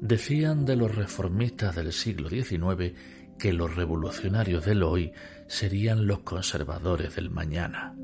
Decían 0.00 0.64
de 0.64 0.76
los 0.76 0.94
reformistas 0.94 1.74
del 1.74 1.92
siglo 1.92 2.28
XIX 2.28 2.92
que 3.38 3.52
los 3.52 3.74
revolucionarios 3.74 4.64
del 4.64 4.82
hoy 4.82 5.12
serían 5.46 6.06
los 6.06 6.20
conservadores 6.20 7.16
del 7.16 7.30
mañana. 7.30 7.94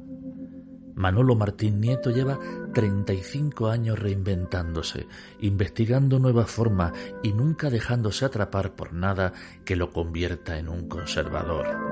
Manolo 0.95 1.34
Martín 1.34 1.80
Nieto 1.80 2.11
lleva 2.11 2.38
35 2.75 3.69
años 3.69 3.98
reinventándose, 3.98 5.07
investigando 5.41 6.18
nuevas 6.18 6.50
formas 6.50 6.93
y 7.23 7.32
nunca 7.32 7.71
dejándose 7.71 8.25
atrapar 8.25 8.75
por 8.75 8.93
nada 8.93 9.32
que 9.64 9.77
lo 9.77 9.93
convierta 9.93 10.59
en 10.59 10.68
un 10.68 10.89
conservador. 10.89 11.89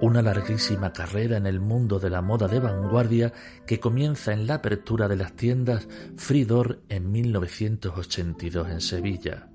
Una 0.00 0.22
larguísima 0.22 0.92
carrera 0.92 1.36
en 1.36 1.46
el 1.46 1.58
mundo 1.58 1.98
de 1.98 2.08
la 2.08 2.22
moda 2.22 2.46
de 2.46 2.60
vanguardia 2.60 3.32
que 3.66 3.80
comienza 3.80 4.32
en 4.32 4.46
la 4.46 4.54
apertura 4.54 5.08
de 5.08 5.16
las 5.16 5.32
tiendas 5.32 5.88
Fridor 6.16 6.82
en 6.88 7.10
1982 7.10 8.70
en 8.70 8.80
Sevilla. 8.80 9.48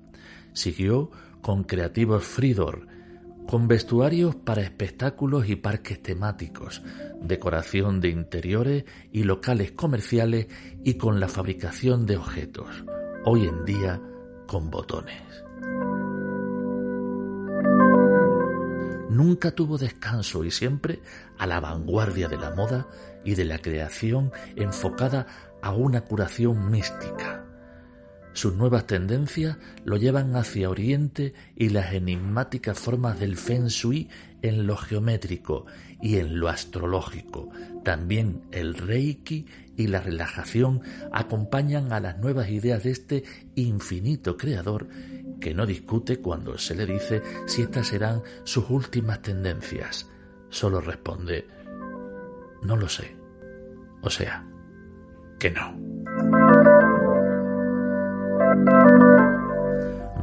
Siguió 0.52 1.10
con 1.40 1.64
Creativos 1.64 2.24
Fridor, 2.24 2.86
con 3.46 3.68
vestuarios 3.68 4.34
para 4.34 4.62
espectáculos 4.62 5.48
y 5.48 5.56
parques 5.56 6.02
temáticos, 6.02 6.82
decoración 7.22 8.00
de 8.00 8.08
interiores 8.10 8.84
y 9.12 9.24
locales 9.24 9.72
comerciales 9.72 10.48
y 10.82 10.94
con 10.94 11.20
la 11.20 11.28
fabricación 11.28 12.04
de 12.04 12.18
objetos, 12.18 12.84
hoy 13.24 13.46
en 13.46 13.64
día 13.64 14.00
con 14.46 14.70
botones. 14.70 15.43
Nunca 19.14 19.52
tuvo 19.52 19.78
descanso 19.78 20.44
y 20.44 20.50
siempre 20.50 21.00
a 21.38 21.46
la 21.46 21.60
vanguardia 21.60 22.26
de 22.26 22.36
la 22.36 22.50
moda 22.50 22.88
y 23.24 23.36
de 23.36 23.44
la 23.44 23.58
creación 23.58 24.32
enfocada 24.56 25.26
a 25.62 25.72
una 25.72 26.00
curación 26.00 26.68
mística 26.68 27.44
sus 28.34 28.52
nuevas 28.54 28.88
tendencias 28.88 29.56
lo 29.84 29.96
llevan 29.96 30.34
hacia 30.34 30.68
Oriente 30.68 31.34
y 31.54 31.68
las 31.68 31.94
enigmáticas 31.94 32.76
formas 32.76 33.20
del 33.20 33.36
Feng 33.36 33.68
Shui 33.68 34.08
en 34.42 34.66
lo 34.66 34.76
geométrico 34.76 35.66
y 36.02 36.16
en 36.16 36.40
lo 36.40 36.48
astrológico. 36.48 37.48
También 37.84 38.42
el 38.50 38.74
Reiki 38.74 39.46
y 39.76 39.86
la 39.86 40.00
relajación 40.00 40.82
acompañan 41.12 41.92
a 41.92 42.00
las 42.00 42.18
nuevas 42.18 42.50
ideas 42.50 42.82
de 42.82 42.90
este 42.90 43.24
infinito 43.54 44.36
creador 44.36 44.88
que 45.40 45.54
no 45.54 45.66
discute 45.66 46.18
cuando 46.20 46.58
se 46.58 46.74
le 46.74 46.86
dice 46.86 47.22
si 47.46 47.62
estas 47.62 47.88
serán 47.88 48.22
sus 48.44 48.68
últimas 48.70 49.22
tendencias. 49.22 50.08
Solo 50.48 50.80
responde, 50.80 51.46
no 52.62 52.76
lo 52.76 52.88
sé. 52.88 53.16
O 54.02 54.10
sea, 54.10 54.46
que 55.38 55.50
no. 55.50 55.76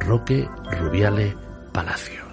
Roque 0.00 0.48
Rubiales 0.78 1.34
Palacios. 1.72 2.32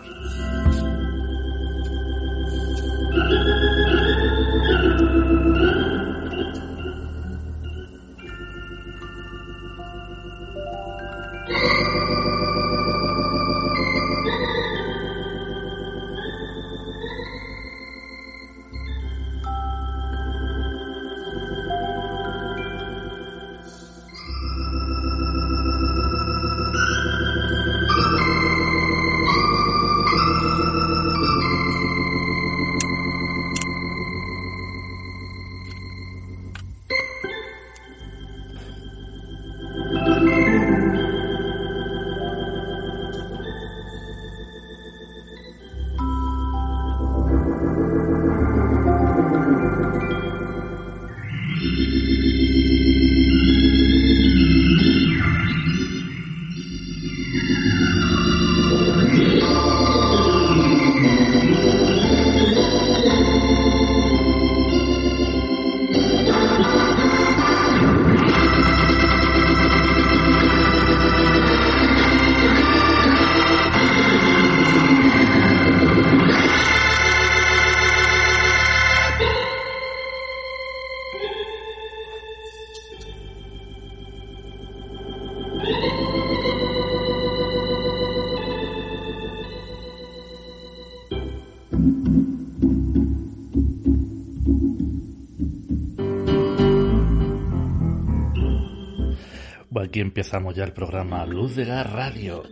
Aquí 100.00 100.02
empezamos 100.02 100.56
ya 100.56 100.64
el 100.64 100.72
programa 100.72 101.26
Luz 101.26 101.58
de 101.58 101.66
Gas 101.66 101.92
Radio. 101.92 102.44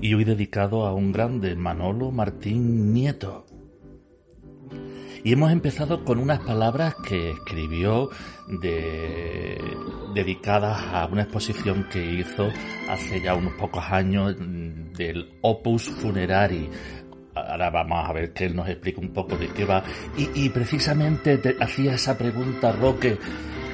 Y 0.00 0.14
hoy 0.14 0.24
dedicado 0.24 0.86
a 0.86 0.94
un 0.94 1.12
grande, 1.12 1.54
Manolo 1.56 2.10
Martín 2.10 2.94
Nieto. 2.94 3.44
Y 5.22 5.32
hemos 5.34 5.52
empezado 5.52 6.06
con 6.06 6.20
unas 6.20 6.38
palabras 6.38 6.94
que 7.06 7.32
escribió 7.32 8.08
de, 8.62 9.58
dedicadas 10.14 10.80
a 10.94 11.06
una 11.12 11.24
exposición 11.24 11.86
que 11.90 12.02
hizo 12.02 12.48
hace 12.88 13.20
ya 13.20 13.34
unos 13.34 13.52
pocos 13.54 13.84
años 13.90 14.36
del 14.38 15.36
Opus 15.42 15.90
Funerari, 15.90 16.70
ahora 17.34 17.68
vamos 17.68 18.08
a 18.08 18.12
ver 18.14 18.32
que 18.32 18.46
él 18.46 18.56
nos 18.56 18.68
explique 18.68 19.00
un 19.00 19.12
poco 19.12 19.36
de 19.36 19.48
qué 19.48 19.64
va. 19.64 19.84
Y, 20.16 20.48
precisamente 20.48 21.56
hacía 21.60 21.94
esa 21.94 22.16
pregunta 22.16 22.72
Roque 22.72 23.18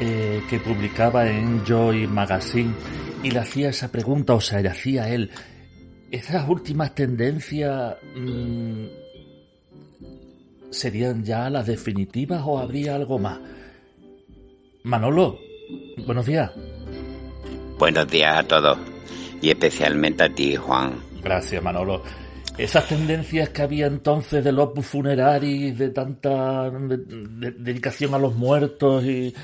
eh, 0.04 0.42
que 0.50 0.58
publicaba 0.58 1.30
en 1.30 1.64
Joy 1.64 2.08
Magazine 2.08 2.74
y 3.22 3.30
le 3.30 3.38
hacía 3.38 3.68
esa 3.68 3.92
pregunta, 3.92 4.34
o 4.34 4.40
sea, 4.40 4.60
le 4.60 4.68
hacía 4.68 5.08
él, 5.08 5.30
¿esas 6.10 6.48
últimas 6.48 6.92
tendencias 6.92 7.94
mm, 8.16 8.86
serían 10.70 11.22
ya 11.22 11.48
las 11.50 11.68
definitivas 11.68 12.42
o 12.44 12.58
habría 12.58 12.96
algo 12.96 13.20
más? 13.20 13.38
Manolo, 14.82 15.38
buenos 16.04 16.26
días. 16.26 16.50
Buenos 17.78 18.08
días 18.08 18.38
a 18.38 18.42
todos 18.42 18.78
y 19.40 19.50
especialmente 19.50 20.24
a 20.24 20.34
ti, 20.34 20.56
Juan. 20.56 20.96
Gracias, 21.22 21.62
Manolo 21.62 22.02
esas 22.58 22.86
tendencias 22.86 23.48
que 23.48 23.62
había 23.62 23.86
entonces 23.86 24.44
del 24.44 24.58
opus 24.58 24.87
funerari, 24.87 25.70
de 25.72 25.88
tanta 25.88 26.70
dedicación 26.70 28.14
a 28.14 28.19
los 28.19 28.34
muertos 28.34 29.05
y 29.05 29.34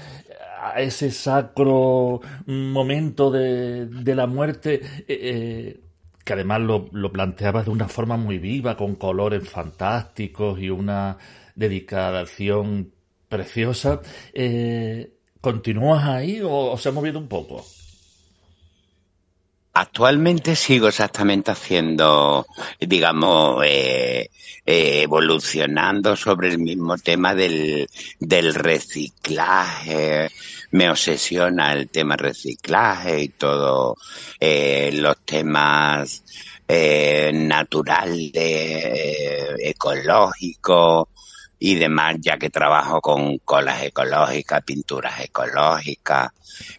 a 0.74 0.80
ese 0.80 1.10
sacro 1.10 2.20
momento 2.46 3.30
de, 3.30 4.14
la 4.14 4.26
muerte, 4.26 4.74
eh, 4.74 5.04
eh, 5.08 5.80
que 6.24 6.32
además 6.32 6.60
lo, 6.60 6.88
lo 6.92 7.12
planteabas 7.12 7.66
de 7.66 7.70
una 7.70 7.88
forma 7.88 8.16
muy 8.16 8.38
viva, 8.38 8.76
con 8.76 8.96
colores 8.96 9.48
fantásticos 9.48 10.58
y 10.60 10.70
una 10.70 11.16
dedicación 11.54 12.92
preciosa. 13.28 14.00
Eh, 14.32 15.12
¿Continúas 15.40 16.04
ahí 16.04 16.40
o 16.42 16.76
se 16.76 16.88
ha 16.88 16.92
movido 16.92 17.18
un 17.18 17.28
poco? 17.28 17.64
Actualmente 19.74 20.56
sigo 20.56 20.88
exactamente 20.88 21.52
haciendo, 21.52 22.46
digamos, 22.80 23.64
evolucionando 24.66 26.16
sobre 26.16 26.48
el 26.48 26.58
mismo 26.58 26.98
tema 26.98 27.32
del, 27.34 27.88
del 28.18 28.54
reciclaje. 28.54 30.30
Me 30.70 30.90
obsesiona 30.90 31.72
el 31.72 31.88
tema 31.88 32.16
reciclaje 32.16 33.20
y 33.22 33.28
todo 33.28 33.96
eh, 34.38 34.90
los 34.92 35.16
temas 35.24 36.22
naturales, 37.32 38.32
ecológicos, 39.60 41.08
y 41.58 41.74
demás, 41.74 42.16
ya 42.20 42.38
que 42.38 42.50
trabajo 42.50 43.00
con 43.00 43.38
colas 43.38 43.82
ecológicas, 43.82 44.62
pinturas 44.64 45.20
ecológicas. 45.20 46.30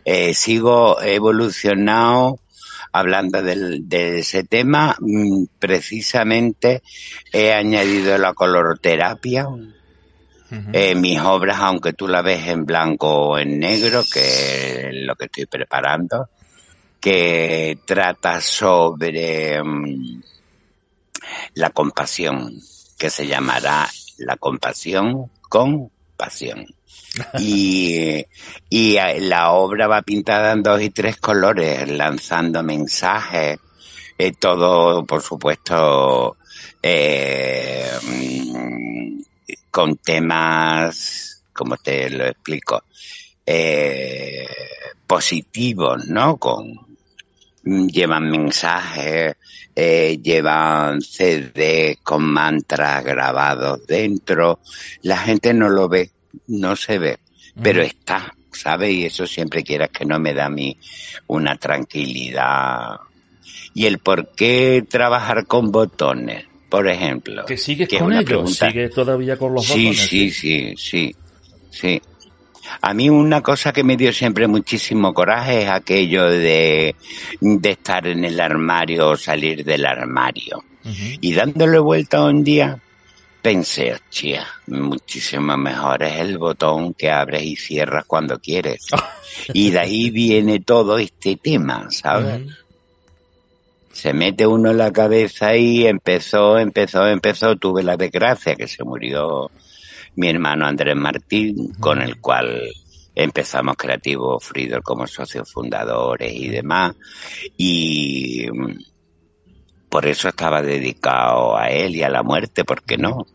Eh, 0.06 0.34
sigo 0.34 1.02
evolucionado 1.02 2.40
hablando 2.92 3.42
de 3.42 4.20
ese 4.20 4.44
tema. 4.44 4.96
Mm, 5.00 5.46
precisamente 5.60 6.82
he 7.32 7.54
añadido 7.54 8.18
la 8.18 8.34
coloroterapia. 8.34 9.48
En 10.52 11.02
mis 11.02 11.20
obras, 11.20 11.60
aunque 11.60 11.94
tú 11.94 12.08
la 12.08 12.22
ves 12.22 12.48
en 12.48 12.66
blanco 12.66 13.08
o 13.08 13.38
en 13.38 13.60
negro, 13.60 14.04
que 14.12 14.90
es 14.90 14.96
lo 15.06 15.16
que 15.16 15.26
estoy 15.26 15.46
preparando, 15.46 16.30
que 17.00 17.80
trata 17.86 18.42
sobre 18.42 19.64
mm, 19.64 20.22
la 21.56 21.70
compasión, 21.70 22.60
que 22.98 23.10
se 23.10 23.28
llamará 23.28 23.88
la 24.18 24.38
compasión 24.38 25.32
con 25.42 25.92
pasión. 26.18 26.66
Y, 27.40 28.24
y 28.70 28.98
la 29.22 29.52
obra 29.52 29.88
va 29.88 30.04
pintada 30.04 30.52
en 30.52 30.62
dos 30.62 30.80
y 30.80 30.92
tres 30.92 31.18
colores, 31.18 31.90
lanzando 31.90 32.62
mensajes, 32.62 33.58
eh, 34.18 34.34
todo, 34.34 35.06
por 35.06 35.22
supuesto, 35.22 36.38
eh, 36.84 37.90
con 39.72 39.98
temas, 39.98 41.44
como 41.54 41.78
te 41.78 42.10
lo 42.10 42.26
explico, 42.26 42.84
eh, 43.46 44.46
positivos, 45.06 46.08
¿no? 46.08 46.38
Con, 46.38 46.90
llevan 47.64 48.30
mensajes, 48.30 49.36
eh, 49.76 50.20
llevan 50.22 51.02
CD 51.02 52.00
con 52.04 52.24
mantras 52.24 53.04
grabados 53.04 53.86
dentro. 53.86 54.60
La 55.04 55.18
gente 55.18 55.54
no 55.54 55.70
lo 55.70 55.88
ve, 55.88 56.12
no 56.48 56.76
se 56.76 56.98
ve, 57.00 57.20
pero 57.62 57.82
está, 57.82 58.34
¿sabes? 58.52 58.94
Y 58.94 59.06
eso 59.06 59.26
siempre 59.28 59.64
quieras 59.64 59.90
que 59.90 60.06
no 60.06 60.20
me 60.20 60.34
da 60.34 60.46
a 60.46 60.50
mí 60.50 60.78
una 61.28 61.58
tranquilidad. 61.58 62.98
Y 63.74 63.86
el 63.86 64.00
por 64.00 64.34
qué 64.34 64.86
trabajar 64.88 65.46
con 65.46 65.72
botones, 65.72 66.46
por 66.70 66.88
ejemplo. 66.88 67.46
Que 67.46 67.58
sigues 67.58 67.90
con 67.90 68.14
ellos, 68.14 68.56
sigue 68.56 68.90
todavía 68.90 69.38
con 69.38 69.54
los 69.54 69.68
botones. 69.68 69.98
Sí, 69.98 70.30
sí, 70.30 70.32
sí, 70.32 70.74
sí, 70.78 71.16
sí. 71.70 72.02
A 72.82 72.94
mí 72.94 73.10
una 73.10 73.42
cosa 73.42 73.74
que 73.74 73.84
me 73.84 73.98
dio 73.98 74.14
siempre 74.14 74.48
muchísimo 74.48 75.14
coraje 75.14 75.64
es 75.64 75.70
aquello 75.70 76.30
de, 76.30 76.96
de 77.42 77.70
estar 77.72 78.06
en 78.08 78.24
el 78.24 78.40
armario 78.40 79.10
o 79.10 79.18
salir 79.18 79.64
del 79.64 79.86
armario. 79.86 80.64
Y 81.22 81.34
dándole 81.34 81.78
vuelta 81.78 82.24
un 82.24 82.44
día, 82.44 82.80
pensé, 83.42 83.94
hostia, 83.94 84.48
muchísimo 84.68 85.56
mejor 85.58 86.04
es 86.04 86.20
el 86.20 86.38
botón 86.38 86.94
que 86.94 87.12
abres 87.12 87.44
y 87.44 87.56
cierras 87.56 88.06
cuando 88.06 88.40
quieres. 88.40 88.88
y 89.54 89.72
de 89.72 89.80
ahí 89.80 90.10
viene 90.10 90.60
todo 90.62 90.98
este 90.98 91.36
tema, 91.36 91.88
¿sabes? 91.92 92.42
Se 94.00 94.14
mete 94.14 94.48
uno 94.48 94.72
en 94.72 94.78
la 94.78 94.94
cabeza 94.94 95.58
y 95.58 95.86
empezó, 95.86 96.58
empezó, 96.58 97.06
empezó. 97.06 97.58
Tuve 97.58 97.84
la 97.84 97.98
desgracia 97.98 98.56
que 98.56 98.66
se 98.66 98.86
murió 98.86 99.52
mi 100.16 100.30
hermano 100.30 100.66
Andrés 100.66 100.96
Martín, 100.96 101.74
con 101.82 102.02
el 102.02 102.22
cual 102.22 102.62
empezamos 103.14 103.76
Creativo 103.76 104.40
Freedom 104.40 104.82
como 104.82 105.06
socios 105.06 105.52
fundadores 105.52 106.34
y 106.34 106.48
demás. 106.48 106.96
Y 107.58 108.48
mm, 108.50 108.78
por 109.90 110.06
eso 110.06 110.30
estaba 110.30 110.62
dedicado 110.62 111.58
a 111.58 111.68
él 111.68 111.94
y 111.98 112.04
a 112.04 112.10
la 112.10 112.24
muerte, 112.24 112.64
¿por 112.64 112.84
qué 112.84 112.98
no? 112.98 113.26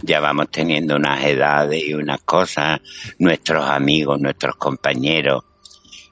Ya 0.00 0.20
vamos 0.20 0.50
teniendo 0.50 0.96
unas 0.96 1.22
edades 1.22 1.86
y 1.86 1.92
unas 1.92 2.22
cosas, 2.22 2.80
nuestros 3.18 3.62
amigos, 3.66 4.18
nuestros 4.18 4.56
compañeros, 4.56 5.44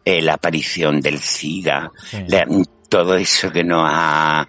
eh, 0.04 0.20
la 0.20 0.34
aparición 0.34 1.00
del 1.00 1.18
SIDA, 1.18 1.90
todo 2.96 3.14
eso 3.16 3.52
que 3.52 3.62
nos 3.62 3.82
ha 3.84 4.48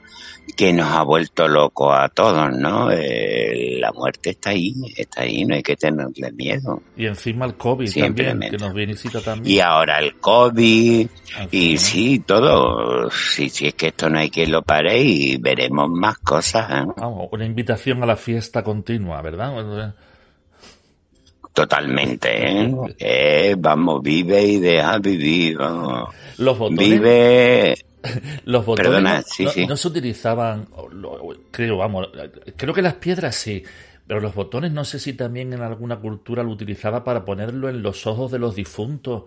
que 0.55 0.71
nos 0.71 0.87
ha 0.87 1.03
vuelto 1.03 1.49
loco 1.49 1.93
a 1.93 2.07
todos, 2.07 2.49
¿no? 2.57 2.89
Eh, 2.89 3.75
la 3.77 3.91
muerte 3.91 4.29
está 4.29 4.51
ahí, 4.51 4.73
está 4.95 5.23
ahí, 5.23 5.43
no 5.43 5.53
hay 5.53 5.61
que 5.61 5.75
tenerle 5.75 6.31
miedo. 6.31 6.81
Y 6.95 7.07
encima 7.07 7.45
el 7.45 7.55
COVID 7.55 7.93
también, 7.93 8.39
que 8.39 8.57
nos 8.57 8.73
visita 8.73 9.19
también. 9.19 9.53
Y 9.53 9.59
ahora 9.59 9.99
el 9.99 10.15
COVID, 10.15 11.09
y 11.51 11.77
sí, 11.77 12.23
todo. 12.25 13.11
Sí, 13.11 13.49
sí, 13.49 13.67
es 13.67 13.73
que 13.73 13.87
esto 13.87 14.09
no 14.09 14.19
hay 14.19 14.29
que 14.29 14.47
lo 14.47 14.61
pare 14.63 14.97
y 14.97 15.35
veremos 15.35 15.89
más 15.89 16.17
cosas. 16.19 16.71
¿eh? 16.71 16.85
Vamos, 16.95 17.27
una 17.33 17.45
invitación 17.45 18.01
a 18.01 18.05
la 18.05 18.15
fiesta 18.15 18.63
continua, 18.63 19.21
¿verdad? 19.21 19.93
Totalmente, 21.51 22.29
¿eh? 22.31 22.75
eh 22.97 23.55
vamos, 23.57 24.01
vive 24.01 24.41
y 24.41 24.59
deja 24.59 24.97
vivir, 24.99 25.57
vamos. 25.57 26.15
Los 26.37 26.57
botones, 26.57 26.89
Vive 26.89 27.75
los 28.45 28.65
botones 28.65 29.25
no, 29.67 29.77
se 29.77 29.87
utilizaban, 29.87 30.67
creo, 31.51 31.77
vamos, 31.77 32.09
creo 32.55 32.73
que 32.73 32.81
las 32.81 32.95
piedras 32.95 33.35
sí, 33.35 33.63
pero 34.05 34.19
los 34.19 34.33
botones 34.33 34.71
no 34.71 34.85
sé 34.85 34.99
si 34.99 35.13
también 35.13 35.53
en 35.53 35.61
alguna 35.61 35.97
cultura 35.97 36.43
lo 36.43 36.51
utilizaba 36.51 37.03
para 37.03 37.25
ponerlo 37.25 37.69
en 37.69 37.81
los 37.81 38.07
ojos 38.07 38.31
de 38.31 38.39
los 38.39 38.55
difuntos. 38.55 39.23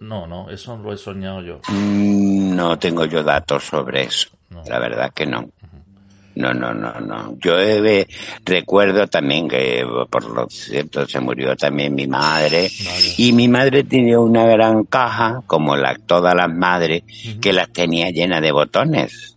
No, 0.00 0.26
no, 0.26 0.50
eso 0.50 0.76
lo 0.76 0.92
he 0.92 0.98
soñado 0.98 1.40
yo. 1.40 1.60
Mm, 1.68 2.54
no 2.54 2.78
tengo 2.78 3.06
yo 3.06 3.22
datos 3.22 3.64
sobre 3.64 4.02
eso. 4.02 4.28
La 4.66 4.78
verdad 4.78 5.12
que 5.12 5.26
no. 5.26 5.50
No, 6.36 6.52
no, 6.52 6.74
no, 6.74 7.00
no. 7.00 7.36
Yo 7.38 7.54
recuerdo 8.44 9.06
también 9.06 9.48
que, 9.48 9.84
por 10.10 10.24
lo 10.28 10.48
cierto, 10.48 11.06
se 11.06 11.20
murió 11.20 11.56
también 11.56 11.94
mi 11.94 12.06
madre. 12.06 12.70
Y 13.16 13.32
mi 13.32 13.48
madre 13.48 13.84
tenía 13.84 14.18
una 14.18 14.44
gran 14.46 14.84
caja, 14.84 15.42
como 15.46 15.76
la, 15.76 15.94
todas 15.94 16.34
las 16.34 16.52
madres, 16.52 17.02
que 17.40 17.52
las 17.52 17.72
tenía 17.72 18.10
llenas 18.10 18.42
de 18.42 18.50
botones. 18.50 19.36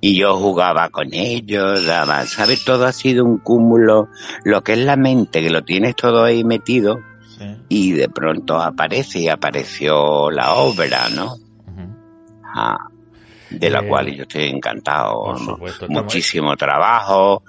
Y 0.00 0.16
yo 0.16 0.36
jugaba 0.36 0.90
con 0.90 1.12
ellos, 1.12 1.84
daba, 1.84 2.24
¿sabes? 2.26 2.64
Todo 2.64 2.86
ha 2.86 2.92
sido 2.92 3.24
un 3.24 3.38
cúmulo. 3.38 4.08
Lo 4.44 4.62
que 4.62 4.74
es 4.74 4.78
la 4.78 4.96
mente, 4.96 5.42
que 5.42 5.50
lo 5.50 5.64
tienes 5.64 5.96
todo 5.96 6.22
ahí 6.22 6.44
metido. 6.44 7.00
Y 7.68 7.92
de 7.92 8.08
pronto 8.08 8.60
aparece 8.60 9.20
y 9.20 9.28
apareció 9.28 10.30
la 10.30 10.54
obra, 10.54 11.08
¿no? 11.08 11.36
De 13.50 13.70
la 13.70 13.80
eh, 13.80 13.88
cual 13.88 14.14
yo 14.14 14.22
estoy 14.22 14.44
encantado. 14.44 15.34
Muchísimo 15.88 16.56
trabajo, 16.56 17.42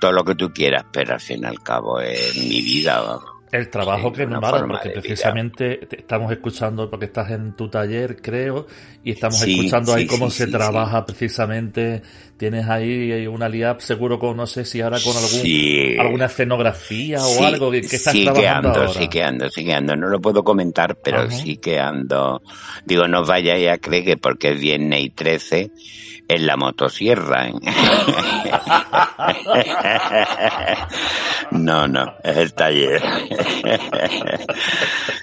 todo 0.00 0.12
lo 0.12 0.24
que 0.24 0.34
tú 0.34 0.52
quieras, 0.52 0.84
pero 0.92 1.14
al 1.14 1.20
fin 1.20 1.42
y 1.42 1.46
al 1.46 1.62
cabo 1.62 2.00
es 2.00 2.36
mi 2.36 2.60
vida. 2.62 3.18
El 3.52 3.70
trabajo 3.70 4.12
que 4.12 4.26
no 4.26 4.40
para, 4.40 4.66
porque 4.66 4.90
precisamente 4.90 5.86
estamos 5.96 6.32
escuchando, 6.32 6.90
porque 6.90 7.06
estás 7.06 7.30
en 7.30 7.54
tu 7.54 7.68
taller, 7.68 8.20
creo, 8.20 8.66
y 9.04 9.12
estamos 9.12 9.40
escuchando 9.42 9.94
ahí 9.94 10.06
cómo 10.06 10.30
se 10.30 10.48
trabaja 10.48 11.06
precisamente. 11.06 12.02
Tienes 12.36 12.66
ahí 12.68 13.26
una 13.26 13.48
liab, 13.48 13.80
seguro 13.80 14.18
con, 14.18 14.36
no 14.36 14.46
sé 14.46 14.64
si 14.64 14.80
ahora 14.80 14.98
con 15.02 15.16
algún, 15.16 16.00
alguna 16.00 16.26
escenografía 16.26 17.24
o 17.24 17.44
algo 17.44 17.70
que, 17.70 17.78
estás 17.78 18.12
trabajando 18.12 18.68
ando, 18.68 18.88
Sí 18.88 19.08
que 19.08 19.22
ando, 19.22 19.48
sí 19.48 19.64
que 19.64 19.72
ando. 19.72 19.96
No 19.96 20.08
lo 20.08 20.20
puedo 20.20 20.42
comentar, 20.42 20.96
pero 20.96 21.30
sí 21.30 21.56
que 21.56 21.78
ando. 21.78 22.42
Digo, 22.84 23.06
no 23.06 23.24
vayáis 23.24 23.70
a 23.70 23.78
creer 23.78 24.04
que 24.04 24.16
porque 24.16 24.50
es 24.50 24.60
viernes 24.60 25.00
y 25.04 25.10
13 25.10 25.70
en 26.28 26.46
la 26.46 26.56
motosierra. 26.56 27.48
¿eh? 27.48 27.52
no, 31.52 31.86
no, 31.86 32.14
es 32.22 32.36
el 32.36 32.52
taller. 32.54 33.02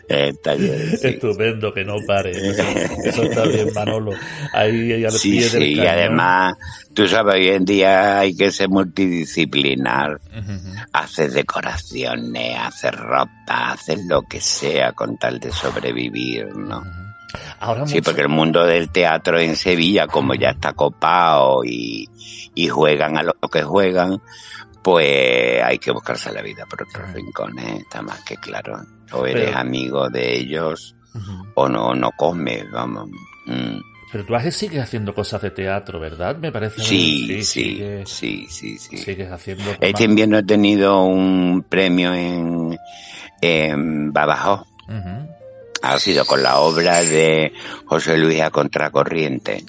el 0.07 0.39
taller. 0.39 0.99
Estupendo, 1.01 1.73
que 1.73 1.83
no 1.83 1.95
pare. 2.07 2.31
Eso, 2.31 3.23
está 3.23 3.43
bien, 3.43 3.73
Manolo. 3.73 4.13
Ahí, 4.53 4.93
ahí 4.93 5.05
al 5.05 5.11
sí, 5.11 5.31
pie 5.31 5.49
sí, 5.49 5.73
y 5.73 5.85
además, 5.85 6.55
tú 6.93 7.07
sabes, 7.07 7.35
hoy 7.35 7.49
en 7.49 7.65
día 7.65 8.19
hay 8.19 8.35
que 8.35 8.51
ser 8.51 8.69
multidisciplinar. 8.69 10.21
Hacer 10.93 11.31
decoraciones, 11.31 12.57
hacer 12.57 12.95
ropa, 12.95 13.71
hacer 13.71 13.99
lo 14.07 14.21
que 14.23 14.39
sea 14.39 14.93
con 14.93 15.17
tal 15.17 15.39
de 15.39 15.51
sobrevivir, 15.51 16.55
¿no? 16.55 17.02
Sí, 17.85 18.01
porque 18.01 18.21
el 18.21 18.29
mundo 18.29 18.65
del 18.65 18.89
teatro 18.89 19.39
en 19.39 19.55
Sevilla, 19.55 20.07
como 20.07 20.33
ya 20.35 20.49
está 20.49 20.73
copado 20.73 21.63
y, 21.63 22.09
juegan 22.69 23.17
a 23.17 23.23
lo 23.23 23.33
que 23.51 23.63
juegan, 23.63 24.21
pues 24.81 25.63
hay 25.63 25.79
que 25.79 25.91
buscarse 25.91 26.31
la 26.31 26.41
vida 26.41 26.65
por 26.65 26.83
otros 26.83 27.11
rincones, 27.13 27.81
está 27.81 28.01
más 28.01 28.23
que 28.23 28.37
claro. 28.37 28.81
O 29.11 29.25
eres 29.25 29.55
amigo 29.55 30.09
de 30.09 30.35
ellos 30.35 30.95
o 31.55 31.69
no, 31.69 31.93
no 31.93 32.11
comes, 32.11 32.69
vamos. 32.71 33.09
Mm. 33.45 33.79
Pero 34.11 34.25
tú 34.25 34.51
sigues 34.51 34.81
haciendo 34.81 35.13
cosas 35.15 35.41
de 35.41 35.49
teatro, 35.49 35.99
¿verdad? 35.99 36.37
Me 36.37 36.51
parece. 36.51 36.81
Sí, 36.83 37.43
sí, 37.43 37.81
sí, 38.05 38.45
sí, 38.47 38.77
sí, 38.77 38.97
Sigues 38.97 39.31
haciendo. 39.31 39.63
Este 39.79 40.03
invierno 40.03 40.37
he 40.37 40.43
tenido 40.43 41.03
un 41.03 41.65
premio 41.67 42.13
en, 42.13 42.77
en 43.41 44.13
Badajoz 44.13 44.67
ha 45.83 45.99
sido 45.99 46.23
con 46.23 46.41
la 46.41 46.59
obra 46.59 47.03
de 47.03 47.51
José 47.85 48.17
Luis 48.17 48.41
a 48.41 48.49
Contracorriente. 48.49 49.65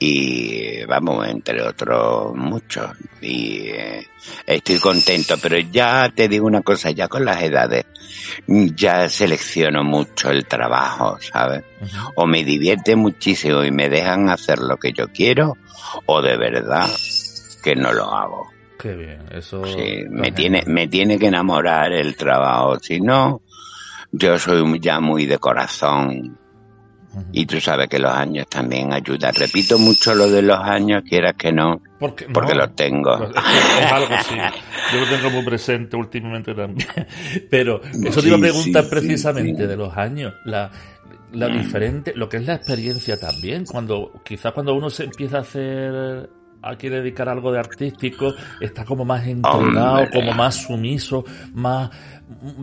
y 0.00 0.84
vamos, 0.86 1.28
entre 1.28 1.62
otros 1.62 2.34
muchos. 2.34 2.90
Y 3.22 3.68
eh, 3.68 4.04
estoy 4.44 4.80
contento, 4.80 5.36
pero 5.40 5.56
ya 5.58 6.10
te 6.12 6.28
digo 6.28 6.46
una 6.46 6.62
cosa, 6.62 6.90
ya 6.90 7.06
con 7.06 7.24
las 7.24 7.40
edades, 7.42 7.86
ya 8.48 9.08
selecciono 9.08 9.84
mucho 9.84 10.30
el 10.30 10.46
trabajo, 10.46 11.16
¿sabes? 11.20 11.62
O 12.16 12.26
me 12.26 12.42
divierte 12.42 12.96
muchísimo 12.96 13.62
y 13.62 13.70
me 13.70 13.88
dejan 13.88 14.28
hacer 14.28 14.58
lo 14.58 14.78
que 14.78 14.92
yo 14.92 15.06
quiero, 15.08 15.56
o 16.06 16.22
de 16.22 16.36
verdad 16.36 16.90
que 17.62 17.76
no 17.76 17.92
lo 17.92 18.12
hago. 18.12 18.50
Qué 18.80 18.94
bien, 18.94 19.22
eso. 19.30 19.64
Sí, 19.64 20.04
me 20.10 20.32
tiene, 20.32 20.64
me 20.66 20.88
tiene 20.88 21.18
que 21.18 21.28
enamorar 21.28 21.92
el 21.92 22.16
trabajo, 22.16 22.80
si 22.80 23.00
no, 23.00 23.40
yo 24.16 24.38
soy 24.38 24.80
ya 24.80 25.00
muy 25.00 25.26
de 25.26 25.38
corazón 25.38 26.38
y 27.32 27.46
tú 27.46 27.60
sabes 27.60 27.88
que 27.88 27.98
los 27.98 28.12
años 28.12 28.46
también 28.48 28.92
ayudan. 28.92 29.34
Repito 29.34 29.78
mucho 29.78 30.14
lo 30.14 30.28
de 30.28 30.42
los 30.42 30.58
años, 30.58 31.02
quieras 31.08 31.34
que 31.36 31.52
no, 31.52 31.80
porque, 31.98 32.26
los 32.54 32.74
tengo. 32.74 33.18
Pues 33.18 33.30
es, 33.30 33.92
algo 33.92 34.14
sí. 34.26 34.34
Yo 34.92 35.00
lo 35.00 35.06
tengo 35.06 35.30
muy 35.30 35.44
presente 35.44 35.96
últimamente 35.96 36.54
también. 36.54 36.88
Pero 37.50 37.80
eso 37.82 38.20
te 38.20 38.28
iba 38.28 38.36
a 38.36 38.40
preguntar 38.40 38.88
precisamente 38.88 39.66
de 39.66 39.76
los 39.76 39.96
años. 39.96 40.34
La, 40.44 40.70
la 41.32 41.48
mm. 41.48 41.58
diferente, 41.58 42.12
lo 42.16 42.28
que 42.28 42.38
es 42.38 42.46
la 42.46 42.54
experiencia 42.54 43.18
también. 43.18 43.64
Cuando, 43.64 44.12
quizás 44.24 44.52
cuando 44.52 44.74
uno 44.74 44.90
se 44.90 45.04
empieza 45.04 45.38
a 45.38 45.40
hacer 45.40 46.30
a 46.64 46.76
quiere 46.76 46.96
dedicar 46.96 47.28
algo 47.28 47.52
de 47.52 47.58
artístico, 47.58 48.34
está 48.60 48.84
como 48.84 49.04
más 49.04 49.26
entregado, 49.26 50.08
como 50.10 50.32
más 50.32 50.54
sumiso, 50.54 51.24
más 51.52 51.90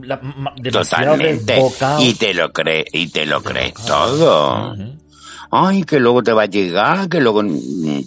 la, 0.03 0.19
Totalmente. 0.71 1.59
Y 1.99 2.15
te 2.15 2.33
lo 2.33 2.51
crees, 2.51 2.85
y 2.93 3.09
te 3.09 3.25
lo 3.25 3.41
crees 3.41 3.73
todo. 3.73 4.75
Ay, 5.51 5.83
que 5.83 5.99
luego 5.99 6.23
te 6.23 6.33
va 6.33 6.43
a 6.43 6.47
llegar, 6.47 7.09
que 7.09 7.19
luego 7.19 7.43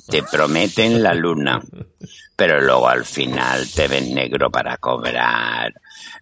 te 0.08 0.22
prometen 0.22 1.02
la 1.02 1.14
luna. 1.14 1.60
Pero 2.36 2.60
luego 2.60 2.88
al 2.88 3.04
final 3.04 3.68
te 3.72 3.86
ves 3.86 4.08
negro 4.08 4.50
para 4.50 4.76
cobrar. 4.78 5.72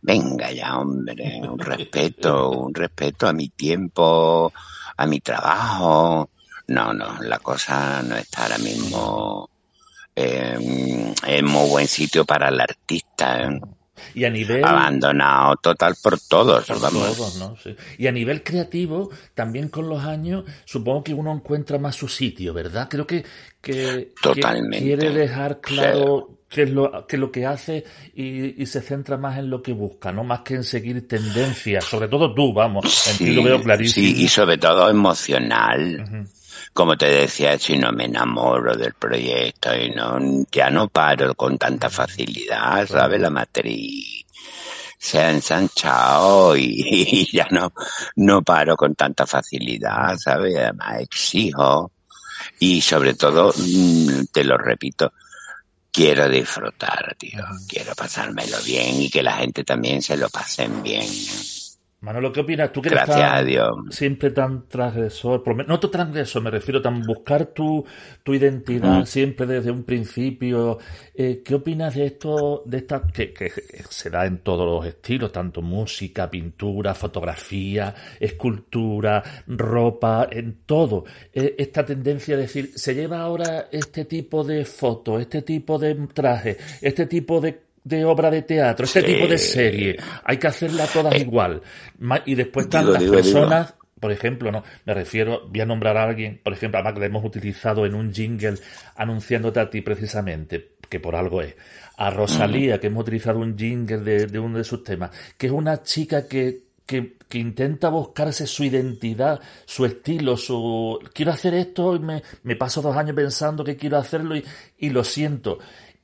Venga 0.03 0.53
ya, 0.53 0.79
hombre, 0.79 1.41
un 1.43 1.59
respeto, 1.59 2.51
un 2.51 2.75
respeto 2.75 3.27
a 3.27 3.33
mi 3.33 3.49
tiempo, 3.49 4.53
a 4.97 5.07
mi 5.07 5.21
trabajo. 5.21 6.29
No, 6.67 6.93
no, 6.93 7.23
la 7.23 7.39
cosa 7.39 8.03
no 8.03 8.17
está 8.17 8.43
ahora 8.43 8.59
mismo 8.59 9.52
eh, 10.15 11.15
en 11.27 11.45
muy 11.45 11.69
buen 11.69 11.89
sitio 11.89 12.25
para 12.25 12.49
el 12.49 12.61
artista. 12.61 13.45
¿eh? 13.45 13.61
Y 14.15 14.25
a 14.25 14.31
nivel... 14.31 14.65
Abandonado 14.65 15.57
total 15.57 15.95
por 16.03 16.19
todos, 16.21 16.67
Y 17.99 18.07
a 18.07 18.13
nivel 18.13 18.43
creativo, 18.43 19.11
también 19.35 19.69
con 19.69 19.89
los 19.89 20.05
años, 20.05 20.45
supongo 20.65 21.05
que 21.05 21.15
uno 21.15 21.33
encuentra 21.33 21.79
más 21.79 21.97
su 21.97 22.09
sitio, 22.09 22.53
¿verdad? 22.53 22.89
Creo 22.91 23.07
que, 23.07 23.25
que, 23.61 24.13
quiere 24.71 25.11
dejar 25.11 25.61
claro 25.61 26.39
qué 26.49 26.65
es 26.65 26.71
lo 26.71 27.07
que, 27.07 27.17
lo 27.17 27.33
que 27.33 27.47
hace 27.47 27.85
y, 28.15 28.67
se 28.67 28.83
centra 28.83 29.17
más 29.17 29.39
en 29.39 29.49
lo 29.49 29.63
que 29.63 29.73
busca, 29.73 30.13
¿no? 30.13 30.25
Más 30.25 30.41
que 30.41 30.55
en 30.55 30.65
seguir 30.65 31.09
tendencias, 31.09 31.85
sobre 31.85 32.09
todo 32.09 32.35
tú, 32.35 32.53
vamos, 32.53 33.09
en 33.09 33.19
ti 33.19 33.33
lo 33.33 33.43
veo 33.43 33.63
clarísimo. 33.63 34.07
Sí, 34.07 34.25
y 34.25 34.29
sobre 34.29 34.59
todo 34.59 34.91
emocional 34.91 36.27
como 36.73 36.97
te 36.97 37.07
decía, 37.07 37.59
si 37.59 37.77
no 37.77 37.93
me 37.93 38.07
enamoro 38.07 38.75
del 38.77 38.95
proyecto 38.95 39.75
y 39.77 39.91
no, 39.91 40.19
ya 40.51 40.71
no 40.71 40.89
paro 40.89 41.35
con 41.35 41.59
tanta 41.59 41.91
facilidad, 41.91 42.87
¿sabes? 42.87 43.21
La 43.21 43.31
matriz 43.31 44.25
se 44.99 45.19
ha 45.19 45.31
ensanchado 45.31 46.57
y, 46.57 47.29
ya 47.33 47.49
no, 47.51 47.73
no 48.17 48.43
paro 48.43 48.77
con 48.77 48.95
tanta 48.95 49.27
facilidad, 49.27 50.17
¿sabes? 50.17 50.57
Además 50.57 51.01
exijo 51.01 51.93
y 52.59 52.81
sobre 52.81 53.15
todo, 53.15 53.53
mm, 53.57 54.27
te 54.33 54.45
lo 54.45 54.57
repito, 54.57 55.13
quiero 55.91 56.29
disfrutar, 56.29 57.15
tío. 57.19 57.45
Quiero 57.69 57.95
pasármelo 57.95 58.57
bien 58.63 59.03
y 59.03 59.11
que 59.11 59.23
la 59.23 59.35
gente 59.35 59.63
también 59.65 60.03
se 60.03 60.17
lo 60.17 60.29
pasen 60.31 60.83
bien. 60.83 61.07
Manolo, 62.03 62.33
¿qué 62.33 62.41
opinas? 62.41 62.73
Tú 62.73 62.83
que 62.83 62.89
eres 62.89 63.09
siempre 63.91 64.33
tan 64.33 64.67
transgresor, 64.67 65.45
no 65.69 65.79
tu 65.79 65.89
transgresor, 65.89 66.43
me 66.43 66.51
refiero 66.51 66.83
tan 66.83 67.01
buscar 67.03 67.47
tu, 67.47 67.87
tu 68.25 68.35
identidad 68.35 69.05
siempre 69.05 69.47
desde 69.47 69.71
un 69.71 69.85
principio. 69.85 70.79
Eh, 71.15 71.43
¿Qué 71.45 71.55
opinas 71.55 71.95
de 71.95 72.07
esto, 72.07 72.65
de 72.67 72.79
esta, 72.79 73.07
que, 73.07 73.33
que, 73.33 73.53
se 73.89 74.11
da 74.11 74.27
en 74.27 74.39
todos 74.39 74.67
los 74.67 74.85
estilos, 74.85 75.31
tanto 75.31 75.63
música, 75.63 76.29
pintura, 76.29 76.93
fotografía, 76.93 77.95
escultura, 78.19 79.23
ropa, 79.47 80.27
en 80.29 80.63
todo? 80.67 81.05
Eh, 81.33 81.55
esta 81.57 81.87
tendencia 81.87 82.35
a 82.35 82.39
decir, 82.39 82.73
se 82.75 82.97
lleva 82.97 83.21
ahora 83.21 83.69
este 83.71 84.07
tipo 84.07 84.43
de 84.43 84.65
foto, 84.65 85.21
este 85.21 85.43
tipo 85.43 85.79
de 85.79 85.95
traje, 86.13 86.57
este 86.81 87.07
tipo 87.07 87.41
de 87.41 87.72
de 87.85 88.05
obra 88.05 88.31
de 88.31 88.43
teatro, 88.43 88.85
este 88.85 89.03
tipo 89.03 89.27
de 89.27 89.39
serie, 89.39 89.97
hay 90.25 90.37
que 90.37 90.47
hacerla 90.47 90.87
todas 90.87 91.15
eh, 91.15 91.21
igual. 91.21 91.63
Y 92.27 92.35
después 92.35 92.67
están 92.67 92.93
las 92.93 93.03
personas, 93.03 93.75
por 93.99 94.13
ejemplo, 94.13 94.53
no, 94.53 94.63
me 94.85 94.95
refiero, 94.95 95.49
voy 95.49 95.61
a 95.61 95.67
nombrar 95.67 95.97
a 95.97 96.05
alguien, 96.05 96.41
por 96.43 96.53
ejemplo, 96.53 96.79
además 96.79 96.95
que 96.95 97.01
la 97.01 97.07
hemos 97.07 97.25
utilizado 97.25 97.87
en 97.87 97.95
un 97.95 98.13
jingle 98.13 98.55
anunciándote 98.97 99.61
a 99.61 99.71
ti 99.71 99.81
precisamente, 99.81 100.73
que 100.89 101.01
por 101.01 101.17
algo 101.17 101.43
es, 101.43 101.57
a 101.97 102.11
Rosalía, 102.11 102.79
que 102.79 102.87
hemos 102.87 103.03
utilizado 103.03 103.39
un 103.39 103.57
jingle 103.57 103.99
de, 103.99 104.27
de 104.27 104.39
uno 104.39 104.59
de 104.59 104.65
sus 104.65 104.85
temas, 104.85 105.11
que 105.37 105.47
es 105.47 105.53
una 105.53 105.83
chica 105.83 106.27
que 106.27 106.73
que, 106.85 107.17
que, 107.29 107.39
intenta 107.39 107.89
buscarse 107.89 108.47
su 108.47 108.65
identidad, 108.65 109.41
su 109.65 109.87
estilo, 109.87 110.37
su... 110.37 110.99
Quiero 111.15 111.31
hacer 111.31 111.55
esto 111.55 111.95
y 111.95 112.01
me, 112.01 112.23
me 112.43 112.57
paso 112.57 112.83
dos 112.83 112.97
años 112.97 113.15
pensando 113.15 113.65
que 113.65 113.77
quiero 113.77 113.97
hacerlo 113.97 114.37
y, 114.37 114.45
y 114.79 114.91
lo 114.91 115.05
siento 115.05 115.59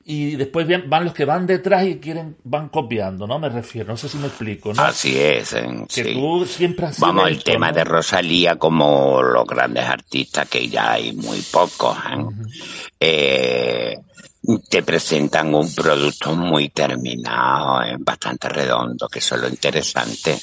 y 0.05 0.35
después 0.35 0.67
van 0.87 1.03
los 1.03 1.13
que 1.13 1.25
van 1.25 1.45
detrás 1.45 1.85
y 1.85 1.99
quieren 1.99 2.37
van 2.43 2.69
copiando, 2.69 3.27
¿no? 3.27 3.37
Me 3.37 3.49
refiero, 3.49 3.89
no 3.89 3.97
sé 3.97 4.09
si 4.09 4.17
me 4.17 4.27
explico, 4.27 4.73
¿no? 4.73 4.81
Así 4.81 5.17
es. 5.17 5.55
que 5.93 6.13
tú 6.13 6.45
siempre 6.45 6.87
has 6.87 6.99
Vamos, 6.99 7.29
el 7.29 7.43
tema 7.43 7.71
de 7.71 7.83
Rosalía 7.83 8.55
como 8.55 9.21
los 9.21 9.45
grandes 9.45 9.85
artistas, 9.85 10.47
que 10.47 10.67
ya 10.67 10.93
hay 10.93 11.13
muy 11.13 11.41
pocos, 11.41 11.97
¿eh? 11.97 12.25
eh 12.99 13.97
te 14.69 14.81
presentan 14.83 15.53
un 15.53 15.73
producto 15.75 16.33
muy 16.33 16.69
terminado, 16.69 17.83
¿eh? 17.83 17.97
bastante 17.99 18.49
redondo, 18.49 19.07
que 19.09 19.19
eso 19.19 19.35
es 19.35 19.41
lo 19.41 19.49
interesante 19.49 20.39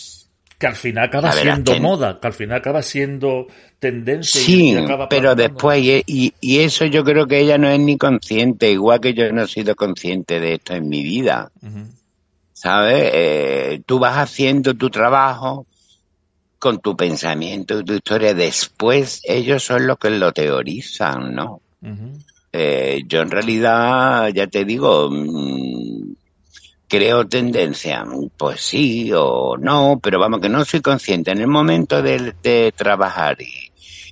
que 0.58 0.66
al 0.66 0.74
final 0.74 1.04
acaba 1.04 1.32
siendo 1.32 1.78
moda, 1.80 2.18
que 2.20 2.26
al 2.26 2.32
final 2.32 2.58
acaba 2.58 2.82
siendo 2.82 3.46
tendencia. 3.78 4.40
Sí, 4.40 4.76
pero 5.10 5.34
después, 5.34 5.82
y, 5.82 6.34
y, 6.40 6.58
eso 6.60 6.86
yo 6.86 7.04
creo 7.04 7.26
que 7.26 7.40
ella 7.40 7.58
no 7.58 7.68
es 7.68 7.78
ni 7.78 7.98
consciente, 7.98 8.70
igual 8.70 9.00
que 9.00 9.12
yo 9.12 9.30
no 9.32 9.42
he 9.42 9.48
sido 9.48 9.74
consciente 9.74 10.40
de 10.40 10.54
esto 10.54 10.74
en 10.74 10.88
mi 10.88 11.02
vida. 11.02 11.50
¿Sabes? 12.52 13.10
Eh, 13.12 13.82
tú 13.84 13.98
vas 13.98 14.16
haciendo 14.16 14.74
tu 14.74 14.88
trabajo 14.88 15.66
con 16.58 16.80
tu 16.80 16.96
pensamiento, 16.96 17.84
tu 17.84 17.92
historia, 17.92 18.32
después 18.32 19.20
ellos 19.24 19.62
son 19.62 19.86
los 19.86 19.98
que 19.98 20.08
lo 20.08 20.32
teorizan, 20.32 21.34
¿no? 21.34 21.60
eh, 22.50 23.02
yo 23.06 23.20
en 23.20 23.30
realidad, 23.30 24.28
ya 24.28 24.46
te 24.46 24.64
digo, 24.64 25.10
mm, 25.10 26.14
creo 26.88 27.26
tendencia, 27.26 28.04
pues 28.36 28.60
sí 28.60 29.10
o 29.14 29.56
no, 29.58 29.98
pero 30.02 30.18
vamos 30.18 30.40
que 30.40 30.48
no 30.48 30.64
soy 30.64 30.80
consciente. 30.80 31.30
En 31.30 31.38
el 31.38 31.48
momento 31.48 32.02
de, 32.02 32.72
trabajar 32.76 33.38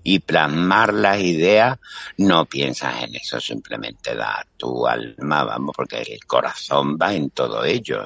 y, 0.03 0.19
plasmar 0.21 0.93
las 0.93 1.21
ideas, 1.21 1.79
no 2.19 2.45
piensas 2.45 3.05
en 3.05 3.15
eso, 3.15 3.41
simplemente 3.41 4.15
da 4.15 4.47
tu 4.57 4.87
alma, 4.87 5.45
vamos, 5.45 5.75
porque 5.75 6.03
el 6.03 6.25
corazón 6.27 6.99
va 7.01 7.15
en 7.15 7.31
todo 7.31 7.65
ello. 7.65 8.05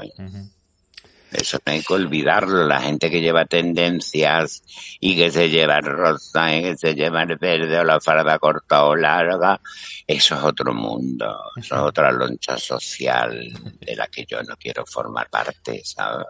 Eso 1.33 1.59
no 1.65 1.73
hay 1.73 1.83
que 1.83 1.93
olvidarlo. 1.93 2.67
La 2.67 2.81
gente 2.81 3.11
que 3.11 3.21
lleva 3.21 3.45
tendencias 3.45 4.63
y 5.01 5.17
que 5.17 5.31
se 5.31 5.51
lleva 5.51 5.81
rosa 5.81 6.57
y 6.57 6.63
que 6.63 6.77
se 6.77 6.95
lleva 6.95 7.23
el 7.23 7.37
verde 7.37 7.79
o 7.79 7.85
la 7.85 8.01
farda 8.01 8.39
corta 8.39 8.85
o 8.85 8.97
larga, 8.97 9.61
eso 10.07 10.35
es 10.37 10.43
otro 10.43 10.73
mundo. 10.73 11.37
Eso 11.57 11.75
es 11.75 11.81
otra 11.83 12.11
loncha 12.11 12.57
social 12.57 13.53
de 13.81 13.97
la 13.97 14.07
que 14.07 14.25
yo 14.25 14.43
no 14.43 14.57
quiero 14.57 14.87
formar 14.87 15.29
parte, 15.29 15.83
¿sabes? 15.85 16.27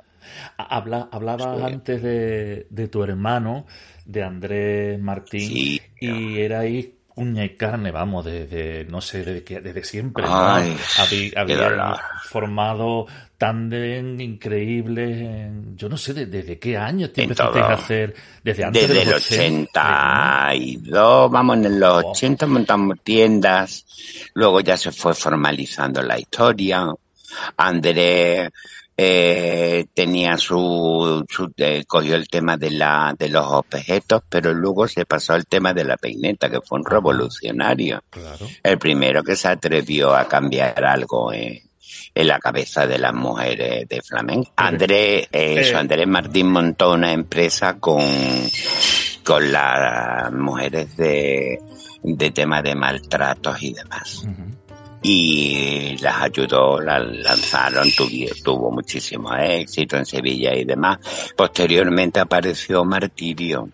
Habla, 0.56 1.08
hablabas 1.10 1.62
antes 1.62 2.02
de, 2.02 2.66
de, 2.68 2.88
tu 2.88 3.02
hermano, 3.02 3.66
de 4.04 4.22
Andrés 4.22 5.00
Martín, 5.00 5.80
y 6.00 6.38
era 6.38 6.60
ahí 6.60 6.98
uña 7.18 7.44
y 7.44 7.50
carne, 7.50 7.90
vamos, 7.90 8.24
desde, 8.24 8.84
no 8.84 9.00
sé, 9.00 9.24
desde, 9.24 9.60
desde 9.60 9.84
siempre. 9.84 10.24
había, 10.26 11.96
formado 12.22 13.06
tándem 13.38 14.20
increíble. 14.20 15.50
Yo 15.76 15.88
no 15.88 15.96
sé 15.96 16.12
desde 16.12 16.58
qué 16.58 16.76
año 16.76 17.08
te 17.10 17.22
empezaste 17.22 17.60
a 17.60 17.68
hacer. 17.68 18.14
Desde 18.42 18.64
antes 18.64 18.88
Desde 18.88 19.02
el 19.02 19.14
82, 19.14 21.30
vamos, 21.30 21.56
en 21.58 21.78
los 21.78 22.04
80 22.04 22.46
montamos 22.48 22.98
tiendas. 23.02 23.86
Luego 24.34 24.60
ya 24.60 24.76
se 24.76 24.90
fue 24.90 25.14
formalizando 25.14 26.02
la 26.02 26.18
historia. 26.18 26.92
Andrés 27.56 28.50
eh, 28.96 29.86
tenía 29.94 30.36
su, 30.36 31.24
su 31.28 31.52
eh, 31.58 31.84
cogió 31.86 32.16
el 32.16 32.28
tema 32.28 32.56
de 32.56 32.72
la 32.72 33.14
de 33.16 33.28
los 33.28 33.46
objetos, 33.46 34.22
pero 34.28 34.52
luego 34.52 34.88
se 34.88 35.06
pasó 35.06 35.34
al 35.34 35.46
tema 35.46 35.72
de 35.72 35.84
la 35.84 35.96
peineta, 35.96 36.50
que 36.50 36.60
fue 36.60 36.80
un 36.80 36.84
revolucionario. 36.84 38.02
El 38.64 38.78
primero 38.78 39.22
que 39.22 39.36
se 39.36 39.46
atrevió 39.46 40.16
a 40.16 40.26
cambiar 40.26 40.84
algo 40.84 41.32
en, 41.32 41.67
en 42.14 42.26
la 42.26 42.38
cabeza 42.38 42.86
de 42.86 42.98
las 42.98 43.14
mujeres 43.14 43.88
de 43.88 44.02
flamenco. 44.02 44.52
Andrés, 44.56 45.28
eh, 45.32 45.72
Andrés 45.74 46.06
Martín 46.06 46.50
montó 46.50 46.92
una 46.92 47.12
empresa 47.12 47.78
con, 47.78 48.02
con 49.24 49.52
las 49.52 50.32
mujeres 50.32 50.96
de, 50.96 51.60
de 52.02 52.30
tema 52.30 52.62
de 52.62 52.74
maltratos 52.74 53.62
y 53.62 53.74
demás. 53.74 54.26
Y 55.00 55.96
las 56.00 56.22
ayudó, 56.22 56.80
las 56.80 57.04
lanzaron, 57.04 57.88
tuvo, 58.42 58.72
muchísimo 58.72 59.32
éxito 59.34 59.96
en 59.96 60.04
Sevilla 60.04 60.54
y 60.54 60.64
demás. 60.64 60.98
Posteriormente 61.36 62.18
apareció 62.18 62.84
Martirio, 62.84 63.68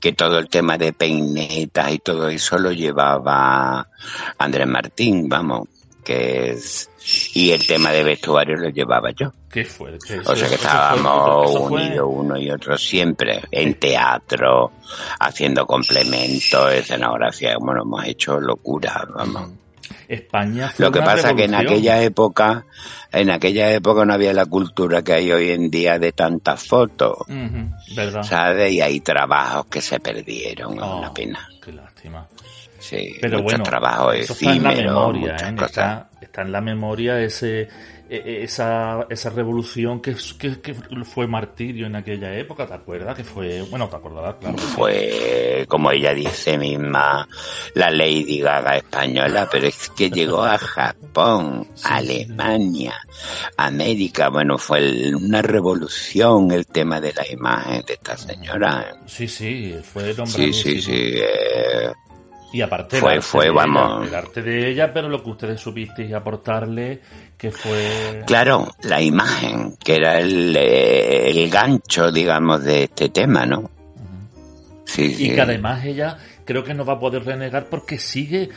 que 0.00 0.12
todo 0.12 0.38
el 0.38 0.48
tema 0.48 0.76
de 0.76 0.92
peinetas 0.92 1.92
y 1.92 1.98
todo 2.00 2.28
eso 2.28 2.58
lo 2.58 2.72
llevaba 2.72 3.88
Andrés 4.36 4.66
Martín, 4.66 5.28
vamos, 5.28 5.68
que 6.04 6.50
es 6.50 6.90
y 7.34 7.50
el 7.50 7.66
tema 7.66 7.90
de 7.90 8.04
vestuario 8.04 8.56
lo 8.56 8.68
llevaba 8.68 9.10
yo. 9.10 9.32
Qué 9.50 9.64
fuerte. 9.64 10.20
O 10.24 10.36
sea 10.36 10.48
que 10.48 10.54
estábamos 10.54 11.54
unidos 11.56 12.08
uno 12.10 12.38
y 12.38 12.50
otro 12.50 12.78
siempre 12.78 13.42
en 13.50 13.74
teatro, 13.74 14.72
haciendo 15.18 15.66
complementos, 15.66 16.72
escenografía, 16.72 17.56
bueno, 17.58 17.82
hemos 17.82 18.04
hecho 18.06 18.40
locura, 18.40 19.06
vamos. 19.14 19.50
España 20.08 20.72
Lo 20.78 20.90
que 20.90 21.00
pasa 21.00 21.30
es 21.30 21.36
que 21.36 21.44
en 21.44 21.54
aquella 21.54 22.02
época, 22.02 22.66
en 23.10 23.30
aquella 23.30 23.72
época 23.72 24.04
no 24.04 24.14
había 24.14 24.32
la 24.32 24.46
cultura 24.46 25.02
que 25.02 25.12
hay 25.14 25.32
hoy 25.32 25.50
en 25.50 25.70
día 25.70 25.98
de 25.98 26.12
tantas 26.12 26.66
fotos. 26.66 27.18
¿sabes? 28.22 28.72
Y 28.72 28.80
hay 28.80 29.00
trabajos 29.00 29.66
que 29.66 29.80
se 29.80 30.00
perdieron, 30.00 30.72
es 30.74 30.82
una 30.82 31.10
oh, 31.10 31.14
pena. 31.14 31.48
Qué 31.62 31.72
lástima. 31.72 32.26
Sí, 32.92 33.16
pero 33.20 33.42
bueno, 33.42 33.64
trabajo 33.64 34.12
eso 34.12 34.32
está 34.32 34.52
en 34.52 34.62
la 34.62 34.72
memoria, 34.72 35.36
¿eh? 35.36 35.54
está, 35.64 36.10
está, 36.20 36.42
en 36.42 36.52
la 36.52 36.60
memoria 36.60 37.20
ese 37.20 37.68
e, 38.12 38.16
e, 38.16 38.44
esa, 38.44 39.06
esa 39.08 39.30
revolución 39.30 40.02
que, 40.02 40.14
que, 40.38 40.74
fue 41.02 41.26
martirio 41.26 41.86
en 41.86 41.96
aquella 41.96 42.36
época, 42.36 42.66
¿te 42.66 42.74
acuerdas? 42.74 43.16
Que 43.16 43.24
fue, 43.24 43.62
bueno, 43.62 43.88
te 43.88 43.96
acordarás, 43.96 44.34
claro. 44.34 44.58
Fue, 44.58 45.64
como 45.66 45.90
ella 45.90 46.12
dice 46.12 46.58
misma, 46.58 47.26
la 47.74 47.90
Lady 47.90 48.40
Gaga 48.40 48.76
española, 48.76 49.48
pero 49.50 49.66
es 49.66 49.88
que 49.96 50.10
llegó 50.10 50.44
a 50.44 50.58
Japón, 50.58 51.66
Alemania, 51.84 53.00
América, 53.56 54.28
bueno, 54.28 54.58
fue 54.58 55.14
una 55.14 55.40
revolución 55.40 56.52
el 56.52 56.66
tema 56.66 57.00
de 57.00 57.14
la 57.14 57.26
imagen 57.26 57.82
de 57.86 57.94
esta 57.94 58.18
señora. 58.18 58.94
Sí, 59.06 59.26
sí, 59.26 59.74
fue 59.82 60.12
Sí, 60.26 60.52
sí, 60.52 60.82
sí. 60.82 60.92
Eh, 60.92 61.92
y 62.52 62.60
aparte 62.60 62.98
fue, 62.98 63.20
fue, 63.20 63.50
vamos. 63.50 64.06
el 64.06 64.14
arte 64.14 64.42
de 64.42 64.70
ella, 64.70 64.92
pero 64.92 65.08
lo 65.08 65.22
que 65.22 65.30
ustedes 65.30 65.60
supisteis 65.60 66.12
aportarle, 66.12 67.00
que 67.36 67.50
fue... 67.50 68.22
Claro, 68.26 68.68
la 68.82 69.00
imagen, 69.00 69.76
que 69.82 69.96
era 69.96 70.20
el, 70.20 70.54
el 70.56 71.50
gancho, 71.50 72.12
digamos, 72.12 72.62
de 72.62 72.84
este 72.84 73.08
tema, 73.08 73.46
¿no? 73.46 73.70
sí, 74.84 75.16
y 75.18 75.30
que 75.30 75.40
además 75.40 75.84
ella 75.86 76.18
creo 76.44 76.62
que 76.62 76.74
no 76.74 76.84
va 76.84 76.94
a 76.94 76.98
poder 76.98 77.24
renegar 77.24 77.66
porque 77.66 77.98
sigue 77.98 78.50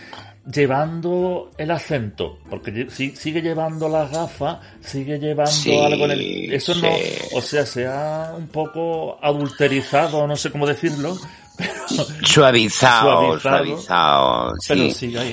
llevando 0.52 1.52
el 1.58 1.72
acento, 1.72 2.40
porque 2.50 2.88
sigue 2.90 3.42
llevando 3.42 3.90
las 3.90 4.12
gafas, 4.12 4.60
sigue 4.82 5.18
llevando 5.18 5.86
algo 5.86 6.06
en 6.06 6.12
el... 6.12 6.54
Eso 6.54 6.76
no, 6.76 6.90
o 7.34 7.42
sea, 7.42 7.66
se 7.66 7.88
ha 7.88 8.34
un 8.38 8.48
poco 8.48 9.18
adulterizado, 9.24 10.28
no 10.28 10.36
sé 10.36 10.52
cómo 10.52 10.68
decirlo, 10.68 11.18
suavizado, 12.24 13.40
suavizado, 13.40 14.54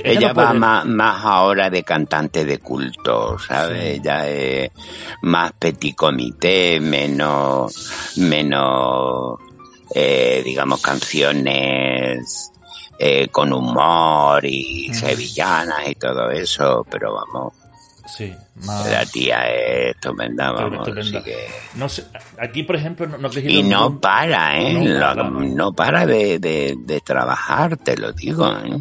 Ella, 0.05 0.33
va 0.33 0.53
más, 0.53 0.85
más 0.85 1.25
ahora 1.25 1.71
de 1.71 1.83
cantante 1.83 2.45
de 2.45 2.59
culto, 2.59 3.39
¿sabes? 3.39 3.99
Ella 3.99 4.29
es 4.29 4.71
más 5.23 5.53
petit 5.53 5.95
comité, 5.97 6.81
menos, 6.81 7.91
menos, 8.17 9.39
eh, 9.95 10.43
digamos, 10.45 10.81
canciones 10.81 12.53
eh, 12.99 13.29
con 13.29 13.53
humor 13.53 14.45
y 14.45 14.93
sevillanas 14.95 15.89
y 15.89 15.95
todo 15.97 16.31
eso, 16.31 16.87
pero 16.89 17.15
vamos, 17.15 17.55
Sí, 18.17 18.35
La 18.67 19.07
tía 19.07 19.49
es 19.49 19.97
estupenda, 19.97 20.53
vamos. 20.53 20.87
No 21.77 21.89
sé, 21.89 22.05
aquí, 22.39 22.63
por 22.63 22.77
ejemplo, 22.77 23.07
no, 23.07 23.31
Y 23.41 23.63
no 23.63 23.99
para, 23.99 24.61
¿eh? 24.61 24.75
No 24.75 25.73
para, 25.73 26.05
de, 26.05 26.39
de, 26.39 27.01
trabajar, 27.01 27.79
te 27.79 27.97
lo 27.97 28.13
digo, 28.13 28.47
¿eh? 28.51 28.79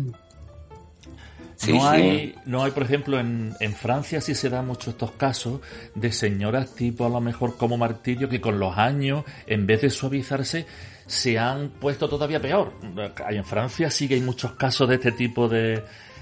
no, 1.70 1.90
hay, 1.90 2.36
no 2.46 2.64
hay, 2.64 2.72
por 2.72 2.84
ejemplo, 2.84 3.20
en, 3.22 3.54
en 3.62 3.74
Francia 3.74 4.20
sí 4.20 4.36
se 4.36 4.50
dan 4.50 4.68
muchos 4.68 4.90
estos 4.90 5.12
casos 5.12 5.62
de 5.96 6.12
señoras 6.12 6.76
tipo 6.76 7.06
a 7.06 7.10
lo 7.10 7.22
mejor 7.22 7.56
como 7.56 7.78
Martirio 7.78 8.28
que 8.28 8.42
con 8.42 8.60
los 8.60 8.78
años, 8.78 9.24
en 9.48 9.66
vez 9.66 9.82
de 9.82 9.90
suavizarse, 9.90 10.66
se 11.08 11.40
han 11.40 11.70
puesto 11.70 12.10
todavía 12.10 12.42
peor. 12.42 12.74
En 13.30 13.46
Francia 13.46 13.90
sí 13.90 14.10
que 14.10 14.16
hay 14.16 14.22
muchos 14.22 14.52
casos 14.54 14.90
de 14.90 14.96
este 14.96 15.14
tipo 15.14 15.48
de, 15.48 15.82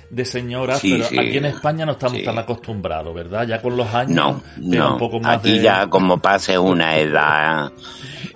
de 0.09 0.25
señoras, 0.25 0.79
pero 0.81 1.05
aquí 1.05 1.37
en 1.37 1.45
España 1.45 1.85
no 1.85 1.93
estamos 1.93 2.23
tan 2.23 2.37
acostumbrados, 2.37 3.13
¿verdad? 3.13 3.47
Ya 3.47 3.61
con 3.61 3.77
los 3.77 3.93
años. 3.93 4.15
No, 4.15 4.41
no. 4.57 4.93
Un 4.93 4.99
poco 4.99 5.19
más 5.19 5.37
aquí 5.37 5.59
ya 5.59 5.87
como 5.87 6.19
pase 6.19 6.57
una 6.57 6.97
edad, 6.97 7.71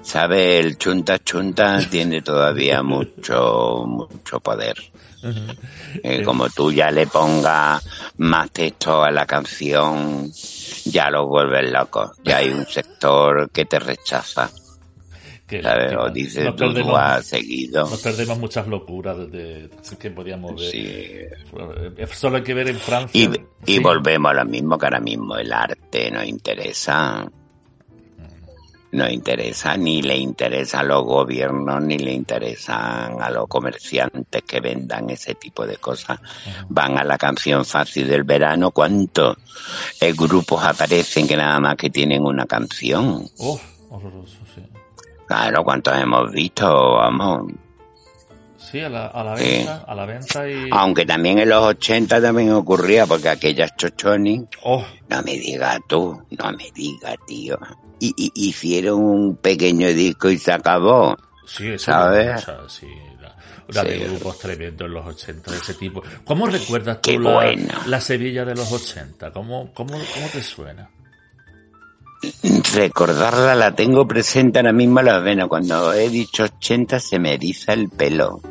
¿sabe? 0.02 0.60
El 0.60 0.78
chunta 0.78 1.20
chunta 1.20 1.80
tiene 1.90 2.22
todavía 2.22 2.84
mucho, 2.84 3.86
mucho 3.88 4.40
poder. 4.40 4.76
Eh, 6.04 6.22
como 6.24 6.50
tú 6.50 6.70
ya 6.70 6.92
le 6.92 7.08
pongas 7.08 7.82
más 8.18 8.52
texto 8.52 9.04
a 9.04 9.10
la 9.10 9.26
canción, 9.26 10.30
ya 10.86 11.10
lo 11.10 11.28
vuelves 11.28 11.72
loco. 11.72 12.12
Ya 12.26 12.38
hay 12.38 12.50
un 12.50 12.66
sector 12.66 13.50
que 13.50 13.64
te 13.64 13.80
rechaza 13.80 14.50
dice 16.14 16.44
nos 16.44 16.56
perdemos, 16.56 17.26
seguido. 17.26 17.82
Nos 17.90 18.02
perdemos 18.02 18.40
muchas 18.40 18.68
locuras 18.68 19.18
de, 19.32 19.70
que 20.00 20.12
podíamos 20.12 20.56
ver. 20.56 20.72
Eh, 20.74 22.08
solo 22.12 22.38
hay 22.38 22.44
que 22.44 22.54
ver 22.54 22.70
en 22.70 22.78
Francia. 22.78 23.32
Y, 23.66 23.80
volvemos 23.80 24.32
a 24.32 24.36
lo 24.36 24.46
mismo 24.46 24.78
que 24.78 24.86
ahora 24.86 25.00
mismo 25.00 25.36
el 25.38 25.52
arte 25.52 26.12
nos 26.12 26.26
interesa. 26.26 27.30
No 28.92 29.10
interesa, 29.10 29.76
ni 29.76 30.04
le 30.04 30.16
interesa 30.16 30.82
a 30.82 30.84
los 30.84 31.04
gobiernos, 31.04 31.82
ni 31.82 31.98
le 31.98 32.14
interesan 32.14 33.20
a 33.20 33.32
los 33.32 33.48
comerciantes 33.48 34.44
que 34.44 34.60
vendan 34.60 35.10
ese 35.10 35.34
tipo 35.34 35.66
de 35.66 35.78
cosas. 35.78 36.20
Van 36.70 37.00
a 37.00 37.04
la 37.04 37.18
canción 37.18 37.66
fácil 37.66 38.08
del 38.08 38.24
verano. 38.24 38.70
¿Cuántos 38.70 39.38
eh, 40.00 40.14
grupos 40.14 40.64
aparecen 40.64 41.28
que 41.28 41.36
nada 41.36 41.60
más 41.60 41.76
que 41.76 41.90
tienen 41.90 42.22
una 42.24 42.46
canción? 42.46 43.28
Oh, 43.40 43.60
horroroso, 43.90 44.38
sí. 44.54 44.62
Claro, 45.28 45.64
¿cuántos 45.64 45.98
hemos 45.98 46.32
visto? 46.32 46.96
Vamos. 46.96 47.54
Sí, 48.58 48.80
a 48.80 48.90
la, 48.90 49.08
a 49.08 49.24
la 49.24 49.36
venta, 49.36 49.86
a 49.88 49.94
la 49.96 50.06
venta 50.06 50.50
y... 50.50 50.70
Aunque 50.72 51.06
también 51.06 51.38
en 51.40 51.50
los 51.50 51.64
80 51.64 52.22
también 52.22 52.52
ocurría, 52.54 53.06
porque 53.06 53.30
aquellas 53.30 53.76
chochoni... 53.76 54.48
Oh. 54.64 54.84
No 55.10 55.22
me 55.22 55.34
digas 55.34 55.80
tú, 55.88 56.24
no 56.32 56.52
me 56.54 56.72
digas, 56.74 57.16
tío. 57.28 57.60
Y, 58.00 58.32
hicieron 58.34 59.04
un 59.04 59.36
pequeño 59.36 59.90
disco 59.90 60.30
y 60.30 60.38
se 60.38 60.54
acabó. 60.54 61.16
Sí, 61.46 61.68
eso 61.68 61.92
¿sabes? 61.92 62.46
sí, 62.68 62.88
la, 63.68 63.84
de 63.84 64.00
grupos 64.00 64.40
tremendos 64.40 64.88
en 64.88 64.94
los 64.94 65.06
80 65.06 65.52
de 65.52 65.58
ese 65.58 65.74
tipo. 65.76 66.02
¿Cómo 66.26 66.48
recuerdas 66.48 67.02
tú 67.02 67.20
la, 67.20 67.56
la, 67.86 68.02
Sevilla 68.02 68.44
de 68.44 68.56
los 68.56 68.72
80? 68.72 69.32
¿Cómo, 69.32 69.72
cómo, 69.74 69.92
cómo 69.92 70.28
te 70.32 70.42
suena? 70.42 70.90
Recordarla 72.74 73.56
la 73.56 73.76
tengo 73.76 74.08
presente 74.08 74.60
ahora 74.60 74.74
mismo 74.74 75.02
la 75.02 75.20
vena. 75.20 75.48
Cuando 75.48 75.94
he 75.94 76.10
dicho 76.10 76.44
80 76.44 77.00
se 77.00 77.20
me 77.20 77.34
eriza 77.34 77.74
el 77.74 77.90
pelo. 77.90 78.42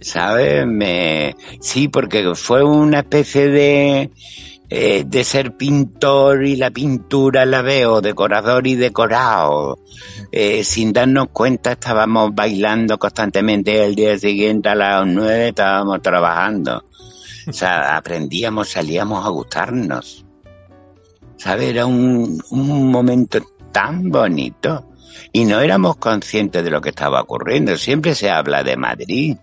¿Sabes? 0.00 0.66
Me... 0.66 1.36
Sí, 1.60 1.88
porque 1.88 2.34
fue 2.34 2.62
una 2.62 3.00
especie 3.00 3.48
de, 3.48 4.10
eh, 4.68 5.04
de 5.06 5.24
ser 5.24 5.56
pintor 5.56 6.44
y 6.44 6.56
la 6.56 6.70
pintura 6.70 7.46
la 7.46 7.62
veo, 7.62 8.00
decorador 8.00 8.66
y 8.66 8.74
decorado. 8.74 9.78
Eh, 10.32 10.64
sin 10.64 10.92
darnos 10.92 11.28
cuenta 11.32 11.72
estábamos 11.72 12.34
bailando 12.34 12.98
constantemente 12.98 13.84
el 13.84 13.94
día 13.94 14.18
siguiente 14.18 14.68
a 14.68 14.74
las 14.74 15.06
nueve 15.06 15.48
estábamos 15.48 16.02
trabajando. 16.02 16.84
O 17.46 17.52
sea, 17.52 17.96
aprendíamos, 17.96 18.70
salíamos 18.70 19.24
a 19.24 19.28
gustarnos. 19.28 20.23
¿Sabe? 21.44 21.68
Era 21.68 21.84
un, 21.84 22.42
un 22.48 22.90
momento 22.90 23.38
tan 23.70 24.08
bonito 24.08 24.90
y 25.30 25.44
no 25.44 25.60
éramos 25.60 25.96
conscientes 25.96 26.64
de 26.64 26.70
lo 26.70 26.80
que 26.80 26.88
estaba 26.88 27.20
ocurriendo. 27.20 27.76
Siempre 27.76 28.14
se 28.14 28.30
habla 28.30 28.62
de 28.62 28.78
Madrid, 28.78 29.36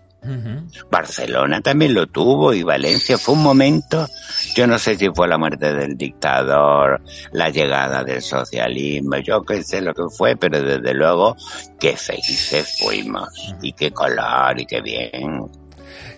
Barcelona 0.90 1.60
también 1.60 1.94
lo 1.94 2.08
tuvo 2.08 2.52
y 2.52 2.64
Valencia 2.64 3.18
fue 3.18 3.34
un 3.36 3.42
momento, 3.44 4.08
yo 4.56 4.66
no 4.66 4.78
sé 4.78 4.96
si 4.96 5.10
fue 5.10 5.28
la 5.28 5.38
muerte 5.38 5.72
del 5.72 5.96
dictador, 5.96 7.02
la 7.30 7.50
llegada 7.50 8.02
del 8.02 8.20
socialismo, 8.20 9.18
yo 9.18 9.44
qué 9.44 9.62
sé 9.62 9.80
lo 9.80 9.94
que 9.94 10.08
fue, 10.10 10.34
pero 10.34 10.60
desde 10.60 10.94
luego 10.94 11.36
qué 11.78 11.96
felices 11.96 12.78
fuimos 12.80 13.28
y 13.62 13.72
qué 13.74 13.92
color 13.92 14.60
y 14.60 14.66
qué 14.66 14.80
bien. 14.80 15.61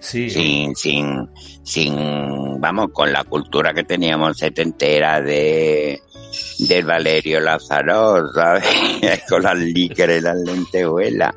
Sí. 0.05 0.29
Sin, 0.29 0.77
sin, 0.77 1.31
sin, 1.63 2.61
vamos, 2.61 2.89
con 2.93 3.11
la 3.11 3.25
cultura 3.25 3.73
que 3.73 3.85
teníamos 3.85 4.37
setentera 4.37 5.23
de, 5.23 5.99
del 6.59 6.85
Valerio 6.85 7.41
Lázaro, 7.41 8.31
¿sabes? 8.35 8.65
con 9.29 9.43
las 9.43 9.57
líqueres 9.57 10.21
y 10.21 10.25
las 10.25 10.37
lentejuelas 10.37 11.35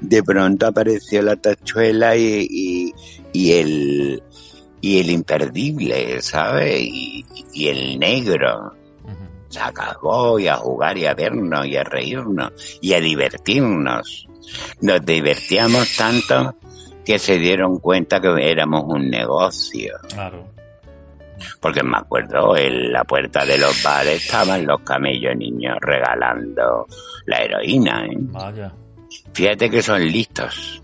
de 0.00 0.22
pronto 0.22 0.66
apareció 0.66 1.22
la 1.22 1.36
tachuela 1.36 2.16
y, 2.16 2.92
y, 3.32 3.52
el 3.52 4.22
y 4.80 5.00
el 5.00 5.10
imperdible, 5.10 6.20
¿sabes? 6.20 6.80
Y, 6.82 7.24
el 7.68 7.98
negro. 7.98 8.74
Se 9.48 9.60
acabó 9.60 10.38
y 10.40 10.48
a 10.48 10.56
jugar 10.56 10.98
y 10.98 11.06
a 11.06 11.14
vernos 11.14 11.66
y 11.66 11.76
a 11.76 11.84
reírnos 11.84 12.52
y 12.80 12.92
a 12.92 13.00
divertirnos. 13.00 14.28
Nos 14.80 15.06
divertíamos 15.06 15.96
tanto 15.96 16.56
que 17.04 17.18
se 17.18 17.38
dieron 17.38 17.78
cuenta 17.78 18.20
que 18.20 18.50
éramos 18.50 18.84
un 18.86 19.10
negocio. 19.10 19.94
Claro. 20.08 20.54
Porque 21.60 21.82
me 21.82 21.98
acuerdo, 21.98 22.56
en 22.56 22.92
la 22.92 23.04
puerta 23.04 23.44
de 23.44 23.58
los 23.58 23.82
bares 23.82 24.24
estaban 24.24 24.66
los 24.66 24.80
camellos 24.80 25.36
niños 25.36 25.76
regalando 25.80 26.86
la 27.26 27.38
heroína. 27.38 28.06
¿eh? 28.06 28.16
Vaya. 28.18 28.72
Fíjate 29.32 29.70
que 29.70 29.82
son 29.82 30.02
listos. 30.02 30.82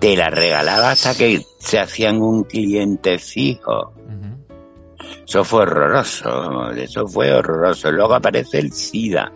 Te 0.00 0.16
la 0.16 0.30
regalaba 0.30 0.92
hasta 0.92 1.14
que 1.16 1.42
se 1.58 1.78
hacían 1.78 2.22
un 2.22 2.44
cliente 2.44 3.18
fijo. 3.18 3.92
Eso 5.26 5.44
fue 5.44 5.62
horroroso, 5.62 6.70
eso 6.70 7.06
fue 7.06 7.32
horroroso. 7.32 7.90
Luego 7.90 8.14
aparece 8.14 8.58
el 8.58 8.72
SIDA. 8.72 9.30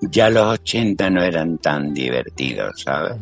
Ya 0.00 0.30
los 0.30 0.60
80 0.60 1.10
no 1.10 1.22
eran 1.22 1.58
tan 1.58 1.92
divertidos, 1.92 2.82
¿sabes? 2.82 3.16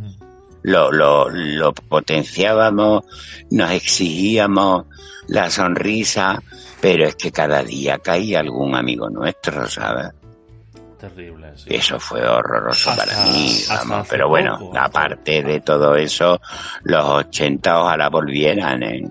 Lo, 0.67 0.91
lo, 0.91 1.29
lo 1.29 1.73
potenciábamos, 1.73 3.05
nos 3.51 3.71
exigíamos 3.71 4.87
la 5.29 5.49
sonrisa, 5.49 6.43
pero 6.81 7.07
es 7.07 7.15
que 7.15 7.31
cada 7.31 7.63
día 7.63 7.99
caía 7.99 8.41
algún 8.41 8.75
amigo 8.75 9.09
nuestro, 9.09 9.69
¿sabes? 9.69 10.09
Terrible, 10.99 11.53
Eso 11.67 12.01
fue 12.01 12.27
horroroso 12.27 12.91
para 12.97 13.27
mí, 13.27 13.61
pero 14.11 14.29
bueno, 14.29 14.73
aparte 14.77 15.45
de 15.45 15.61
todo 15.61 15.95
eso, 15.95 16.41
los 16.83 17.05
80 17.05 17.83
ojalá 17.83 18.09
volvieran, 18.09 18.83
¿eh? 18.83 19.09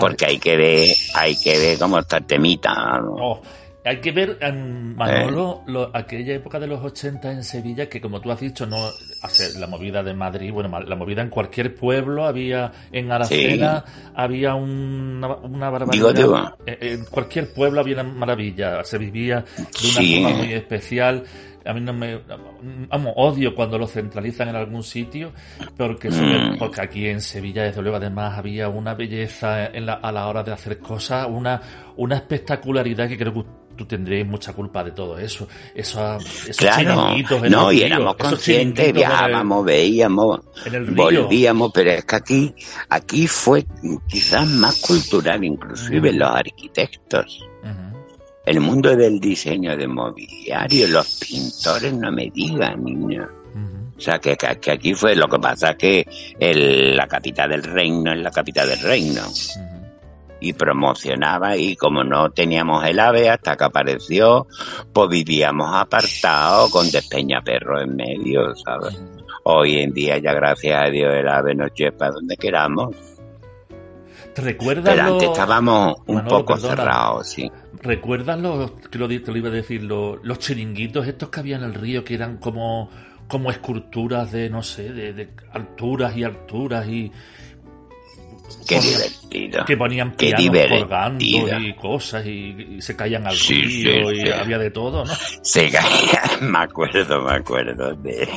Porque 0.00 0.24
hay 0.24 0.38
que 0.38 0.56
ver, 0.56 0.88
hay 1.14 1.36
que 1.36 1.58
ver 1.58 1.78
cómo 1.78 1.98
está 1.98 2.20
temita. 2.22 3.02
Oh, 3.02 3.42
hay 3.84 4.00
que 4.00 4.12
ver, 4.12 4.38
en 4.40 4.94
Manolo, 4.94 5.64
eh. 5.66 5.90
aquella 5.94 6.34
época 6.34 6.60
de 6.60 6.68
los 6.68 6.84
80 6.84 7.32
en 7.32 7.42
Sevilla, 7.42 7.88
que 7.88 8.00
como 8.00 8.20
tú 8.20 8.30
has 8.30 8.38
dicho, 8.38 8.64
no 8.64 8.76
hace 9.22 9.58
la 9.58 9.66
movida 9.66 10.02
de 10.04 10.14
Madrid, 10.14 10.52
bueno, 10.52 10.80
la 10.80 10.94
movida 10.94 11.22
en 11.22 11.30
cualquier 11.30 11.74
pueblo, 11.74 12.24
había 12.24 12.70
en 12.92 13.10
Aracena, 13.10 13.84
había 14.14 14.54
una, 14.54 15.34
una 15.36 15.70
barbaridad. 15.70 16.54
Eh, 16.64 16.78
en 16.80 17.04
cualquier 17.06 17.52
pueblo 17.52 17.80
había 17.80 17.94
una 17.94 18.04
maravilla, 18.04 18.84
se 18.84 18.98
vivía 18.98 19.44
de 19.56 19.88
una 19.88 20.22
forma 20.22 20.44
muy 20.44 20.52
especial. 20.52 21.24
A 21.64 21.72
mí 21.72 21.80
no 21.80 21.92
me. 21.92 22.20
Vamos, 22.88 23.12
odio 23.16 23.54
cuando 23.54 23.78
lo 23.78 23.86
centralizan 23.86 24.48
en 24.48 24.56
algún 24.56 24.82
sitio, 24.82 25.32
porque, 25.76 26.10
mm. 26.10 26.58
porque 26.58 26.80
aquí 26.82 27.06
en 27.06 27.20
Sevilla, 27.20 27.62
desde 27.62 27.82
luego, 27.82 27.98
además 27.98 28.36
había 28.36 28.68
una 28.68 28.94
belleza 28.94 29.66
en 29.66 29.86
la, 29.86 29.94
a 29.94 30.10
la 30.10 30.26
hora 30.26 30.42
de 30.42 30.52
hacer 30.52 30.78
cosas, 30.78 31.28
una, 31.28 31.60
una 31.96 32.16
espectacularidad 32.16 33.08
que 33.08 33.16
creo 33.16 33.32
que 33.32 33.44
tú 33.76 33.86
tendrías 33.86 34.26
mucha 34.26 34.52
culpa 34.52 34.84
de 34.84 34.92
todo 34.92 35.18
eso. 35.18 35.48
Eso, 35.74 36.16
esos 36.16 36.56
claro, 36.56 37.14
no, 37.48 37.72
y 37.72 37.82
éramos 37.82 38.16
conscientes, 38.16 38.92
viajábamos, 38.92 39.64
veíamos, 39.64 40.40
volvíamos, 40.94 41.70
pero 41.72 41.90
es 41.90 42.04
que 42.04 42.16
aquí, 42.16 42.54
aquí 42.88 43.26
fue 43.26 43.66
quizás 44.08 44.46
más 44.48 44.80
cultural, 44.80 45.42
inclusive 45.44 46.12
los 46.12 46.30
arquitectos. 46.30 47.44
El 48.44 48.58
mundo 48.58 48.96
del 48.96 49.20
diseño 49.20 49.76
de 49.76 49.86
mobiliario, 49.86 50.88
los 50.88 51.20
pintores, 51.20 51.92
no 51.94 52.10
me 52.10 52.28
digan, 52.34 52.82
niño. 52.82 53.28
O 53.96 54.00
sea, 54.00 54.18
que, 54.18 54.36
que, 54.36 54.70
aquí 54.72 54.94
fue 54.94 55.14
lo 55.14 55.28
que 55.28 55.38
pasa 55.38 55.74
que 55.74 56.04
el, 56.40 56.96
la 56.96 57.06
capital 57.06 57.50
del 57.50 57.62
reino 57.62 58.12
es 58.12 58.18
la 58.18 58.32
capital 58.32 58.68
del 58.68 58.80
reino 58.80 59.22
y 60.42 60.52
promocionaba 60.52 61.56
y 61.56 61.76
como 61.76 62.02
no 62.02 62.30
teníamos 62.30 62.84
el 62.84 62.98
ave 62.98 63.30
hasta 63.30 63.56
que 63.56 63.64
apareció, 63.64 64.48
pues 64.92 65.08
vivíamos 65.08 65.70
apartados 65.72 66.70
con 66.70 66.90
despeñaperro 66.90 67.80
en 67.80 67.94
medio, 67.94 68.54
¿sabes? 68.56 69.00
Hoy 69.44 69.78
en 69.78 69.92
día 69.92 70.18
ya 70.18 70.32
gracias 70.32 70.82
a 70.82 70.90
Dios 70.90 71.14
el 71.14 71.28
ave 71.28 71.54
nos 71.54 71.72
lleva 71.74 72.10
donde 72.10 72.36
queramos. 72.36 72.96
¿Te 74.34 74.42
recuerdas 74.42 74.94
Pero 74.94 75.14
antes 75.14 75.28
estábamos 75.28 75.96
un 76.06 76.24
poco 76.24 76.56
cerrados, 76.56 77.28
sí. 77.28 77.50
¿Recuerdas 77.80 78.40
los, 78.40 78.72
que 78.90 78.98
lo, 78.98 79.08
te 79.08 79.30
lo 79.30 79.36
iba 79.36 79.48
a 79.48 79.52
decir, 79.52 79.82
los, 79.82 80.38
chiringuitos 80.38 81.06
estos 81.06 81.28
que 81.28 81.40
había 81.40 81.56
en 81.56 81.64
el 81.64 81.74
río 81.74 82.02
que 82.02 82.14
eran 82.14 82.38
como, 82.38 82.88
como 83.28 83.50
esculturas 83.50 84.32
de, 84.32 84.48
no 84.48 84.62
sé, 84.62 84.92
de, 84.92 85.12
de 85.12 85.30
alturas 85.52 86.16
y 86.16 86.24
alturas 86.24 86.86
y, 86.88 87.12
Qué 88.66 88.80
divertido. 88.80 89.64
Que 89.64 89.76
ponían 89.76 90.12
pianos 90.12 90.68
colgando 90.68 91.24
y 91.24 91.74
cosas 91.74 92.26
y, 92.26 92.80
se 92.80 92.96
caían 92.96 93.26
al 93.26 93.38
río 93.38 94.12
y 94.12 94.30
había 94.30 94.58
de 94.58 94.70
todo, 94.70 95.04
¿no? 95.04 95.12
Se 95.42 95.70
caían, 95.70 96.50
me 96.52 96.58
acuerdo, 96.58 97.22
me 97.22 97.32
acuerdo 97.32 97.94
de... 97.94 98.28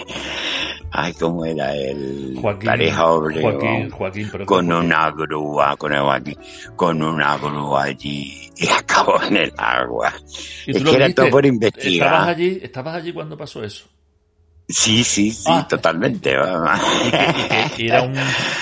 Ay, 0.92 1.14
cómo 1.14 1.44
era 1.44 1.76
el 1.76 2.38
Joaquín, 2.42 2.66
pareja 2.68 3.02
Joaquín, 3.04 3.90
Joaquín, 3.90 4.30
con 4.46 4.72
una 4.72 5.12
grúa, 5.12 5.76
con 5.76 5.92
el 5.92 6.00
Joaquín, 6.00 6.38
con 6.78 7.04
una 7.04 7.38
grúa 7.38 7.84
allí 7.84 8.50
y 8.56 8.68
acabó 8.80 9.22
en 9.24 9.38
el 9.38 9.54
agua. 9.58 10.14
es 10.66 10.84
que 10.84 10.96
era 10.96 11.14
todo 11.14 11.30
por 11.30 11.46
investigar. 11.46 12.08
¿Estabas 12.08 12.28
allí, 12.30 12.60
¿Estabas 12.62 12.96
allí 12.96 13.14
cuando 13.14 13.38
pasó 13.38 13.64
eso? 13.64 13.88
Sí, 14.68 15.04
sí, 15.04 15.30
sí, 15.30 15.44
ah. 15.48 15.68
totalmente. 15.70 16.32
era 17.78 18.02
un. 18.02 18.16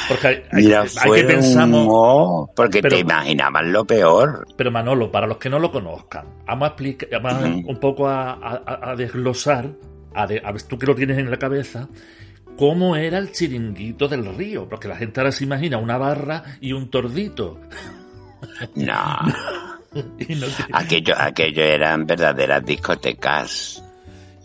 Porque 0.10 0.28
hay, 0.28 0.44
Mira, 0.52 0.84
que 0.86 1.24
pensamos. 1.24 2.50
porque 2.56 2.82
te 2.82 3.00
imaginaban 3.00 3.72
lo 3.72 3.86
peor. 3.86 4.46
Pero 4.58 4.70
Manolo, 4.70 5.10
para 5.10 5.28
los 5.28 5.38
que 5.38 5.50
no 5.50 5.60
lo 5.60 5.72
conozcan, 5.72 6.26
vamos 6.46 6.66
a 6.66 6.68
explicar, 6.70 7.22
vamos 7.22 7.64
un 7.66 7.80
poco 7.80 8.10
a, 8.10 8.96
desglosar, 8.98 9.70
a, 10.14 10.26
ver, 10.26 10.44
tú 10.64 10.78
que 10.78 10.88
lo 10.88 10.96
tienes 10.96 11.18
en 11.18 11.32
la 11.32 11.38
cabeza, 11.38 11.88
cómo 12.58 12.98
era 12.98 13.18
el 13.18 13.32
chiringuito 13.32 14.10
del 14.10 14.36
río. 14.36 14.68
Porque 14.68 14.90
la 14.90 14.98
gente 14.98 15.22
ahora 15.22 15.32
se 15.32 15.46
imagina 15.46 15.78
una 15.78 15.98
barra 15.98 16.44
y 16.60 16.74
un 16.74 16.90
tordito. 16.90 17.62
No. 18.76 19.20
no 19.94 20.48
aquello, 20.74 21.14
aquello 21.18 21.64
eran 21.64 22.06
verdaderas 22.06 22.66
discotecas 22.66 23.82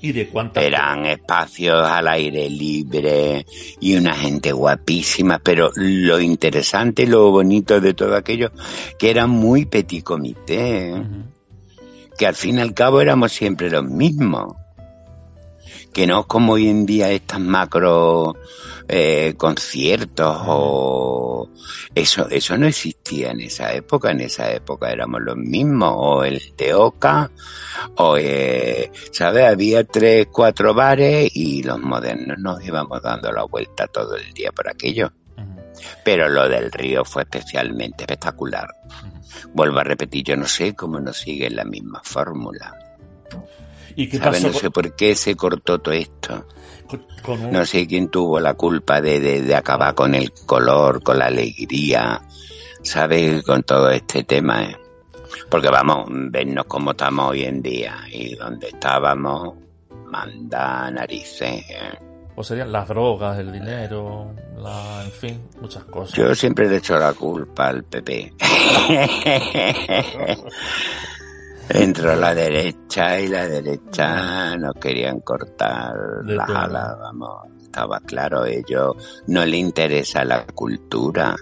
¿Y 0.01 0.13
de 0.13 0.31
Eran 0.55 1.07
espacios 1.07 1.83
al 1.85 2.07
aire 2.07 2.49
libre 2.49 3.45
y 3.81 3.97
una 3.97 4.15
gente 4.15 4.53
guapísima, 4.53 5.41
pero 5.41 5.73
lo 5.75 6.21
interesante 6.21 7.03
y 7.03 7.07
lo 7.07 7.31
bonito 7.31 7.81
de 7.81 7.95
todo 7.95 8.15
aquello, 8.15 8.53
que 8.97 9.11
era 9.11 9.27
muy 9.27 9.65
petit 9.65 10.05
comité, 10.05 10.95
que 12.17 12.27
al 12.27 12.37
fin 12.37 12.59
y 12.59 12.61
al 12.61 12.75
cabo 12.75 13.01
éramos 13.01 13.33
siempre 13.33 13.71
los 13.71 13.85
mismos, 13.85 14.55
que 15.93 16.07
no 16.07 16.27
como 16.27 16.55
hoy 16.55 16.69
en 16.69 16.87
día 16.87 17.11
estas 17.11 17.41
macro 17.41 18.37
eh, 18.89 19.35
conciertos 19.37 20.37
o 20.47 21.51
eso 21.95 22.29
eso 22.31 22.57
no 22.57 22.67
existía 22.67 23.31
en 23.31 23.41
esa 23.41 23.73
época. 23.73 24.11
En 24.11 24.21
esa 24.21 24.53
época 24.53 24.91
éramos 24.91 25.21
los 25.23 25.37
mismos 25.37 25.93
o 25.97 26.25
el 26.25 26.55
Teoca 26.55 27.31
o 27.97 28.17
eh, 28.17 28.91
sabes 29.13 29.47
había 29.47 29.85
tres 29.85 30.29
cuatro 30.33 30.75
bares 30.75 31.31
y 31.35 31.63
los 31.63 31.81
modernos 31.81 32.39
nos 32.39 32.65
íbamos 32.65 33.03
dando 33.03 33.33
la 33.33 33.45
vuelta 33.45 33.87
todo 33.87 34.17
el 34.17 34.33
día 34.33 34.53
por 34.53 34.69
aquello. 34.69 35.13
Pero 36.05 36.29
lo 36.29 36.49
del 36.49 36.73
río 36.73 37.05
fue 37.05 37.23
especialmente 37.23 38.05
espectacular. 38.05 38.69
Vuelvo 39.53 39.79
a 39.79 39.85
repetir 39.85 40.25
yo 40.25 40.37
no 40.37 40.47
sé 40.47 40.75
cómo 40.75 40.99
nos 41.01 41.19
sigue 41.19 41.51
la 41.51 41.65
misma 41.65 42.01
fórmula 42.03 42.75
¿Y 43.97 44.09
qué 44.09 44.19
No 44.19 44.53
sé 44.53 44.71
por 44.71 44.95
qué 44.95 45.15
se 45.15 45.35
cortó 45.35 45.79
todo 45.79 45.95
esto. 45.95 46.47
No 47.51 47.67
sé 47.67 47.87
quién 47.87 48.09
tuvo 48.09 48.41
la 48.41 48.55
culpa 48.55 49.01
de, 49.01 49.21
de, 49.21 49.55
acabar 49.55 49.95
con 49.95 50.15
el 50.15 50.33
color, 50.33 51.03
con 51.03 51.19
la 51.19 51.27
alegría, 51.27 52.23
¿sabes? 52.83 53.43
Con 53.43 53.63
todo 53.63 53.91
este 53.91 54.25
tema. 54.25 54.65
¿eh? 54.65 54.77
Porque 55.51 55.69
vamos, 55.69 56.07
vernos 56.09 56.65
cómo 56.67 56.93
estamos 56.93 57.31
hoy 57.31 57.45
en 57.45 57.61
día 57.61 57.97
y 58.11 58.35
donde 58.35 58.69
estábamos, 58.69 59.55
manda 60.07 60.91
narices. 60.91 61.65
¿eh? 61.69 61.99
o 62.39 62.45
serían 62.45 62.71
las 62.71 62.87
drogas, 62.87 63.37
el 63.41 63.51
dinero, 63.51 64.33
la, 64.59 65.03
en 65.05 65.11
fin, 65.11 65.43
muchas 65.61 65.83
cosas. 65.87 66.17
Yo 66.17 66.33
siempre 66.37 66.69
le 66.69 66.77
he 66.77 66.79
hecho 66.79 66.97
la 66.97 67.13
culpa 67.13 67.67
al 67.67 67.83
PP. 67.83 68.35
Entró 71.71 72.17
la 72.17 72.35
derecha 72.35 73.21
y 73.21 73.29
la 73.29 73.47
derecha 73.47 74.57
no 74.57 74.73
querían 74.75 75.21
cortar 75.21 75.95
las 76.25 76.49
alas, 76.49 76.99
vamos, 76.99 77.47
estaba 77.63 78.01
claro, 78.01 78.47
ellos 78.47 78.97
no 79.27 79.45
le 79.45 79.59
interesa 79.59 80.25
la 80.25 80.47
cultura. 80.47 81.37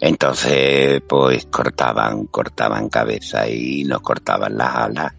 Entonces, 0.00 1.00
pues 1.08 1.46
cortaban, 1.46 2.26
cortaban 2.26 2.88
cabeza 2.88 3.48
y 3.48 3.84
nos 3.84 4.00
cortaban 4.00 4.56
las 4.56 4.74
alas. 4.74 5.12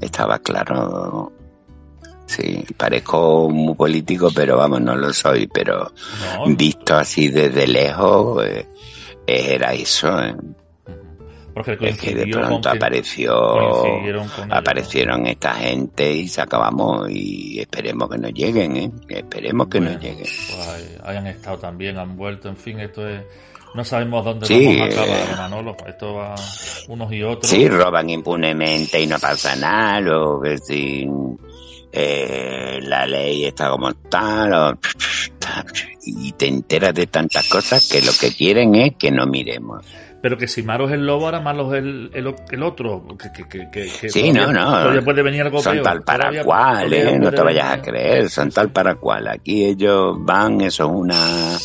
Estaba 0.00 0.38
claro. 0.38 1.32
Sí, 2.26 2.64
parezco 2.76 3.50
muy 3.50 3.74
político, 3.74 4.30
pero 4.34 4.56
vamos, 4.56 4.80
no 4.80 4.96
lo 4.96 5.12
soy, 5.12 5.46
pero 5.46 5.92
visto 6.56 6.96
así 6.96 7.28
desde 7.28 7.66
lejos, 7.66 8.44
eh, 8.46 8.66
era 9.26 9.74
eso. 9.74 10.18
¿eh? 10.20 10.34
Es 11.80 11.98
que 11.98 12.14
de 12.14 12.26
pronto 12.26 12.68
apareció, 12.68 13.32
aparecieron 14.50 15.26
esta 15.26 15.54
gente 15.54 16.12
y 16.12 16.28
se 16.28 16.42
acabamos 16.42 17.08
y 17.10 17.60
esperemos 17.60 18.10
que 18.10 18.18
no 18.18 18.28
lleguen, 18.28 18.76
¿eh? 18.76 18.90
esperemos 19.08 19.68
que 19.68 19.80
no 19.80 19.90
lleguen. 19.98 20.26
Pues 20.26 21.00
hayan 21.04 21.26
estado 21.28 21.58
también, 21.58 21.98
han 21.98 22.16
vuelto, 22.16 22.48
en 22.48 22.56
fin, 22.56 22.80
esto 22.80 23.08
es... 23.08 23.22
No 23.74 23.84
sabemos 23.84 24.24
dónde 24.24 24.46
vamos 24.48 24.80
a 24.80 24.84
acabar, 24.84 25.08
eh, 25.08 25.36
Manolo. 25.36 25.76
Esto 25.84 26.14
va 26.14 26.36
unos 26.86 27.12
y 27.12 27.24
otros. 27.24 27.50
Sí, 27.50 27.68
roban 27.68 28.08
impunemente 28.08 29.00
y 29.00 29.08
no 29.08 29.18
pasa 29.18 29.56
nada. 29.56 30.00
Lo 30.00 30.40
que 30.40 30.58
si 30.58 31.08
eh, 31.90 32.78
la 32.82 33.04
ley 33.04 33.46
está 33.46 33.70
como 33.70 33.92
tal. 33.94 34.78
Y 36.06 36.32
te 36.32 36.46
enteras 36.46 36.94
de 36.94 37.06
tantas 37.06 37.48
cosas 37.48 37.88
que 37.88 38.02
lo 38.02 38.12
que 38.12 38.34
quieren 38.34 38.74
es 38.74 38.96
que 38.96 39.10
no 39.10 39.26
miremos 39.26 39.84
pero 40.24 40.38
que 40.38 40.48
si 40.48 40.62
malo 40.62 40.86
es 40.86 40.94
el 40.94 41.04
lobo, 41.04 41.26
ahora 41.26 41.40
malo 41.42 41.74
es 41.74 41.82
el, 41.82 42.10
el, 42.14 42.62
otro. 42.62 43.06
Que, 43.18 43.46
que, 43.46 43.68
que, 43.70 44.08
sí, 44.08 44.32
no, 44.32 44.50
no. 44.50 45.04
Puede 45.04 45.22
venir 45.22 45.42
algo 45.42 45.60
son 45.60 45.82
tal 45.82 46.02
para 46.02 46.42
cual, 46.42 46.90
¿eh? 46.94 47.18
no 47.18 47.30
te 47.30 47.42
vayas 47.42 47.74
a 47.74 47.82
creer, 47.82 48.30
son 48.30 48.50
tal 48.50 48.72
para 48.72 48.94
cual. 48.94 49.28
Aquí 49.28 49.66
ellos 49.66 50.16
van, 50.20 50.62
eso 50.62 50.84
es 50.84 50.90
una, 50.90 51.58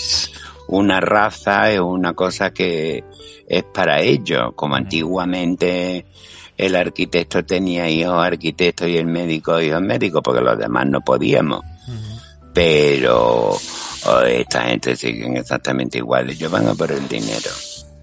una 0.67 0.99
raza, 0.99 1.71
es 1.71 1.79
una 1.79 2.11
cosa 2.11 2.51
que 2.51 3.01
es 3.47 3.63
para 3.63 4.01
ellos, 4.01 4.51
como 4.57 4.75
antiguamente 4.75 6.05
el 6.57 6.75
arquitecto 6.75 7.45
tenía 7.45 7.89
hijos 7.89 8.21
arquitectos 8.21 8.89
y 8.89 8.97
el 8.97 9.05
médico 9.05 9.61
hijos 9.61 9.81
médicos, 9.81 10.19
porque 10.21 10.41
los 10.41 10.59
demás 10.59 10.85
no 10.85 10.99
podíamos. 10.99 11.61
Pero 12.53 13.55
esta 14.27 14.63
gente 14.63 14.95
siguen 14.95 15.37
exactamente 15.37 15.97
igual, 15.97 16.29
ellos 16.29 16.51
van 16.51 16.67
a 16.67 16.73
por 16.73 16.91
el 16.91 17.07
dinero 17.07 17.49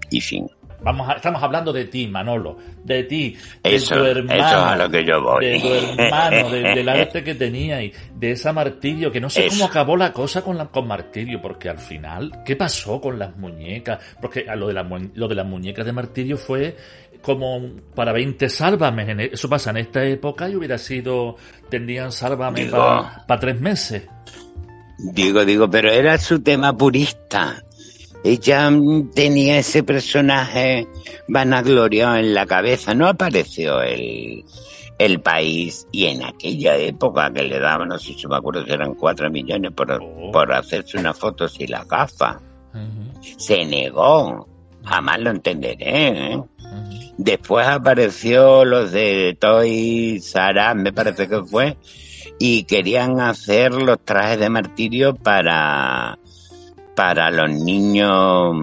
y 0.09 0.21
fin. 0.21 0.49
Vamos 0.79 1.09
estamos 1.15 1.41
hablando 1.41 1.73
de 1.73 1.85
ti, 1.85 2.07
Manolo, 2.07 2.57
de 2.83 3.03
ti, 3.03 3.35
de 3.63 3.79
tu 3.79 3.95
hermano, 3.95 4.75
lo 4.75 4.89
que 4.89 5.03
yo 5.03 5.21
voy. 5.21 5.43
de 5.43 5.59
tu 5.59 5.73
hermano, 5.73 6.49
del 6.51 6.87
arte 6.87 7.23
que 7.23 7.33
tenía 7.33 7.81
y 7.81 7.91
de 8.13 8.31
esa 8.31 8.53
martirio, 8.53 9.11
que 9.11 9.19
no 9.19 9.29
sé 9.29 9.47
cómo 9.49 9.65
acabó 9.65 9.97
la 9.97 10.13
cosa 10.13 10.43
con, 10.43 10.55
la, 10.55 10.67
con 10.67 10.87
martirio, 10.87 11.41
porque 11.41 11.67
al 11.69 11.79
final, 11.79 12.43
¿qué 12.45 12.55
pasó 12.55 13.01
con 13.01 13.17
las 13.17 13.35
muñecas? 13.35 13.99
Porque 14.21 14.45
lo 14.55 14.67
de, 14.67 14.73
la, 14.73 14.87
lo 15.15 15.27
de 15.27 15.35
las 15.35 15.45
muñecas 15.47 15.83
de 15.83 15.93
martirio 15.93 16.37
fue 16.37 16.77
como 17.21 17.59
para 17.95 18.13
20 18.13 18.47
sálvame, 18.47 19.11
e, 19.11 19.31
eso 19.33 19.49
pasa 19.49 19.71
en 19.71 19.77
esta 19.77 20.03
época 20.03 20.47
y 20.47 20.55
hubiera 20.55 20.77
sido, 20.77 21.37
tendrían 21.69 22.11
sálvame 22.11 22.65
para 22.67 23.39
tres 23.39 23.59
meses. 23.59 24.07
Digo, 24.97 25.45
digo, 25.45 25.69
pero 25.69 25.91
era 25.91 26.17
su 26.17 26.41
tema 26.41 26.75
purista 26.75 27.63
ella 28.23 28.71
tenía 29.13 29.59
ese 29.59 29.83
personaje 29.83 30.87
vanagloriado 31.27 32.17
en 32.17 32.33
la 32.33 32.45
cabeza, 32.45 32.93
no 32.93 33.07
apareció 33.07 33.81
el, 33.81 34.43
el 34.97 35.21
país 35.21 35.87
y 35.91 36.05
en 36.05 36.23
aquella 36.23 36.75
época 36.77 37.31
que 37.31 37.43
le 37.43 37.59
daban, 37.59 37.89
no 37.89 37.97
sé 37.97 38.13
si 38.13 38.27
me 38.27 38.35
acuerdo 38.35 38.65
si 38.65 38.71
eran 38.71 38.95
cuatro 38.95 39.29
millones 39.29 39.71
por, 39.71 39.91
oh. 39.91 40.31
por 40.31 40.51
hacerse 40.53 40.97
una 40.97 41.13
foto 41.13 41.47
sin 41.47 41.71
la 41.71 41.83
gafa. 41.85 42.41
Se 43.37 43.65
negó, 43.65 44.47
jamás 44.83 45.19
lo 45.19 45.31
entenderé. 45.31 46.33
¿eh? 46.33 46.43
Después 47.17 47.67
apareció 47.67 48.65
los 48.65 48.91
de 48.91 49.35
Toy 49.39 50.19
Sara, 50.19 50.75
me 50.75 50.93
parece 50.93 51.27
que 51.27 51.43
fue, 51.43 51.77
y 52.39 52.63
querían 52.63 53.19
hacer 53.19 53.73
los 53.73 53.99
trajes 54.03 54.39
de 54.39 54.49
martirio 54.49 55.15
para 55.15 56.17
para 56.97 57.29
los 57.29 57.51
niños, 57.51 58.55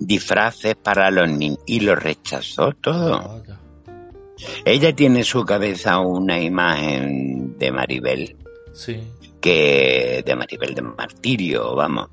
disfraces 0.00 0.74
para 0.74 1.12
los 1.12 1.30
niños, 1.30 1.60
y 1.64 1.78
lo 1.78 1.94
rechazó 1.94 2.72
todo. 2.72 3.40
Ella 4.64 4.92
tiene 4.96 5.20
en 5.20 5.24
su 5.24 5.44
cabeza 5.44 6.00
una 6.00 6.40
imagen 6.40 7.56
de 7.58 7.70
Maribel. 7.70 8.36
Sí. 8.72 9.00
Que, 9.40 10.24
de 10.26 10.34
Maribel 10.34 10.74
de 10.74 10.82
Martirio, 10.82 11.76
vamos. 11.76 12.08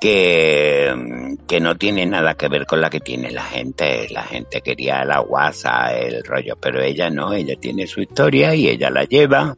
Que, 0.00 1.36
que 1.46 1.60
no 1.60 1.76
tiene 1.76 2.06
nada 2.06 2.34
que 2.34 2.48
ver 2.48 2.64
con 2.64 2.80
la 2.80 2.88
que 2.88 3.00
tiene 3.00 3.30
la 3.30 3.44
gente. 3.44 4.08
La 4.08 4.22
gente 4.22 4.62
quería 4.62 5.04
la 5.04 5.18
guasa, 5.18 5.94
el 5.94 6.24
rollo, 6.24 6.56
pero 6.58 6.80
ella 6.80 7.10
no, 7.10 7.34
ella 7.34 7.56
tiene 7.60 7.86
su 7.86 8.00
historia 8.00 8.54
y 8.54 8.68
ella 8.68 8.88
la 8.88 9.04
lleva 9.04 9.54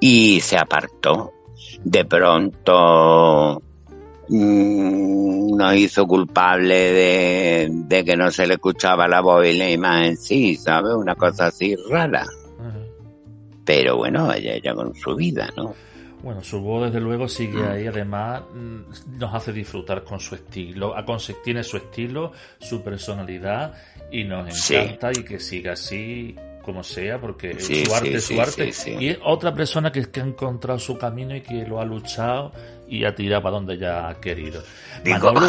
y 0.00 0.40
se 0.40 0.56
apartó. 0.56 1.32
De 1.84 2.04
pronto 2.04 3.62
Mm, 4.28 5.56
nos 5.56 5.76
hizo 5.76 6.06
culpable 6.06 6.92
de, 7.86 8.04
que 8.04 8.16
no 8.16 8.30
se 8.30 8.46
le 8.46 8.54
escuchaba 8.54 9.06
la 9.06 9.20
voz 9.20 9.46
y 9.46 9.52
la 9.52 9.70
imagen 9.70 10.16
sí, 10.16 10.56
¿sabes? 10.56 10.94
Una 10.94 11.14
cosa 11.14 11.46
así 11.46 11.76
rara. 11.90 12.24
Pero 13.66 13.96
bueno, 13.96 14.30
ella, 14.32 14.54
ella 14.54 14.74
con 14.74 14.94
su 14.94 15.14
vida, 15.14 15.50
¿no? 15.56 15.74
Bueno, 16.22 16.42
su 16.42 16.60
voz 16.60 16.86
desde 16.86 17.00
luego 17.00 17.28
sigue 17.28 17.62
mm. 17.62 17.68
ahí, 17.68 17.86
además 17.86 18.42
mm, 18.54 19.18
nos 19.18 19.34
hace 19.34 19.52
disfrutar 19.52 20.04
con 20.04 20.20
su 20.20 20.34
estilo, 20.34 20.94
tiene 21.42 21.62
su 21.62 21.76
estilo, 21.76 22.32
su 22.58 22.82
personalidad 22.82 23.74
y 24.10 24.24
nos 24.24 24.70
encanta 24.70 25.10
y 25.12 25.22
que 25.22 25.38
siga 25.38 25.72
así 25.72 26.34
como 26.64 26.82
sea, 26.82 27.20
porque 27.20 27.58
su 27.60 27.94
arte 27.94 28.14
es 28.14 28.24
su 28.24 28.40
arte. 28.40 28.72
Y 28.98 29.08
es 29.08 29.18
otra 29.22 29.54
persona 29.54 29.92
que, 29.92 30.10
que, 30.10 30.20
ha 30.20 30.24
encontrado 30.24 30.78
su 30.78 30.96
camino 30.98 31.36
y 31.36 31.42
que 31.42 31.66
lo 31.66 31.80
ha 31.80 31.84
luchado 31.84 32.52
y 32.88 33.04
ha 33.04 33.14
tirado 33.14 33.42
para 33.42 33.56
donde 33.56 33.78
ya 33.78 34.08
ha 34.08 34.20
querido. 34.20 34.62
Manolo, 35.04 35.46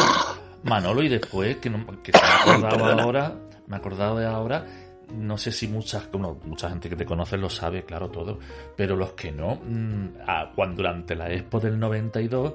Manolo 0.62 1.02
y 1.02 1.08
después, 1.08 1.56
que, 1.56 1.70
que 2.02 2.12
se 2.12 2.18
me 2.58 2.66
ha 2.66 2.68
acordado 2.68 3.00
ahora, 3.00 3.34
me 3.66 3.76
he 3.76 3.78
acordado 3.78 4.18
de 4.18 4.26
ahora, 4.26 4.66
no 5.14 5.38
sé 5.38 5.52
si 5.52 5.68
muchas, 5.68 6.08
mucha 6.44 6.68
gente 6.68 6.88
que 6.88 6.96
te 6.96 7.04
conoce 7.04 7.36
lo 7.36 7.48
sabe, 7.48 7.84
claro, 7.84 8.10
todo, 8.10 8.38
pero 8.76 8.96
los 8.96 9.12
que 9.12 9.32
no, 9.32 9.56
mm, 9.56 10.08
cuando 10.54 10.76
durante 10.76 11.14
la 11.14 11.32
Expo 11.32 11.60
del 11.60 11.78
92 11.78 12.54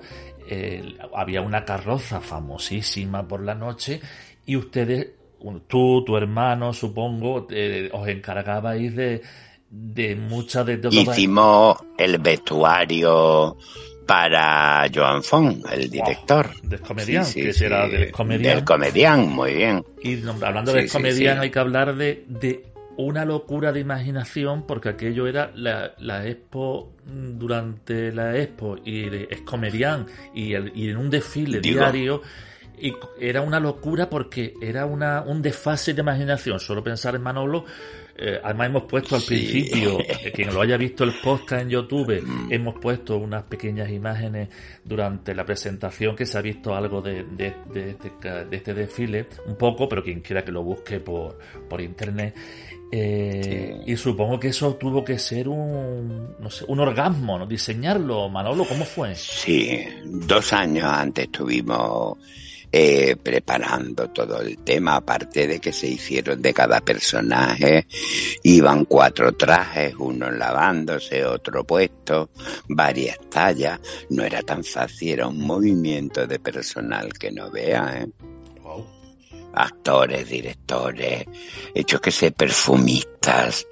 había 1.16 1.42
una 1.42 1.64
carroza 1.64 2.20
famosísima 2.20 3.28
por 3.28 3.42
la 3.42 3.56
noche 3.56 4.02
y 4.46 4.58
ustedes 4.58 5.21
tú, 5.68 6.04
tu 6.06 6.18
hermano, 6.18 6.74
supongo, 6.74 7.48
eh, 7.50 7.90
os 7.94 8.08
encargabais 8.08 8.96
de, 8.96 9.22
de 9.70 10.16
muchas 10.16 10.66
de... 10.66 10.80
Hicimos 10.92 11.78
el 11.98 12.18
vestuario 12.20 13.58
para 14.06 14.90
Joan 14.94 15.24
Font, 15.24 15.66
el 15.72 15.90
director. 15.90 16.50
del 16.64 16.82
comedián, 16.82 17.26
que 17.34 17.54
será 17.54 17.88
del 17.88 18.12
comedián. 18.12 18.56
Del 18.58 18.66
comedián, 18.66 19.30
muy 19.30 19.54
bien. 19.54 19.86
Y 20.02 20.22
hablando 20.28 20.74
del 20.74 20.90
comedián 20.90 21.40
hay 21.40 21.50
que 21.50 21.60
hablar 21.60 21.96
de, 21.96 22.26
de 22.28 22.72
una 22.98 23.26
locura 23.26 23.72
de 23.72 23.80
imaginación 23.80 24.66
porque 24.68 24.90
aquello 24.90 25.28
era 25.28 25.52
la, 25.56 25.94
la 26.00 26.28
expo 26.28 26.94
durante 27.06 28.12
la 28.12 28.38
expo 28.38 28.78
y 28.84 29.08
es 29.30 29.42
comedián 29.42 30.08
y, 30.34 30.54
el, 30.54 30.72
y 30.76 30.90
en 30.90 30.98
un 30.98 31.10
desfile 31.10 31.62
diario 31.62 32.22
y 32.82 32.96
era 33.20 33.42
una 33.42 33.60
locura 33.60 34.10
porque 34.10 34.56
era 34.62 34.86
una, 34.86 35.22
un 35.22 35.42
desfase 35.42 35.94
de 35.94 36.02
imaginación. 36.02 36.60
Solo 36.60 36.84
pensar 36.84 37.16
en 37.16 37.22
Manolo, 37.22 37.66
eh, 38.16 38.40
además 38.44 38.68
hemos 38.68 38.84
puesto 38.84 39.16
al 39.16 39.22
principio, 39.22 40.00
eh, 40.08 40.32
quien 40.34 40.54
lo 40.54 40.62
haya 40.62 40.78
visto 40.78 41.04
el 41.04 41.14
podcast 41.24 41.64
en 41.64 41.70
YouTube, 41.70 42.22
mm. 42.22 42.52
hemos 42.52 42.76
puesto 42.80 43.18
unas 43.18 43.44
pequeñas 43.44 43.90
imágenes 43.90 44.50
durante 44.84 45.34
la 45.34 45.46
presentación 45.46 46.16
que 46.16 46.26
se 46.26 46.38
ha 46.38 46.42
visto 46.42 46.76
algo 46.76 47.02
de, 47.02 47.24
de, 47.24 47.56
de, 47.72 47.90
este, 47.92 48.12
de 48.46 48.56
este, 48.56 48.74
desfile, 48.74 49.28
un 49.46 49.56
poco, 49.56 49.88
pero 49.88 50.04
quien 50.04 50.22
quiera 50.22 50.44
que 50.44 50.52
lo 50.52 50.64
busque 50.64 51.00
por, 51.00 51.38
por 51.70 51.82
internet. 51.82 52.36
Eh, 52.92 53.84
y 53.86 53.96
supongo 53.96 54.38
que 54.38 54.50
eso 54.50 54.76
tuvo 54.76 55.04
que 55.04 55.18
ser 55.18 55.48
un, 55.48 56.36
no 56.40 56.50
sé, 56.50 56.66
un 56.68 56.80
orgasmo, 56.80 57.40
¿no? 57.40 57.46
Diseñarlo, 57.46 58.28
Manolo, 58.28 58.66
¿cómo 58.66 58.84
fue? 58.84 59.16
Sí, 59.16 59.88
dos 60.04 60.52
años 60.52 60.86
antes 60.86 61.32
tuvimos 61.32 62.18
eh, 62.72 63.16
preparando 63.22 64.10
todo 64.10 64.42
el 64.42 64.58
tema, 64.60 64.96
aparte 64.96 65.48
de 65.48 65.60
que 65.60 65.74
se 65.74 65.88
hicieron 65.88 66.42
de 66.42 66.54
cada 66.54 66.82
personaje, 66.82 67.88
iban 68.44 68.86
cuatro 68.86 69.34
trajes, 69.34 69.96
uno 69.98 70.32
lavándose, 70.32 71.26
otro 71.26 71.64
puesto, 71.64 72.30
varias 72.68 73.18
tallas, 73.30 73.80
no 74.10 74.24
era 74.24 74.42
tan 74.42 74.64
fácil, 74.64 75.10
era 75.10 75.28
un 75.28 75.40
movimiento 75.40 76.26
de 76.28 76.40
personal 76.40 77.12
que 77.14 77.32
no 77.32 77.52
vea, 77.52 78.02
¿eh? 78.02 78.08
Actores, 79.54 80.30
directores, 80.30 81.26
hechos 81.74 82.02
que 82.02 82.12
sé, 82.12 82.32
perfumistas. 82.32 83.68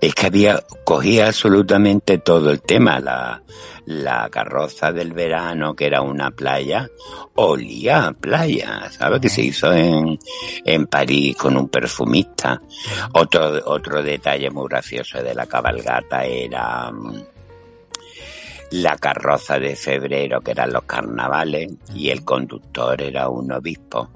Es 0.00 0.14
que 0.14 0.26
había, 0.26 0.62
cogía 0.84 1.26
absolutamente 1.26 2.18
todo 2.18 2.50
el 2.50 2.62
tema, 2.62 3.00
la, 3.00 3.42
la 3.86 4.28
carroza 4.30 4.92
del 4.92 5.12
verano, 5.12 5.74
que 5.74 5.86
era 5.86 6.02
una 6.02 6.30
playa, 6.30 6.88
olía 7.34 8.06
a 8.06 8.12
playa, 8.12 8.90
¿sabes? 8.90 9.20
Que 9.20 9.28
se 9.28 9.42
hizo 9.42 9.72
en, 9.72 10.18
en 10.64 10.86
París 10.86 11.36
con 11.36 11.56
un 11.56 11.68
perfumista. 11.68 12.60
Otro, 13.12 13.60
otro 13.66 14.02
detalle 14.02 14.50
muy 14.50 14.68
gracioso 14.68 15.22
de 15.22 15.34
la 15.34 15.46
cabalgata 15.46 16.24
era 16.24 16.90
mm, 16.90 17.22
la 18.70 18.96
carroza 18.96 19.58
de 19.58 19.76
febrero, 19.76 20.40
que 20.40 20.52
eran 20.52 20.72
los 20.72 20.84
carnavales, 20.84 21.72
y 21.94 22.10
el 22.10 22.24
conductor 22.24 23.00
era 23.02 23.28
un 23.28 23.52
obispo 23.52 24.08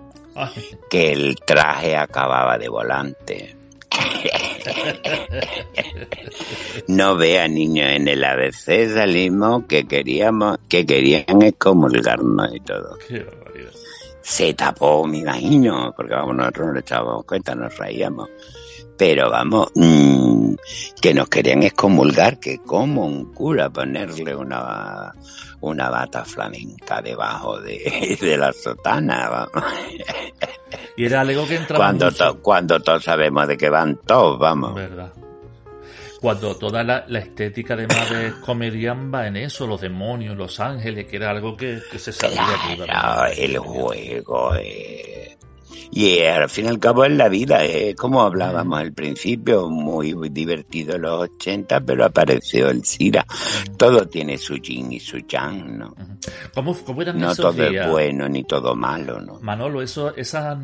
que 0.91 1.13
el 1.13 1.37
traje 1.37 1.97
acababa 1.97 2.59
de 2.59 2.69
volante. 2.69 3.57
no 6.89 7.17
vea 7.17 7.49
niños 7.49 7.89
en 7.91 8.09
el 8.09 8.25
ABC 8.25 8.93
salimos 8.93 9.65
que 9.67 9.87
queríamos 9.87 10.59
que 10.69 10.85
querían 10.87 11.43
excomulgarnos 11.43 12.55
y 12.55 12.61
todo. 12.61 12.99
Se 14.21 14.55
tapó 14.55 15.07
mi 15.07 15.21
imagino 15.21 15.93
porque 15.97 16.15
vamos 16.15 16.37
nosotros 16.37 16.67
no 16.69 16.73
le 16.75 16.81
echábamos 16.81 17.25
cuenta 17.25 17.55
nos 17.55 17.77
reíamos 17.79 18.29
pero 18.99 19.31
vamos 19.31 19.69
mmm, 19.75 20.55
que 21.01 21.15
nos 21.15 21.29
querían 21.29 21.63
excomulgar 21.63 22.39
que 22.39 22.59
como 22.59 23.07
un 23.07 23.33
cura 23.33 23.71
ponerle 23.71 24.35
una 24.35 25.15
una 25.61 25.89
bata 25.89 26.25
flamenca 26.25 27.01
debajo 27.01 27.61
de, 27.61 28.19
de 28.21 28.37
la 28.37 28.53
sotana 28.53 29.29
vamos 29.31 29.65
y 30.99 31.05
era 31.05 31.21
algo 31.21 31.47
que 31.47 31.55
entraba 31.55 31.85
cuando, 31.85 32.11
cuando 32.43 32.81
todos 32.81 33.05
sabemos 33.05 33.47
de 33.47 33.57
que 33.57 33.71
van 33.71 34.01
todos, 34.05 34.37
vamos. 34.37 34.75
Verdad. 34.75 35.13
Cuando 36.21 36.57
toda 36.57 36.83
la, 36.83 37.05
estética 37.21 37.75
además 37.75 38.11
de 38.11 38.33
Comedian 38.41 39.15
va 39.15 39.29
en 39.29 39.37
eso, 39.37 39.69
los 39.69 39.81
demonios, 39.81 40.37
los 40.37 40.59
ángeles, 40.59 41.07
que 41.07 41.15
era 41.15 41.31
algo 41.31 41.57
que, 41.57 41.79
se 41.97 42.13
sabía 42.13 42.45
claro, 42.85 43.33
el 43.37 43.59
juego, 43.59 44.57
eh, 44.57 45.38
y 45.91 46.21
al 46.21 46.49
fin 46.49 46.67
y 46.67 46.69
al 46.69 46.79
cabo 46.79 47.05
es 47.05 47.13
la 47.13 47.29
vida, 47.29 47.65
es 47.65 47.95
como 47.97 48.23
hablábamos 48.23 48.81
al 48.81 48.93
principio, 48.93 49.69
muy, 49.69 50.15
divertido 50.31 50.99
los 50.99 51.23
80, 51.23 51.81
pero 51.81 52.05
apareció 52.05 52.69
el 52.71 52.85
Sira. 52.85 53.27
Todo 53.77 54.07
tiene 54.07 54.39
su 54.39 54.57
yin 54.57 54.93
y 54.93 55.01
su 55.01 55.19
yang, 55.19 55.79
¿no? 55.79 55.95
¿Cómo, 56.55 56.77
eran 57.01 57.19
no 57.19 57.33
esos 57.33 57.55
todo 57.55 57.65
es 57.65 57.89
bueno 57.89 58.29
ni 58.29 58.45
todo 58.45 58.75
malo, 58.75 59.21
¿no? 59.21 59.39
Manolo, 59.41 59.83
eso, 59.83 60.15
esas, 60.15 60.59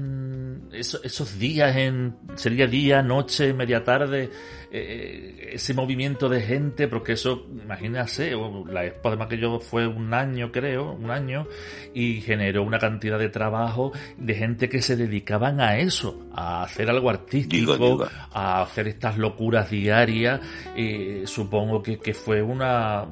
esos, 0.72 1.00
esos 1.04 1.38
días 1.38 1.74
en, 1.76 2.16
sería 2.34 2.66
día, 2.66 3.02
noche, 3.02 3.52
media 3.52 3.82
tarde, 3.82 4.30
eh, 4.76 5.50
ese 5.52 5.72
movimiento 5.72 6.28
de 6.28 6.40
gente, 6.40 6.88
porque 6.88 7.12
eso, 7.12 7.46
imagínase, 7.62 8.32
la 8.68 8.84
expo 8.84 9.06
además 9.08 9.28
que 9.28 9.38
yo 9.38 9.60
fue 9.60 9.86
un 9.86 10.12
año, 10.12 10.50
creo, 10.50 10.90
un 10.90 11.12
año, 11.12 11.46
y 11.94 12.20
generó 12.22 12.64
una 12.64 12.80
cantidad 12.80 13.16
de 13.16 13.28
trabajo 13.28 13.92
de 14.18 14.34
gente 14.34 14.68
que 14.68 14.82
se 14.82 14.96
dedicaban 14.96 15.60
a 15.60 15.78
eso, 15.78 16.26
a 16.34 16.64
hacer 16.64 16.90
algo 16.90 17.08
artístico, 17.08 18.04
a 18.32 18.62
hacer 18.62 18.88
estas 18.88 19.16
locuras 19.16 19.70
diarias, 19.70 20.40
y 20.76 21.24
supongo 21.24 21.80
que, 21.80 22.00
que 22.00 22.12
fue 22.12 22.42
una 22.42 23.06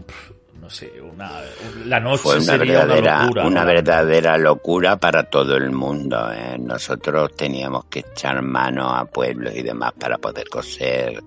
no 0.62 0.70
sé, 0.70 0.92
una, 1.02 1.40
la 1.86 1.98
noche 1.98 2.22
Fue 2.22 2.38
una 2.38 2.56
verdadera, 2.56 3.28
una, 3.44 3.64
verdadera 3.64 4.38
locura 4.38 4.96
para 4.96 5.24
todo 5.24 5.56
el 5.56 5.72
mundo. 5.72 6.32
¿eh? 6.32 6.56
Nosotros 6.56 7.34
teníamos 7.34 7.86
que 7.86 7.98
echar 7.98 8.40
mano 8.42 8.94
a 8.94 9.04
pueblos 9.06 9.56
y 9.56 9.62
demás 9.62 9.92
para 9.98 10.18
poder 10.18 10.48
coser. 10.48 11.20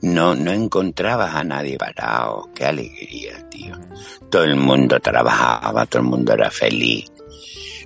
No, 0.00 0.34
no 0.34 0.52
encontrabas 0.52 1.34
a 1.34 1.44
nadie 1.44 1.76
parado. 1.76 2.48
Qué 2.54 2.64
alegría, 2.64 3.46
tío. 3.50 3.74
Todo 4.30 4.44
el 4.44 4.56
mundo 4.56 4.98
trabajaba, 5.00 5.84
todo 5.84 6.00
el 6.00 6.08
mundo 6.08 6.32
era 6.32 6.50
feliz. 6.50 7.12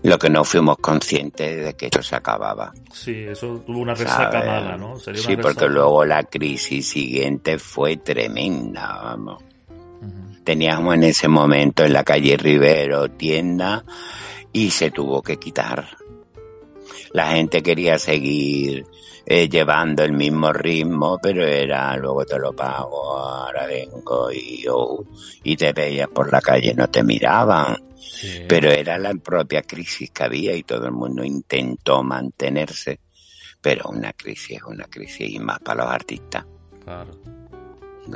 Lo 0.04 0.20
que 0.20 0.30
no 0.30 0.44
fuimos 0.44 0.76
conscientes 0.76 1.64
de 1.64 1.74
que 1.74 1.86
esto 1.86 2.00
se 2.00 2.14
acababa. 2.14 2.72
Sí, 2.92 3.24
eso 3.24 3.60
tuvo 3.66 3.80
una 3.80 3.94
resaca 3.94 4.38
mala, 4.38 4.76
¿no? 4.76 4.96
sí, 5.00 5.36
porque 5.36 5.66
luego 5.66 6.04
la 6.04 6.22
crisis 6.22 6.88
siguiente 6.90 7.58
fue 7.58 7.96
tremenda, 7.96 9.00
vamos. 9.02 9.42
Teníamos 10.44 10.94
en 10.94 11.02
ese 11.04 11.28
momento 11.28 11.84
en 11.84 11.92
la 11.92 12.04
calle 12.04 12.36
Rivero 12.36 13.10
tienda 13.10 13.84
y 14.52 14.70
se 14.70 14.90
tuvo 14.90 15.22
que 15.22 15.38
quitar. 15.38 15.96
La 17.12 17.32
gente 17.32 17.62
quería 17.62 17.98
seguir 17.98 18.84
eh, 19.24 19.48
llevando 19.48 20.04
el 20.04 20.12
mismo 20.12 20.52
ritmo, 20.52 21.18
pero 21.20 21.44
era 21.44 21.96
luego 21.96 22.24
te 22.24 22.38
lo 22.38 22.54
pago, 22.54 23.18
ahora 23.18 23.66
vengo 23.66 24.30
y, 24.30 24.64
oh, 24.70 25.04
y 25.42 25.56
te 25.56 25.72
veías 25.72 26.08
por 26.08 26.30
la 26.30 26.40
calle, 26.40 26.74
no 26.74 26.88
te 26.88 27.02
miraban. 27.02 27.76
Pero 28.48 28.70
era 28.70 28.98
la 28.98 29.12
propia 29.14 29.62
crisis 29.62 30.10
que 30.10 30.22
había 30.22 30.54
y 30.54 30.62
todo 30.62 30.86
el 30.86 30.92
mundo 30.92 31.24
intentó 31.24 32.02
mantenerse. 32.04 33.00
Pero 33.60 33.90
una 33.90 34.12
crisis 34.12 34.58
es 34.58 34.62
una 34.62 34.84
crisis 34.84 35.28
y 35.28 35.38
más 35.40 35.58
para 35.58 35.84
los 35.84 35.92
artistas. 35.92 36.46
Claro. 36.84 37.18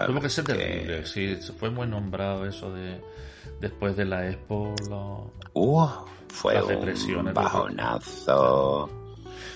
Tuvo 0.07 0.21
que 0.21 0.29
ser 0.29 0.45
terrible, 0.45 1.07
sí, 1.07 1.37
fue 1.59 1.71
muy 1.71 1.87
nombrado 1.87 2.47
eso 2.47 2.73
de 2.73 3.01
después 3.61 3.97
de 3.97 4.05
la 4.05 4.29
expo. 4.29 4.75
uh, 5.55 5.89
fue 6.29 6.63
un 6.63 7.35
bajonazo. 7.35 8.91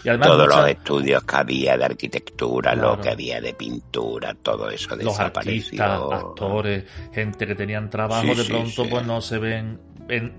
Y 0.04 0.18
Todos 0.18 0.48
los 0.48 0.68
estudios 0.68 1.24
que 1.24 1.36
había 1.36 1.78
de 1.78 1.84
arquitectura, 1.86 2.74
lo 2.74 3.00
que 3.00 3.08
había 3.08 3.40
de 3.40 3.54
pintura, 3.54 4.34
todo 4.34 4.68
eso 4.68 4.96
los 4.96 5.18
artistas, 5.18 6.00
actores, 6.12 6.84
gente 7.12 7.46
que 7.46 7.54
tenían 7.54 7.88
trabajo, 7.88 8.34
de 8.34 8.44
pronto 8.44 8.86
pues 8.88 9.06
no 9.06 9.22
se 9.22 9.38
ven 9.38 9.80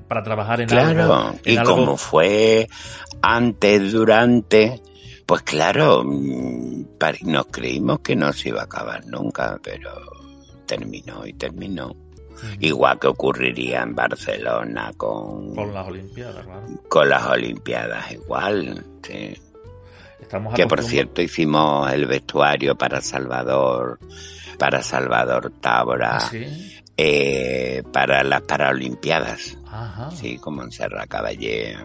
para 0.07 0.21
trabajar 0.21 0.61
en 0.61 0.67
claro, 0.67 1.13
algo. 1.15 1.39
y 1.43 1.57
como 1.57 1.97
fue 1.97 2.67
antes, 3.23 3.91
durante, 3.91 4.81
pues 5.25 5.41
claro, 5.41 6.03
mm, 6.03 6.85
nos 7.23 7.45
creímos 7.47 7.99
que 7.99 8.15
no 8.15 8.31
se 8.33 8.49
iba 8.49 8.61
a 8.61 8.65
acabar 8.65 9.05
nunca, 9.07 9.59
pero 9.61 9.91
terminó 10.65 11.25
y 11.25 11.33
terminó. 11.33 11.95
Igual 12.59 12.99
que 12.99 13.07
ocurriría 13.07 13.81
en 13.81 13.95
Barcelona 13.95 14.91
con... 14.97 15.55
Con 15.55 15.73
las 15.73 15.87
Olimpiadas, 15.87 16.45
claro. 16.45 16.67
Con 16.89 17.09
las 17.09 17.25
Olimpiadas 17.25 18.11
igual, 18.11 18.85
sí. 19.01 19.41
Estamos 20.19 20.53
que 20.53 20.67
por 20.67 20.83
cierto 20.83 21.21
hicimos 21.21 21.91
el 21.91 22.07
vestuario 22.07 22.75
para 22.75 22.99
Salvador, 23.01 23.99
para 24.59 24.81
Salvador 24.81 25.53
Tábora, 25.61 26.17
¿Ah, 26.17 26.31
eh, 26.97 27.83
para 27.91 28.23
las 28.23 28.41
Paralimpiadas. 28.41 29.57
Ajá. 29.67 30.11
Sí, 30.11 30.37
como 30.37 30.63
en 30.63 30.71
Serra 30.71 31.07
Caballé 31.07 31.77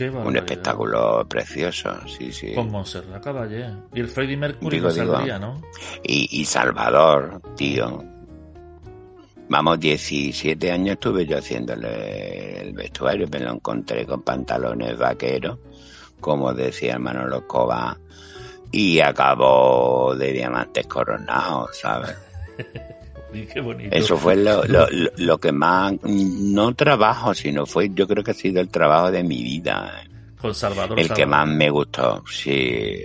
un 0.00 0.36
espectáculo 0.36 1.26
precioso, 1.28 1.90
sí, 2.06 2.32
sí. 2.32 2.54
Con 2.54 2.70
Montserrat 2.70 3.22
Caballé. 3.22 3.70
Y 3.94 4.00
el 4.00 4.08
Freddie 4.08 4.36
Mercury 4.36 4.76
digo, 4.76 4.90
saldría, 4.90 5.38
¿no? 5.38 5.60
Y, 6.02 6.44
Salvador, 6.44 7.40
tío. 7.56 8.02
Vamos, 9.48 9.80
17 9.80 10.70
años 10.70 10.94
estuve 10.94 11.26
yo 11.26 11.38
haciéndole 11.38 12.60
el 12.60 12.72
vestuario, 12.72 13.28
me 13.30 13.40
lo 13.40 13.52
encontré 13.52 14.06
con 14.06 14.22
pantalones 14.22 14.96
vaqueros, 14.96 15.58
como 16.20 16.54
decía 16.54 16.94
hermano 16.94 17.26
Locova, 17.26 17.98
y 18.70 19.00
acabó 19.00 20.14
de 20.16 20.32
diamantes 20.32 20.86
coronados, 20.86 21.78
¿sabes? 21.78 22.16
Eso 23.90 24.16
fue 24.16 24.36
lo, 24.36 24.62
lo, 24.64 25.38
que 25.38 25.52
más, 25.52 25.94
no 26.02 26.74
trabajo, 26.74 27.34
sino 27.34 27.66
fue, 27.66 27.90
yo 27.94 28.06
creo 28.06 28.22
que 28.22 28.32
ha 28.32 28.34
sido 28.34 28.60
el 28.60 28.68
trabajo 28.68 29.10
de 29.10 29.22
mi 29.22 29.42
vida. 29.42 30.04
Con 30.40 30.54
Salvador. 30.54 30.98
El 30.98 31.12
que 31.12 31.26
más 31.26 31.46
me 31.48 31.70
gustó, 31.70 32.22
sí. 32.26 33.04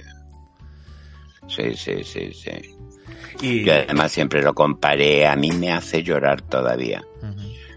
Sí, 1.47 1.75
sí, 1.75 2.03
sí, 2.03 2.33
sí. 2.33 2.51
Y... 3.41 3.69
además 3.69 4.11
siempre 4.11 4.41
lo 4.41 4.53
comparé, 4.53 5.27
a 5.27 5.35
mí 5.35 5.51
me 5.51 5.71
hace 5.71 6.03
llorar 6.03 6.41
todavía. 6.41 7.03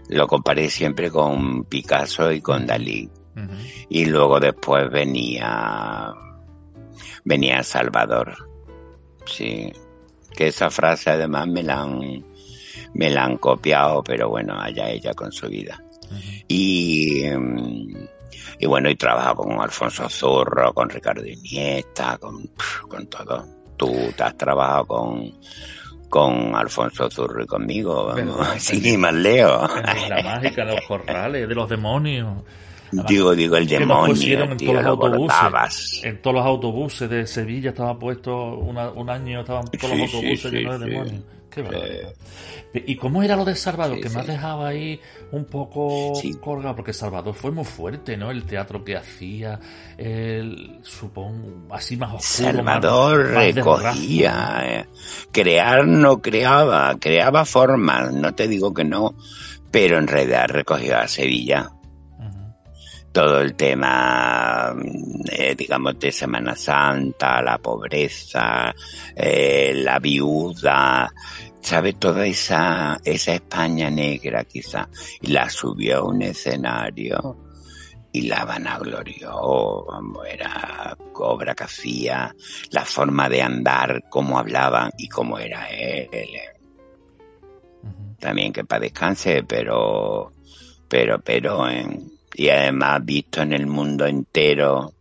Lo 0.09 0.27
comparé 0.27 0.69
siempre 0.69 1.09
con 1.09 1.63
Picasso 1.65 2.31
y 2.31 2.41
con 2.41 2.65
Dalí. 2.65 3.09
Y 3.87 4.05
luego 4.05 4.39
después 4.39 4.89
venía, 4.91 6.13
venía 7.23 7.63
Salvador. 7.63 8.35
Sí. 9.25 9.71
Que 10.35 10.47
esa 10.47 10.69
frase 10.69 11.11
además 11.11 11.47
me 11.47 11.63
la 11.63 11.81
han, 11.81 12.25
me 12.93 13.09
la 13.09 13.25
han 13.25 13.37
copiado, 13.37 14.03
pero 14.03 14.29
bueno, 14.29 14.59
allá 14.59 14.89
ella 14.89 15.13
con 15.13 15.31
su 15.31 15.47
vida. 15.47 15.81
Y, 16.47 17.23
em, 17.23 18.07
Y 18.59 18.67
bueno, 18.67 18.89
y 18.89 18.95
trabajo 18.95 19.43
con 19.43 19.59
Alfonso 19.61 20.07
Zurro, 20.09 20.73
con 20.73 20.89
Ricardo 20.89 21.25
Iniesta, 21.25 22.17
con, 22.19 22.49
con 22.87 23.07
todo. 23.07 23.45
Tú 23.77 23.91
te 24.15 24.23
has 24.23 24.37
trabajado 24.37 24.85
con, 24.85 25.31
con 26.09 26.55
Alfonso 26.55 27.09
Zurro 27.09 27.43
y 27.43 27.47
conmigo, 27.47 28.13
sí, 28.59 28.97
más 28.97 29.13
leo. 29.13 29.67
La 30.09 30.21
mágica 30.23 30.65
de 30.65 30.75
los 30.75 30.85
corrales, 30.85 31.47
de 31.47 31.55
los 31.55 31.69
demonios. 31.69 32.43
Digo, 32.91 33.35
digo, 33.35 33.55
el 33.55 33.67
demonio, 33.67 34.43
en 34.43 34.57
todos 34.57 34.75
los 34.75 34.85
autobuses. 34.85 36.03
En 36.03 36.21
todos 36.21 36.35
los 36.35 36.45
autobuses 36.45 37.09
de 37.09 37.27
Sevilla 37.27 37.69
estaba 37.69 37.97
puesto 37.97 38.57
un 38.57 39.09
año, 39.09 39.41
estaban 39.41 39.65
todos 39.65 39.97
los 39.97 40.13
autobuses 40.13 40.51
llenos 40.51 40.79
de 40.79 40.85
demonios. 40.85 41.23
Qué 41.49 41.63
¿Y 42.73 42.95
cómo 42.95 43.21
era 43.21 43.35
lo 43.35 43.43
de 43.43 43.55
Salvador? 43.55 43.99
que 43.99 44.09
me 44.09 44.21
has 44.21 44.27
dejado 44.27 44.65
ahí 44.65 44.97
un 45.33 45.43
poco 45.43 46.13
colgado, 46.39 46.73
porque 46.73 46.93
Salvador 46.93 47.33
fue 47.33 47.51
muy 47.51 47.65
fuerte, 47.65 48.15
¿no? 48.15 48.31
El 48.31 48.45
teatro 48.45 48.85
que 48.85 48.95
hacía, 48.95 49.59
el, 49.97 50.79
supongo, 50.81 51.73
así 51.75 51.97
más 51.97 52.13
oscuro. 52.13 52.53
Salvador 52.53 53.27
recogía, 53.27 54.61
eh. 54.63 54.85
crear 55.33 55.85
no 55.85 56.21
creaba, 56.21 56.97
creaba 56.97 57.43
formas, 57.43 58.13
no 58.13 58.33
te 58.33 58.47
digo 58.47 58.73
que 58.73 58.85
no, 58.85 59.15
pero 59.69 59.97
en 59.97 60.07
realidad 60.07 60.47
recogió 60.47 60.97
a 60.97 61.09
Sevilla 61.09 61.71
todo 63.11 63.41
el 63.41 63.55
tema, 63.55 64.73
eh, 65.31 65.55
digamos, 65.55 65.99
de 65.99 66.11
Semana 66.11 66.55
Santa, 66.55 67.41
la 67.41 67.57
pobreza, 67.57 68.73
eh, 69.15 69.73
la 69.75 69.99
viuda, 69.99 71.11
¿sabe? 71.59 71.93
Toda 71.93 72.25
esa, 72.25 72.97
esa 73.03 73.33
España 73.33 73.89
negra 73.89 74.45
quizá, 74.45 74.87
y 75.21 75.27
la 75.27 75.49
subió 75.49 75.99
a 75.99 76.03
un 76.03 76.21
escenario 76.21 77.37
y 78.13 78.23
la 78.23 78.45
vanaglorió, 78.45 79.31
como 79.85 80.23
era 80.23 80.97
obra 81.13 81.53
que 81.53 81.63
hacía, 81.63 82.35
la 82.71 82.85
forma 82.85 83.29
de 83.29 83.41
andar, 83.41 84.03
cómo 84.09 84.37
hablaban 84.39 84.91
y 84.97 85.07
cómo 85.07 85.37
era 85.37 85.69
él. 85.69 86.07
También 88.19 88.53
que 88.53 88.63
para 88.65 88.81
descanse, 88.81 89.43
pero, 89.43 90.33
pero, 90.87 91.19
pero 91.21 91.69
en 91.69 92.20
y 92.33 92.49
además 92.49 93.03
visto 93.03 93.41
en 93.41 93.53
el 93.53 93.67
mundo 93.67 94.05
entero. 94.05 94.93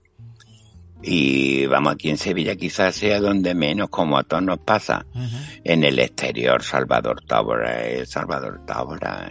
Y 1.02 1.66
vamos, 1.66 1.94
aquí 1.94 2.10
en 2.10 2.18
Sevilla 2.18 2.56
quizás 2.56 2.94
sea 2.94 3.20
donde 3.20 3.54
menos, 3.54 3.88
como 3.88 4.18
a 4.18 4.24
todos 4.24 4.42
nos 4.42 4.58
pasa. 4.58 5.06
En 5.64 5.82
el 5.84 5.98
exterior, 5.98 6.62
Salvador 6.62 7.22
Tábora, 7.26 8.04
Salvador 8.04 8.64
Tábora, 8.66 9.30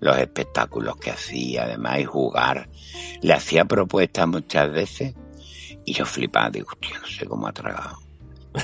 los 0.00 0.18
espectáculos 0.18 0.96
que 0.96 1.10
hacía, 1.12 1.64
además, 1.64 2.00
y 2.00 2.04
jugar. 2.04 2.68
Le 3.20 3.32
hacía 3.32 3.64
propuestas 3.64 4.26
muchas 4.26 4.72
veces 4.72 5.14
y 5.84 5.92
yo 5.92 6.04
flipaba, 6.04 6.50
digo, 6.50 6.68
hostia, 6.72 6.98
no 6.98 7.06
sé 7.06 7.26
cómo 7.26 7.46
ha 7.46 7.52
tragado. 7.52 8.01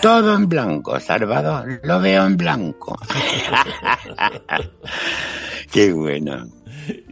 Todo 0.02 0.34
en 0.34 0.48
blanco, 0.48 1.00
Salvador, 1.00 1.80
lo 1.82 2.00
veo 2.00 2.26
en 2.26 2.36
blanco. 2.36 2.98
Qué 5.72 5.92
bueno. 5.92 6.46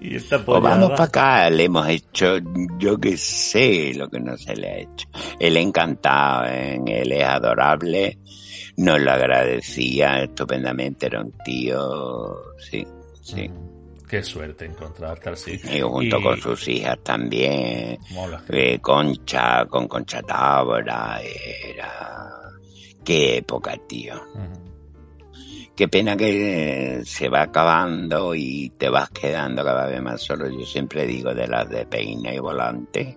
Y 0.01 0.17
o 0.17 0.61
vamos 0.61 0.91
para 0.91 1.05
acá, 1.05 1.51
le 1.51 1.65
hemos 1.65 1.89
hecho, 1.89 2.39
yo 2.79 2.99
que 2.99 3.17
sé 3.17 3.93
lo 3.95 4.09
que 4.09 4.21
no 4.21 4.37
se 4.37 4.57
le 4.57 4.69
ha 4.69 4.79
hecho. 4.79 5.09
Él 5.39 5.57
encantado, 5.57 6.47
en 6.47 6.89
él 6.89 7.13
es 7.13 7.25
adorable, 7.25 8.19
nos 8.77 9.01
lo 9.01 9.11
agradecía 9.11 10.23
estupendamente, 10.23 11.07
era 11.07 11.21
un 11.21 11.33
tío, 11.45 12.55
sí, 12.59 12.87
sí. 13.21 13.51
Qué 14.09 14.23
suerte 14.23 14.65
encontrarte 14.65 15.31
así. 15.31 15.61
Y 15.73 15.81
junto 15.81 16.23
con 16.23 16.41
sus 16.41 16.69
hijas 16.69 16.99
también. 17.03 17.99
Eh, 18.49 18.79
Concha, 18.81 19.67
con 19.67 19.89
Concha 19.89 20.23
Tábora, 20.23 21.21
era... 21.23 22.46
Qué 23.07 23.37
época, 23.37 23.77
tío. 23.87 24.15
Qué 25.77 25.87
pena 25.87 26.17
que 26.17 27.03
se 27.05 27.29
va 27.29 27.43
acabando 27.43 28.35
y 28.35 28.71
te 28.71 28.89
vas 28.89 29.11
quedando 29.11 29.63
cada 29.63 29.87
vez 29.87 30.03
más 30.03 30.23
solo. 30.23 30.51
Yo 30.51 30.67
siempre 30.67 31.07
digo 31.07 31.33
de 31.33 31.47
las 31.47 31.69
de 31.69 31.87
peine 31.87 32.35
y 32.35 32.41
volante, 32.41 33.17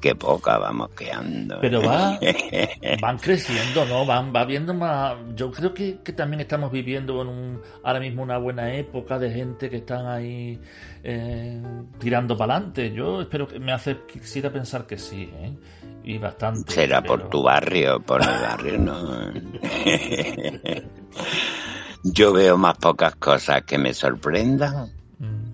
que 0.00 0.16
poca 0.16 0.58
vamos 0.58 0.90
quedando. 0.90 1.58
Pero 1.60 1.82
va, 1.82 2.18
van 3.00 3.18
creciendo, 3.18 3.84
¿no? 3.84 4.04
Van, 4.04 4.32
va 4.34 4.44
viendo 4.44 4.74
más. 4.74 5.16
Yo 5.36 5.52
creo 5.52 5.72
que, 5.72 5.92
también 6.16 6.40
estamos 6.40 6.72
viviendo 6.72 7.22
en 7.22 7.28
un, 7.28 7.60
ahora 7.84 8.00
mismo 8.00 8.24
una 8.24 8.38
buena 8.38 8.74
época 8.74 9.20
de 9.20 9.30
gente 9.30 9.70
que 9.70 9.76
están 9.76 10.06
ahí 10.08 10.58
eh, 11.04 11.62
tirando 12.00 12.36
para 12.36 12.56
adelante. 12.56 12.92
Yo 12.92 13.20
espero 13.20 13.46
que 13.46 13.60
me 13.60 13.70
hace, 13.70 13.98
quisiera 14.12 14.50
pensar 14.50 14.84
que 14.84 14.98
sí, 14.98 15.30
¿eh? 15.32 15.52
Y 16.04 16.18
bastante. 16.18 16.72
Será 16.72 17.02
por 17.02 17.28
tu 17.28 17.42
barrio, 17.42 18.00
por 18.00 18.22
el 18.22 18.28
barrio, 18.28 18.78
¿no? 18.78 19.32
yo 22.04 22.32
veo 22.32 22.56
más 22.56 22.76
pocas 22.78 23.14
cosas 23.16 23.62
que 23.62 23.78
me 23.78 23.94
sorprendan. 23.94 24.92
Mm. 25.18 25.52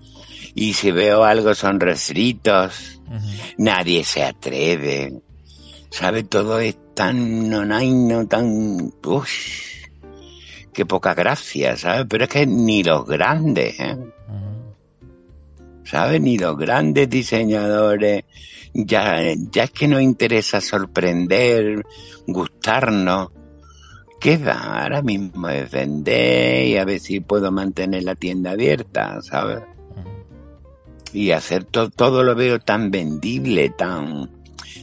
Y 0.55 0.73
si 0.73 0.91
veo 0.91 1.23
algo 1.23 1.53
son 1.53 1.79
refritos, 1.79 3.01
nadie 3.57 4.03
se 4.03 4.23
atreve. 4.23 5.21
¿Sabe? 5.91 6.23
Todo 6.23 6.59
es 6.59 6.77
tan 6.93 7.49
no 7.49 8.27
tan... 8.27 8.91
Uf, 9.05 9.29
qué 10.73 10.85
poca 10.85 11.13
gracia, 11.13 11.77
¿sabes? 11.77 12.05
Pero 12.09 12.23
es 12.25 12.29
que 12.29 12.45
ni 12.45 12.83
los 12.83 13.05
grandes, 13.05 13.79
¿eh? 13.79 13.97
¿Sabes? 15.83 16.21
Ni 16.21 16.37
los 16.37 16.57
grandes 16.57 17.09
diseñadores. 17.09 18.23
Ya, 18.73 19.19
ya 19.51 19.63
es 19.63 19.71
que 19.71 19.87
nos 19.87 20.01
interesa 20.01 20.61
sorprender, 20.61 21.83
gustarnos 22.27 23.29
queda 24.19 24.81
ahora 24.83 25.01
mismo 25.01 25.49
es 25.49 25.71
vender 25.71 26.65
y 26.65 26.77
a 26.77 26.85
ver 26.85 26.99
si 26.99 27.21
puedo 27.21 27.51
mantener 27.51 28.03
la 28.03 28.15
tienda 28.15 28.51
abierta, 28.51 29.21
¿sabes? 29.21 29.63
Y 31.13 31.31
hacer 31.31 31.63
todo, 31.63 31.89
todo 31.89 32.23
lo 32.23 32.35
veo 32.35 32.59
tan 32.59 32.91
vendible, 32.91 33.69
tan... 33.69 34.29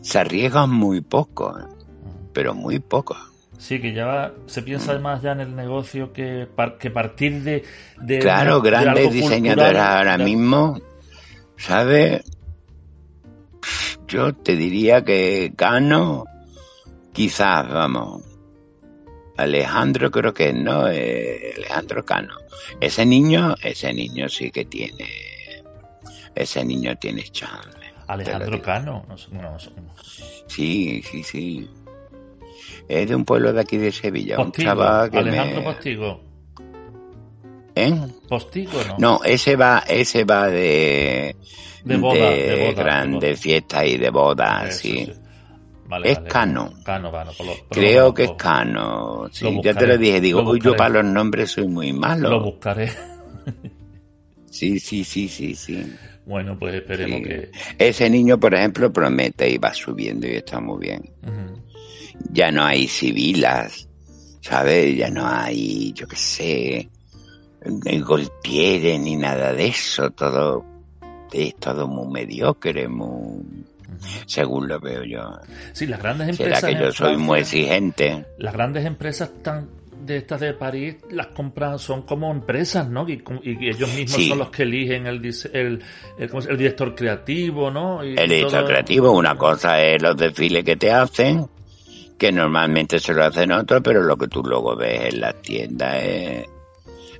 Se 0.02 0.18
arriesgan 0.18 0.70
muy 0.70 1.00
poco, 1.00 1.56
pero 2.32 2.54
muy 2.54 2.80
poco. 2.80 3.16
Sí, 3.58 3.80
que 3.80 3.92
ya 3.92 4.32
se 4.46 4.62
piensa 4.62 4.92
además 4.92 5.22
ya 5.22 5.32
en 5.32 5.40
el 5.40 5.54
negocio 5.54 6.12
que, 6.12 6.48
que 6.78 6.90
partir 6.90 7.42
de... 7.42 7.62
claro, 8.20 8.60
grandes 8.60 9.12
diseñadores 9.12 9.80
ahora 9.80 10.18
mismo, 10.18 10.80
¿sabes? 11.56 12.22
Yo 14.06 14.34
te 14.34 14.56
diría 14.56 15.04
que 15.04 15.52
Cano, 15.56 16.24
quizás, 17.12 17.68
vamos, 17.68 18.22
Alejandro 19.36 20.10
creo 20.10 20.32
que 20.32 20.52
no, 20.52 20.88
eh, 20.88 21.54
Alejandro 21.56 22.04
Cano. 22.04 22.34
Ese 22.80 23.04
niño, 23.04 23.54
ese 23.62 23.92
niño 23.92 24.28
sí 24.28 24.50
que 24.50 24.64
tiene, 24.64 25.08
ese 26.34 26.64
niño 26.64 26.96
tiene 26.96 27.22
chance. 27.24 27.78
Alejandro 28.06 28.62
Cano, 28.62 29.04
no, 29.08 29.58
Sí, 30.46 31.02
sí, 31.02 31.22
sí. 31.22 31.68
Es 32.88 33.08
de 33.08 33.14
un 33.14 33.24
pueblo 33.24 33.52
de 33.52 33.60
aquí 33.60 33.76
de 33.76 33.90
Sevilla, 33.90 34.38
un 34.38 34.52
chaval 34.52 35.10
que 35.10 35.18
Alejandro 35.18 35.64
Postigo. 35.64 36.25
¿Eh? 37.76 37.94
Postigo, 38.28 38.80
¿no? 38.88 38.96
No, 38.98 39.20
ese 39.24 39.54
va, 39.54 39.84
ese 39.86 40.24
va 40.24 40.48
de 40.48 41.36
de 41.84 41.96
boda, 41.98 42.30
de, 42.30 42.74
grandes 42.74 43.38
fiestas 43.38 43.84
y 43.86 43.98
de 43.98 44.10
bodas, 44.10 44.76
sí 44.78 45.08
es 46.04 46.18
Cano. 46.20 46.72
Cano, 46.84 47.12
Creo 47.70 48.12
que 48.14 48.24
es 48.24 48.32
Cano. 48.32 49.28
Sí, 49.30 49.60
ya 49.62 49.74
te 49.74 49.86
lo 49.86 49.98
dije. 49.98 50.20
Digo, 50.20 50.56
yo 50.56 50.76
para 50.76 51.02
los 51.02 51.04
nombres 51.04 51.52
soy 51.52 51.68
muy 51.68 51.92
malo. 51.92 52.30
Lo 52.30 52.42
buscaré. 52.42 52.90
sí, 54.50 54.80
sí, 54.80 55.04
sí, 55.04 55.28
sí, 55.28 55.54
sí. 55.54 55.92
Bueno, 56.24 56.58
pues 56.58 56.74
esperemos 56.74 57.20
que... 57.22 57.50
Ese 57.78 58.10
niño, 58.10 58.38
por 58.38 58.54
ejemplo, 58.54 58.92
promete 58.92 59.48
y 59.48 59.58
va 59.58 59.72
subiendo 59.72 60.26
y 60.26 60.36
está 60.36 60.60
muy 60.60 60.80
bien. 60.80 61.12
Ya 62.32 62.50
no 62.50 62.64
hay 62.64 62.88
civilas, 62.88 63.88
¿sabes? 64.40 64.96
Ya 64.96 65.10
no 65.10 65.26
hay, 65.26 65.92
yo 65.92 66.08
qué 66.08 66.16
sé, 66.16 66.88
golpieres 68.04 69.00
ni 69.00 69.16
nada 69.16 69.52
de 69.52 69.68
eso. 69.68 70.10
Todo 70.10 70.64
es 71.32 71.54
todo 71.56 71.86
muy 71.86 72.08
mediocre, 72.08 72.88
muy 72.88 73.64
según 74.26 74.68
lo 74.68 74.80
veo 74.80 75.04
yo. 75.04 75.32
Sí, 75.72 75.86
las 75.86 76.00
grandes 76.00 76.30
empresas. 76.30 76.60
Será 76.60 76.72
que 76.72 76.84
yo 76.84 76.92
soy 76.92 77.16
muy 77.16 77.40
exigente. 77.40 78.26
Las 78.38 78.52
grandes 78.52 78.84
empresas 78.84 79.30
tan 79.42 79.68
de 80.04 80.18
estas 80.18 80.40
de 80.40 80.52
París 80.52 80.96
las 81.10 81.28
compran 81.28 81.78
son 81.78 82.02
como 82.02 82.30
empresas, 82.30 82.88
¿no? 82.88 83.08
Y, 83.08 83.22
ellos 83.42 83.92
mismos 83.94 84.26
son 84.26 84.38
los 84.38 84.50
que 84.50 84.62
eligen 84.62 85.06
el, 85.06 85.20
el, 85.52 85.82
el, 86.18 86.56
director 86.56 86.94
creativo, 86.94 87.70
¿no? 87.70 88.02
el 88.02 88.14
director 88.14 88.64
creativo, 88.66 89.10
una 89.10 89.36
cosa 89.36 89.82
es 89.82 90.00
los 90.00 90.16
desfiles 90.16 90.64
que 90.64 90.76
te 90.76 90.92
hacen, 90.92 91.48
que 92.16 92.30
normalmente 92.30 93.00
se 93.00 93.14
lo 93.14 93.24
hacen 93.24 93.50
otros, 93.50 93.80
pero 93.82 94.02
lo 94.02 94.16
que 94.16 94.28
tú 94.28 94.42
luego 94.44 94.76
ves 94.76 95.14
en 95.14 95.20
las 95.20 95.42
tiendas 95.42 95.96
es, 96.04 96.46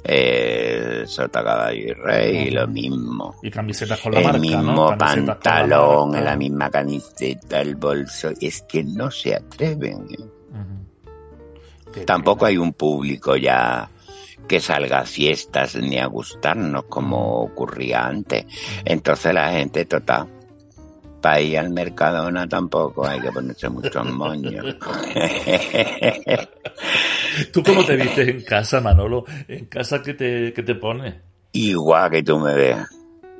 eh, 0.08 1.02
sota 1.06 1.42
caballo 1.42 1.78
y 1.78 1.92
rey, 1.92 2.50
lo 2.50 2.68
mismo. 2.68 3.34
Y 3.42 3.50
camisetas 3.50 4.00
con 4.00 4.12
la 4.12 4.20
el 4.20 4.24
marca, 4.24 4.38
mismo 4.38 4.96
pantalón, 4.96 6.10
marca. 6.10 6.24
la, 6.24 6.36
misma 6.36 6.70
camiseta, 6.70 7.60
el 7.60 7.74
bolso. 7.74 8.30
Es 8.40 8.62
que 8.62 8.84
no 8.84 9.10
se 9.10 9.34
atreven. 9.34 10.06
¿eh? 10.10 12.04
Tampoco 12.04 12.46
hay 12.46 12.56
un 12.56 12.72
público 12.72 13.36
ya 13.36 13.90
que 14.46 14.60
salga 14.60 15.00
a 15.00 15.04
fiestas 15.04 15.74
ni 15.76 15.98
a 15.98 16.06
gustarnos 16.06 16.84
como 16.84 17.40
ocurría 17.42 18.06
antes. 18.06 18.46
Entonces 18.84 19.34
la 19.34 19.50
gente 19.50 19.84
total. 19.86 20.35
Para 21.26 21.40
ir 21.40 21.58
al 21.58 21.70
Mercadona 21.70 22.46
tampoco 22.46 23.04
hay 23.04 23.20
que 23.20 23.32
ponerse 23.32 23.68
muchos 23.68 24.06
moños. 24.14 24.64
¿Tú 27.52 27.64
cómo 27.64 27.84
te 27.84 27.96
vistes 27.96 28.28
en 28.28 28.44
casa, 28.44 28.80
Manolo? 28.80 29.24
¿En 29.48 29.64
casa 29.64 30.00
qué 30.00 30.14
te, 30.14 30.52
qué 30.52 30.62
te 30.62 30.76
pones? 30.76 31.16
Igual 31.50 32.12
que 32.12 32.22
tú 32.22 32.38
me 32.38 32.54
veas. 32.54 32.88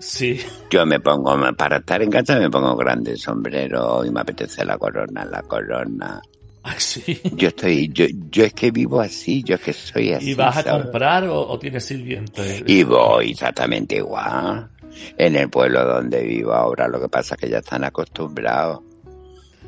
Sí. 0.01 0.41
Yo 0.69 0.85
me 0.85 0.99
pongo, 0.99 1.39
para 1.57 1.77
estar 1.77 2.03
en 2.03 2.11
casa 2.11 2.41
me 2.41 2.51
pongo 2.51 2.75
grande 2.75 3.17
sombrero 3.17 4.05
y 4.05 4.11
me 4.11 4.23
apetece 4.23 4.65
la 4.65 4.77
corona, 4.79 5.25
la 5.25 5.43
corona. 5.43 6.21
Ah, 6.65 6.75
sí. 6.79 7.21
Yo 7.35 7.47
estoy, 7.47 7.89
yo, 7.93 8.07
yo 8.33 8.47
es 8.47 8.53
que 8.53 8.73
vivo 8.73 9.01
así, 9.01 9.45
yo 9.45 9.55
es 9.55 9.61
que 9.61 9.73
soy 9.73 10.13
así. 10.13 10.33
¿Y 10.33 10.35
vas 10.35 10.57
a 10.57 10.63
¿sabes? 10.65 10.83
comprar 10.83 11.29
o, 11.29 11.41
o 11.41 11.57
tienes 11.57 11.85
sirviente? 11.85 12.65
Y 12.67 12.83
voy 12.83 13.31
exactamente 13.31 13.99
igual. 13.99 14.71
En 15.17 15.37
el 15.37 15.49
pueblo 15.51 15.85
donde 15.85 16.23
vivo 16.25 16.53
ahora, 16.53 16.89
lo 16.89 17.01
que 17.01 17.09
pasa 17.09 17.35
es 17.35 17.41
que 17.41 17.49
ya 17.49 17.59
están 17.59 17.85
acostumbrados. 17.85 18.81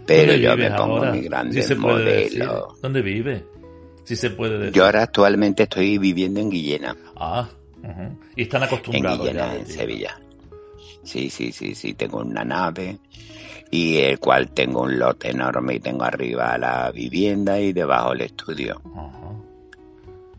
Pero 0.07 0.33
¿Dónde 0.33 0.41
yo 0.43 0.57
me 0.57 0.70
pongo 0.70 0.97
ahora? 0.99 1.12
mi 1.12 1.20
grande 1.20 1.62
Sí 1.62 1.74
modelo. 1.74 2.74
¿Dónde 2.81 3.03
vive? 3.03 3.45
Si 4.05 4.16
se 4.16 4.31
puede 4.31 4.59
decir. 4.59 4.72
Yo 4.72 4.87
ahora 4.87 5.03
actualmente 5.03 5.64
estoy 5.64 5.99
viviendo 5.99 6.41
en 6.41 6.51
Guillena, 6.51 6.97
Ah, 7.16 7.49
y 8.35 8.43
están 8.43 8.62
en 8.62 8.68
acostumbrados 8.68 9.18
ya 9.18 9.33
Guillena, 9.33 9.55
en. 9.55 9.66
Sevilla. 9.66 10.20
Sí, 11.03 11.31
sí, 11.31 11.53
sí, 11.53 11.74
sí, 11.74 11.95
tengo 11.95 12.18
una 12.18 12.45
nave 12.45 12.99
y 13.70 13.99
el 13.99 14.18
cual 14.18 14.51
tengo 14.51 14.83
un 14.83 14.99
lote 14.99 15.31
enorme 15.31 15.74
y 15.74 15.81
tengo 15.81 16.05
arriba 16.05 16.57
la 16.59 16.91
vivienda 16.91 17.61
y 17.61 17.72
debajo 17.72 18.12
el 18.12 18.22
estudio. 18.22 18.81
Ajá. 18.97 19.29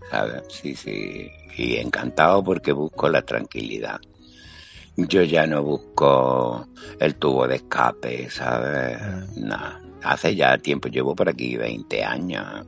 ¿sabes? 0.10 0.44
Sí, 0.50 0.76
sí. 0.76 1.32
Y 1.58 1.76
encantado 1.78 2.44
porque 2.44 2.72
busco 2.72 3.10
la 3.10 3.22
tranquilidad. 3.22 4.00
Yo 5.08 5.24
ya 5.24 5.48
no 5.48 5.64
busco 5.64 6.68
el 7.00 7.16
tubo 7.16 7.48
de 7.48 7.56
escape, 7.56 8.30
¿sabes? 8.30 9.00
No. 9.38 9.58
Hace 10.04 10.36
ya 10.36 10.58
tiempo, 10.58 10.88
llevo 10.88 11.16
por 11.16 11.30
aquí 11.30 11.56
20 11.58 12.04
años. 12.04 12.66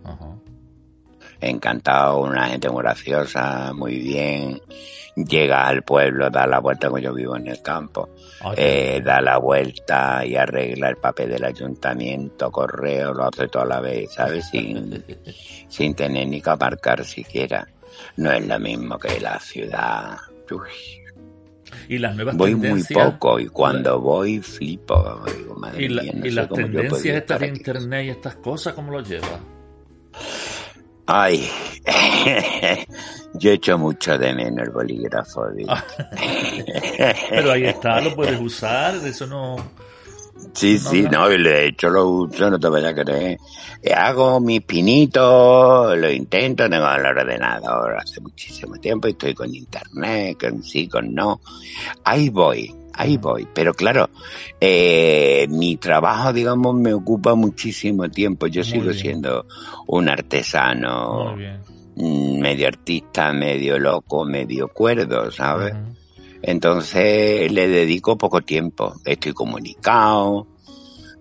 Encantado, 1.40 2.20
una 2.20 2.48
gente 2.48 2.70
muy 2.70 2.84
graciosa, 2.84 3.74
muy 3.74 4.00
bien. 4.00 4.62
Llega 5.16 5.68
al 5.68 5.84
pueblo, 5.84 6.30
da 6.30 6.48
la 6.48 6.60
vuelta, 6.60 6.88
como 6.88 7.00
yo 7.00 7.14
vivo 7.14 7.36
en 7.36 7.48
el 7.48 7.62
campo. 7.62 8.10
Qué 8.56 8.96
Eh, 8.98 9.02
da 9.02 9.22
la 9.22 9.38
vuelta 9.38 10.26
y 10.26 10.36
arregla 10.36 10.90
el 10.90 10.98
papel 10.98 11.32
del 11.32 11.44
ayuntamiento, 11.44 12.52
correo, 12.52 13.14
lo 13.14 13.26
hace 13.26 13.48
toda 13.48 13.66
la 13.66 13.82
vez, 13.82 14.14
¿sabes? 14.14 14.48
Sin, 14.50 15.04
sin 15.68 15.96
tener 15.96 16.28
ni 16.28 16.42
que 16.42 16.50
aparcar 16.50 17.04
siquiera. 17.04 17.68
No 18.18 18.32
es 18.32 18.48
lo 18.48 18.60
mismo 18.60 18.98
que 18.98 19.20
la 19.20 19.40
ciudad. 19.40 20.18
Uy, 20.50 21.01
Y 21.90 21.98
las 21.98 22.16
nuevas 22.16 22.36
voy 22.38 22.56
muy 22.56 22.62
tendencias. 22.68 23.12
poco 23.12 23.40
y 23.40 23.48
cuando 23.48 24.00
voy 24.00 24.40
flipo. 24.40 25.22
Digo, 25.38 25.56
madre 25.56 25.84
Y, 25.84 25.88
la- 25.90 26.04
mía, 26.04 26.14
no 26.16 26.26
y 26.26 26.32
las 26.32 26.50
tendencias 26.50 27.16
estas 27.18 27.40
de 27.40 27.48
internet 27.48 28.06
y 28.06 28.10
estas 28.10 28.36
cosas, 28.36 28.74
¿cómo 28.74 28.92
lo 28.92 29.02
llevas? 29.02 29.40
Ay, 31.08 31.50
yo 33.34 33.52
echo 33.52 33.78
mucho 33.78 34.18
de 34.18 34.34
menos 34.34 34.66
el 34.68 34.72
bolígrafo. 34.72 35.46
Ah. 35.68 35.84
Pero 37.30 37.52
ahí 37.52 37.66
está, 37.66 38.00
lo 38.02 38.16
puedes 38.16 38.40
usar, 38.40 39.00
de 39.00 39.10
eso 39.10 39.28
no... 39.28 39.56
Sí, 40.54 40.78
sí, 40.78 41.04
no. 41.12 41.32
y 41.32 41.42
de 41.42 41.68
hecho 41.68 41.89
lo 41.89 42.08
uso, 42.08 42.50
no 42.50 42.60
te 42.60 42.68
vayas 42.68 42.92
a 42.92 42.96
creer. 43.04 43.38
Eh, 43.82 43.94
Hago 43.94 44.39
mis 44.39 44.62
pinitos, 44.62 45.98
lo 45.98 46.12
intento, 46.12 46.70
tengo 46.70 46.88
el 46.92 47.06
ordenador 47.06 47.96
hace 47.98 48.20
muchísimo 48.22 48.76
tiempo 48.78 49.08
y 49.08 49.12
estoy 49.12 49.34
con 49.34 49.54
internet, 49.54 50.38
con 50.39 50.62
sí, 50.64 50.88
con 50.88 51.14
no. 51.14 51.42
Ahí 52.04 52.30
voy, 52.30 52.74
ahí 52.94 53.18
voy. 53.18 53.48
Pero 53.54 53.74
claro, 53.74 54.10
eh, 54.60 55.48
mi 55.50 55.78
trabajo, 55.78 56.34
digamos, 56.34 56.76
me 56.76 56.94
ocupa 56.94 57.34
muchísimo 57.36 58.10
tiempo. 58.10 58.48
Yo 58.48 58.62
Muy 58.62 58.70
sigo 58.70 58.84
bien. 58.86 58.96
siendo 58.98 59.46
un 59.88 60.10
artesano, 60.10 61.36
medio 61.96 62.68
artista, 62.68 63.32
medio 63.34 63.80
loco, 63.80 64.26
medio 64.26 64.68
cuerdo, 64.68 65.32
¿sabes? 65.32 65.74
Entonces 66.42 67.52
le 67.52 67.68
dedico 67.68 68.18
poco 68.18 68.42
tiempo. 68.42 68.96
Estoy 69.06 69.34
comunicado, 69.34 70.48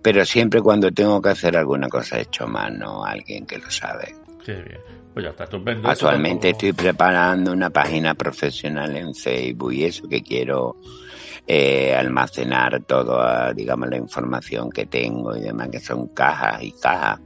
pero 0.02 0.24
siempre 0.24 0.60
cuando 0.62 0.90
tengo 0.90 1.20
que 1.20 1.30
hacer 1.30 1.56
alguna 1.56 1.88
cosa 1.88 2.18
he 2.18 2.22
hecho 2.22 2.46
mano 2.46 3.04
a 3.04 3.10
alguien 3.10 3.46
que 3.46 3.58
lo 3.58 3.70
sabe. 3.70 4.14
Qué 4.44 4.54
bien. 4.54 4.80
Pues 5.12 5.24
ya 5.24 5.30
está 5.30 5.44
estupendo. 5.44 5.88
Actualmente 5.88 6.50
estoy 6.50 6.72
preparando 6.72 7.52
una 7.52 7.68
página 7.70 8.14
profesional 8.14 8.96
en 8.96 9.14
Facebook 9.14 9.72
y 9.72 9.84
eso 9.84 10.08
que 10.08 10.22
quiero 10.22 10.76
eh, 11.46 11.94
almacenar 11.96 12.82
toda, 12.84 13.52
digamos, 13.52 13.88
la 13.90 13.96
información 13.96 14.70
que 14.70 14.86
tengo 14.86 15.36
y 15.36 15.40
demás, 15.40 15.68
que 15.70 15.80
son 15.80 16.08
cajas 16.14 16.62
y 16.62 16.72
cajas. 16.72 17.18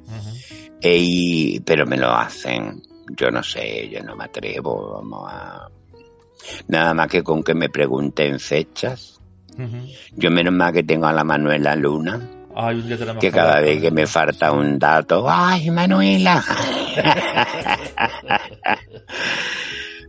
E- 0.81 0.97
y- 0.99 1.61
pero 1.61 1.87
me 1.87 1.97
lo 1.99 2.11
hacen. 2.11 2.83
Yo 3.19 3.31
no 3.31 3.43
sé, 3.43 3.89
yo 3.91 4.03
no 4.03 4.17
me 4.17 4.25
atrevo, 4.25 4.95
vamos 4.95 5.29
a... 5.31 5.69
Nada 6.69 6.95
más 6.95 7.09
que 7.09 7.23
con 7.23 7.43
que 7.43 7.55
me 7.55 7.69
pregunten 7.69 8.39
fechas. 8.41 9.21
Yo 10.17 10.31
menos 10.31 10.53
mal 10.53 10.73
que 10.73 10.83
tengo 10.83 11.07
a 11.07 11.13
la 11.13 11.23
Manuela 11.25 11.77
Luna, 11.77 12.21
Ay, 12.57 12.83
que 13.21 13.31
cada 13.31 13.61
vez 13.61 13.81
que 13.81 13.91
me 13.93 14.07
falta 14.07 14.51
un 14.53 14.79
dato, 14.79 15.25
¡ay, 15.29 15.71
Manuela! 15.71 16.43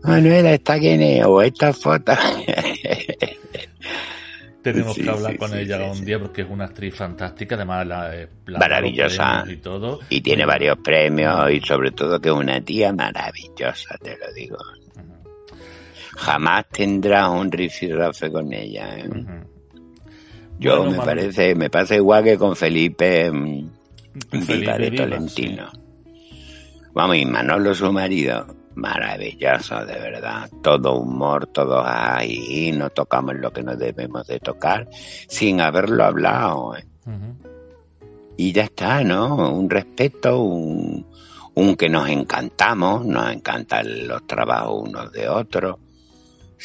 Manuela, 0.04 0.54
¿esta 0.54 0.80
quién 0.80 1.02
es? 1.02 1.26
¿O 1.26 1.42
esta 1.42 1.74
foto? 1.74 2.14
Tenemos 4.62 4.96
Sí, 4.96 5.04
que 5.04 5.10
hablar 5.12 5.32
sí, 5.34 5.38
con 5.38 5.52
sí, 5.52 5.58
ella 5.58 5.92
un 5.92 6.04
día 6.06 6.20
porque 6.20 6.42
es 6.42 6.50
una 6.50 6.66
actriz 6.66 6.96
fantástica, 6.96 7.54
además 7.56 7.86
la, 7.86 8.16
eh, 8.16 8.28
la 8.48 8.58
Maravillosa. 8.58 9.44
y 9.48 9.58
todo. 9.58 10.00
y 10.10 10.22
tiene 10.22 10.44
varios 10.46 10.78
premios 10.80 11.52
y 11.52 11.62
sobre 11.62 11.92
todo 11.92 12.20
que 12.20 12.30
es 12.30 12.36
una 12.36 12.60
tía 12.62 12.92
maravillosa, 12.92 13.96
te 14.02 14.18
lo 14.18 14.34
digo. 14.34 14.58
Jamás 16.16 16.66
tendrás 16.70 17.30
un 17.30 17.52
rifirrafe 17.52 18.32
con 18.32 18.54
ella. 18.54 18.98
¿eh? 18.98 19.10
Yo 20.60 20.78
Bueno, 20.78 21.00
me 21.00 21.06
parece, 21.06 21.56
me 21.56 21.70
pasa 21.70 21.96
igual 21.96 22.24
que 22.24 22.38
con 22.38 22.56
Felipe 22.56 23.32
mm, 23.32 23.70
Felipe 24.32 24.56
Viva 24.56 24.78
de 24.78 24.92
Tolentino. 24.92 25.72
Vamos, 26.94 27.18
y 27.18 27.26
Manolo 27.26 27.76
su 27.76 27.92
marido, 27.92 28.48
maravilloso, 28.76 29.86
de 29.86 30.00
verdad. 30.00 30.50
Todo 30.64 30.98
humor, 30.98 31.48
todo 31.48 31.84
ahí, 31.86 32.72
no 32.72 32.90
tocamos 32.90 33.36
lo 33.36 33.52
que 33.52 33.64
no 33.64 33.76
debemos 33.76 34.26
de 34.28 34.40
tocar, 34.40 34.88
sin 34.92 35.60
haberlo 35.60 36.06
hablado. 36.06 36.78
¿eh? 36.78 36.86
Y 38.38 38.54
ya 38.54 38.64
está, 38.64 39.04
¿no? 39.04 39.52
Un 39.52 39.70
respeto, 39.70 40.40
un, 40.40 41.06
un 41.56 41.76
que 41.76 41.90
nos 41.90 42.08
encantamos, 42.08 43.06
nos 43.06 43.32
encantan 43.32 44.08
los 44.08 44.26
trabajos 44.26 44.88
unos 44.88 45.12
de 45.12 45.28
otros. 45.28 45.78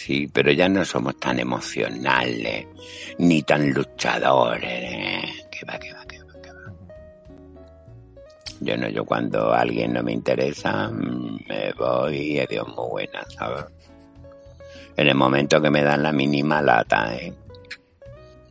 Sí, 0.00 0.30
pero 0.32 0.50
ya 0.50 0.66
no 0.66 0.82
somos 0.82 1.20
tan 1.20 1.40
emocionales, 1.40 2.66
ni 3.18 3.42
tan 3.42 3.70
luchadores. 3.70 5.30
Que 5.50 5.66
va, 5.66 5.78
que 5.78 5.92
va, 5.92 6.06
que 6.06 6.22
va, 6.22 6.32
que 6.40 6.52
va. 6.52 6.72
Yo 8.60 8.78
no, 8.78 8.88
yo 8.88 9.04
cuando 9.04 9.52
alguien 9.52 9.92
no 9.92 10.02
me 10.02 10.12
interesa, 10.12 10.88
mm, 10.88 11.40
me 11.46 11.74
voy 11.74 12.16
y 12.16 12.40
adiós 12.40 12.66
muy 12.68 12.88
buena, 12.88 13.26
¿sabes? 13.28 13.66
En 14.96 15.06
el 15.06 15.14
momento 15.14 15.60
que 15.60 15.68
me 15.68 15.82
dan 15.82 16.02
la 16.02 16.12
mínima 16.12 16.62
lata, 16.62 17.14
¿eh? 17.14 17.34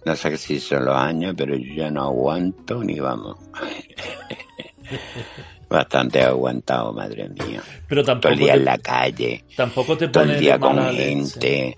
No 0.06 0.16
sé 0.16 0.38
si 0.38 0.60
son 0.60 0.86
los 0.86 0.96
años, 0.96 1.34
pero 1.36 1.56
yo 1.56 1.74
ya 1.74 1.90
no 1.90 2.04
aguanto 2.04 2.84
ni 2.84 3.00
vamos. 3.00 3.38
Bastante 5.70 6.24
aguantado, 6.24 6.92
madre 6.94 7.30
mía. 7.30 7.62
Pero 7.88 8.02
Todo 8.02 8.14
tampoco 8.14 8.34
el 8.34 8.40
día 8.40 8.54
en 8.56 8.66
la 8.66 8.78
calle, 8.80 9.46
tampoco 9.56 9.96
te 9.98 10.08
todo 10.08 10.24
el 10.24 10.40
día 10.40 10.54
de 10.54 10.60
con 10.60 10.78
gente. 10.80 11.78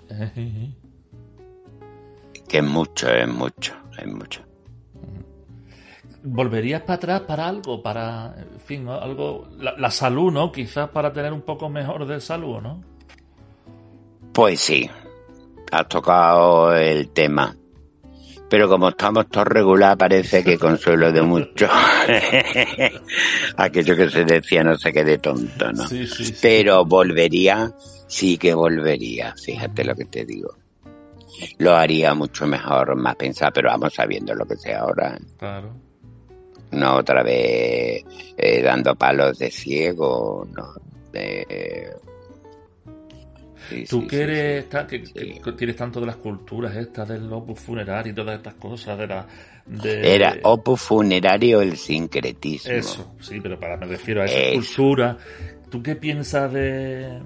que 2.48 2.58
es 2.58 2.64
mucho, 2.64 3.08
es 3.10 3.28
mucho, 3.28 3.74
es 3.98 4.06
mucho. 4.06 4.40
¿Volverías 6.24 6.82
para 6.82 6.94
atrás 6.94 7.20
para 7.22 7.48
algo? 7.48 7.82
Para, 7.82 8.34
en 8.38 8.60
fin, 8.60 8.88
algo, 8.88 9.48
la, 9.58 9.74
la 9.76 9.90
salud, 9.90 10.32
¿no? 10.32 10.52
Quizás 10.52 10.88
para 10.90 11.12
tener 11.12 11.32
un 11.32 11.42
poco 11.42 11.68
mejor 11.68 12.06
de 12.06 12.20
salud, 12.20 12.60
¿no? 12.60 12.80
Pues 14.32 14.60
sí, 14.60 14.88
has 15.70 15.88
tocado 15.88 16.74
el 16.74 17.08
tema. 17.10 17.54
Pero 18.52 18.68
como 18.68 18.90
estamos 18.90 19.30
todos 19.30 19.46
regular, 19.46 19.96
parece 19.96 20.44
que 20.44 20.58
consuelo 20.58 21.10
de 21.10 21.22
mucho. 21.22 21.66
Aquello 23.56 23.96
que 23.96 24.10
se 24.10 24.26
decía 24.26 24.62
no 24.62 24.76
sé 24.76 24.92
qué 24.92 25.02
de 25.04 25.16
tonto, 25.16 25.72
¿no? 25.72 25.88
Sí, 25.88 26.06
sí, 26.06 26.26
sí. 26.26 26.34
Pero 26.42 26.84
volvería 26.84 27.72
sí 28.06 28.36
que 28.36 28.52
volvería, 28.52 29.34
fíjate 29.42 29.84
lo 29.84 29.94
que 29.94 30.04
te 30.04 30.26
digo. 30.26 30.54
Lo 31.60 31.74
haría 31.74 32.12
mucho 32.12 32.46
mejor, 32.46 32.94
más 32.94 33.16
pensar, 33.16 33.54
pero 33.54 33.70
vamos 33.70 33.94
sabiendo 33.94 34.34
lo 34.34 34.44
que 34.44 34.56
sea 34.56 34.80
ahora. 34.80 35.18
Claro. 35.38 35.72
No 36.72 36.96
otra 36.96 37.22
vez 37.22 38.04
eh, 38.36 38.60
dando 38.62 38.94
palos 38.96 39.38
de 39.38 39.50
ciego, 39.50 40.46
no. 40.54 40.74
Eh, 41.14 41.90
sí, 43.72 43.86
Tú 43.86 44.00
sí, 44.02 44.06
que 44.08 44.20
eres, 44.22 44.64
sí. 44.64 44.70
ta- 44.70 44.86
que, 44.86 44.98
tienes 45.56 45.76
tanto 45.76 46.00
de 46.00 46.06
las 46.06 46.16
culturas 46.16 46.76
estas 46.76 47.08
del 47.08 47.32
opus 47.32 47.58
funerario 47.60 48.12
y 48.12 48.14
todas 48.14 48.36
estas 48.36 48.54
cosas 48.54 48.98
de 48.98 49.06
la 49.06 49.26
de 49.66 50.14
Era 50.14 50.36
opus 50.42 50.80
funerario 50.80 51.60
el 51.60 51.76
sincretismo. 51.76 52.72
eso, 52.72 53.14
sí, 53.20 53.40
pero 53.40 53.58
para 53.58 53.76
me 53.76 53.86
refiero 53.86 54.22
a 54.22 54.24
esa 54.26 54.38
Eso. 54.38 54.76
cultura. 54.76 55.16
¿Tú 55.70 55.82
qué 55.82 55.96
piensas 55.96 56.52
de 56.52 57.20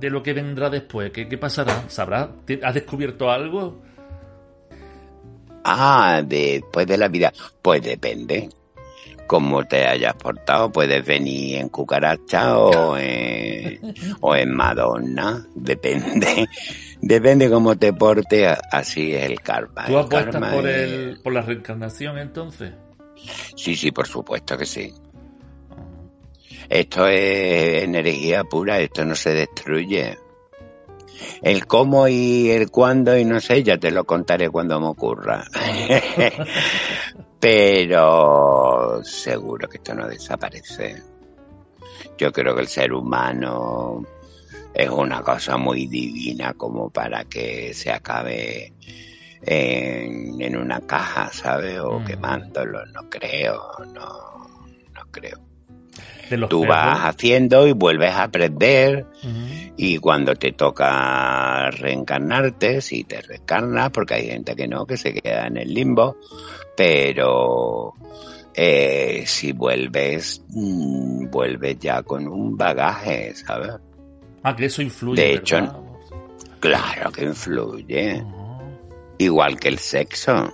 de 0.00 0.10
lo 0.10 0.22
que 0.22 0.32
vendrá 0.32 0.70
después? 0.70 1.10
¿Qué, 1.10 1.26
qué 1.28 1.38
pasará? 1.38 1.88
¿Sabrás? 1.88 2.28
¿Te- 2.44 2.60
¿Has 2.62 2.74
descubierto 2.74 3.30
algo? 3.30 3.80
Ah, 5.64 6.22
después 6.24 6.86
de 6.86 6.96
la 6.96 7.08
vida. 7.08 7.32
Pues 7.60 7.82
depende. 7.82 8.48
Cómo 9.28 9.62
te 9.64 9.86
hayas 9.86 10.14
portado, 10.14 10.72
puedes 10.72 11.04
venir 11.06 11.58
en 11.58 11.68
cucaracha 11.68 12.58
o 12.58 12.96
en, 12.96 13.94
o 14.20 14.34
en 14.34 14.50
Madonna. 14.56 15.46
Depende. 15.54 16.48
Depende 17.00 17.48
cómo 17.50 17.76
te 17.76 17.92
portes, 17.92 18.56
así 18.72 19.14
es 19.14 19.24
el 19.24 19.40
karma. 19.40 19.84
¿Tú 19.86 19.92
El 19.98 20.04
apuestas 20.06 20.32
karma 20.32 20.50
por 20.50 20.66
es- 20.66 20.74
el 20.90 21.20
por 21.22 21.32
la 21.34 21.42
reencarnación 21.42 22.18
entonces? 22.18 22.72
Sí, 23.54 23.76
sí, 23.76 23.90
por 23.92 24.06
supuesto 24.08 24.56
que 24.56 24.64
sí. 24.66 24.92
Esto 26.70 27.06
es 27.06 27.82
energía 27.84 28.44
pura, 28.44 28.80
esto 28.80 29.04
no 29.04 29.14
se 29.14 29.30
destruye. 29.30 30.18
El 31.42 31.66
cómo 31.66 32.08
y 32.08 32.50
el 32.50 32.70
cuándo 32.70 33.16
y 33.18 33.24
no 33.24 33.40
sé, 33.40 33.62
ya 33.62 33.76
te 33.78 33.90
lo 33.90 34.04
contaré 34.04 34.48
cuando 34.50 34.80
me 34.80 34.86
ocurra. 34.86 35.44
Pero 37.40 39.00
seguro 39.04 39.68
que 39.68 39.76
esto 39.78 39.94
no 39.94 40.08
desaparece. 40.08 41.02
Yo 42.18 42.32
creo 42.32 42.54
que 42.54 42.62
el 42.62 42.68
ser 42.68 42.92
humano 42.92 44.04
es 44.74 44.90
una 44.90 45.22
cosa 45.22 45.56
muy 45.56 45.86
divina 45.86 46.54
como 46.54 46.90
para 46.90 47.24
que 47.24 47.72
se 47.74 47.92
acabe 47.92 48.72
en, 49.42 50.40
en 50.40 50.56
una 50.56 50.80
caja, 50.80 51.30
¿sabes? 51.32 51.78
O 51.80 52.00
Mm. 52.00 52.04
quemándolo, 52.04 52.84
no 52.86 53.08
creo, 53.08 53.62
no, 53.94 54.48
no 54.94 55.02
creo. 55.12 55.47
De 56.30 56.36
los 56.36 56.50
Tú 56.50 56.60
perros. 56.60 56.76
vas 56.76 56.98
haciendo 57.06 57.66
y 57.66 57.72
vuelves 57.72 58.10
a 58.12 58.24
aprender 58.24 59.06
y 59.76 59.98
cuando 59.98 60.34
te 60.34 60.52
toca 60.52 61.70
reencarnarte, 61.70 62.80
si 62.82 63.04
te 63.04 63.22
reencarnas, 63.22 63.90
porque 63.90 64.14
hay 64.14 64.26
gente 64.28 64.54
que 64.54 64.68
no, 64.68 64.84
que 64.86 64.96
se 64.96 65.14
queda 65.14 65.46
en 65.46 65.56
el 65.56 65.72
limbo, 65.72 66.16
pero 66.76 67.94
eh, 68.54 69.22
si 69.26 69.52
vuelves, 69.52 70.42
mm, 70.48 71.30
vuelves 71.30 71.78
ya 71.78 72.02
con 72.02 72.26
un 72.28 72.56
bagaje, 72.56 73.34
¿sabes? 73.34 73.72
Ah, 74.42 74.54
que 74.54 74.66
eso 74.66 74.82
influye. 74.82 75.22
De 75.22 75.34
hecho, 75.34 75.56
¿verdad? 75.56 75.76
Claro 76.60 77.12
que 77.12 77.24
influye, 77.24 78.24
igual 79.18 79.58
que 79.58 79.68
el 79.68 79.78
sexo. 79.78 80.52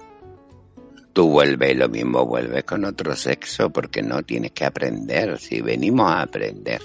Tú 1.14 1.30
vuelves 1.30 1.70
y 1.72 1.74
lo 1.74 1.88
mismo 1.88 2.26
vuelves 2.26 2.64
con 2.64 2.84
otro 2.84 3.14
sexo 3.16 3.70
porque 3.70 4.02
no 4.02 4.22
tienes 4.24 4.50
que 4.52 4.64
aprender, 4.66 5.38
si 5.38 5.62
venimos 5.62 6.10
a 6.10 6.22
aprender 6.22 6.80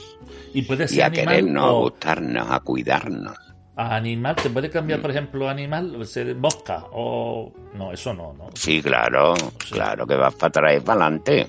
Y 0.54 0.62
puede 0.62 0.86
y 0.86 0.88
ser 0.88 1.04
a 1.04 1.12
querernos, 1.12 1.64
a 1.64 1.72
o 1.72 1.82
gustarnos, 1.82 2.48
a 2.50 2.60
cuidarnos. 2.62 3.36
a 3.76 3.96
animal. 3.96 4.36
¿Te 4.36 4.50
puede 4.50 4.70
cambiar, 4.70 5.00
Mm. 5.00 5.02
por 5.02 5.12
ejemplo, 5.12 5.50
animal? 5.50 6.06
Ser 6.06 6.36
mosca 6.36 6.86
o... 6.92 7.52
No, 7.74 7.92
eso 7.92 8.14
no, 8.14 8.34
¿no? 8.34 8.50
Sí, 8.54 8.82
claro, 8.84 9.34
claro 9.72 10.06
que 10.06 10.16
vas 10.16 10.36
para 10.36 10.48
atrás 10.50 10.78
y 10.78 10.80
para 10.82 11.06
adelante. 11.06 11.48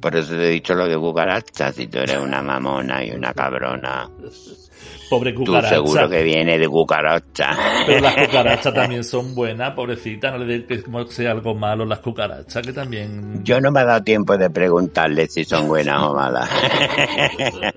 Por 0.00 0.14
eso 0.16 0.34
te 0.34 0.46
he 0.48 0.50
dicho 0.50 0.74
lo 0.74 0.86
de 0.86 0.96
cucaracha, 0.98 1.72
si 1.72 1.86
tú 1.86 1.98
eres 1.98 2.18
una 2.18 2.42
mamona 2.42 3.04
y 3.04 3.12
una 3.12 3.32
cabrona, 3.32 4.08
Pobre 5.08 5.32
tú 5.32 5.44
cucaracha. 5.44 5.74
seguro 5.74 6.08
que 6.08 6.22
viene 6.22 6.58
de 6.58 6.68
cucaracha. 6.68 7.56
Pero 7.86 8.00
las 8.00 8.14
cucarachas 8.26 8.74
también 8.74 9.04
son 9.04 9.34
buenas, 9.34 9.72
pobrecita. 9.74 10.30
No 10.32 10.38
le 10.38 10.58
digas 10.58 10.82
que 11.06 11.12
sea 11.12 11.30
algo 11.30 11.54
malo 11.54 11.84
las 11.84 12.00
cucarachas, 12.00 12.66
que 12.66 12.72
también... 12.72 13.44
Yo 13.44 13.60
no 13.60 13.70
me 13.70 13.80
ha 13.80 13.84
dado 13.84 14.02
tiempo 14.02 14.36
de 14.36 14.50
preguntarle 14.50 15.28
si 15.28 15.44
son 15.44 15.68
buenas 15.68 16.02
o 16.02 16.14
malas. 16.14 16.50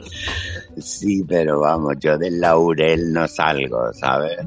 Sí, 0.77 1.23
pero 1.27 1.59
vamos, 1.59 1.95
yo 1.99 2.17
del 2.17 2.39
laurel 2.39 3.11
no 3.11 3.27
salgo, 3.27 3.91
¿sabes? 3.93 4.37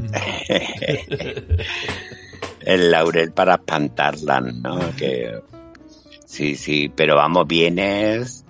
El 2.60 2.90
laurel 2.90 3.32
para 3.32 3.54
espantarlas, 3.54 4.42
¿no? 4.54 4.78
Que 4.96 5.40
sí, 6.24 6.54
sí, 6.54 6.90
pero 6.94 7.16
vamos, 7.16 7.46
vienes, 7.46 8.44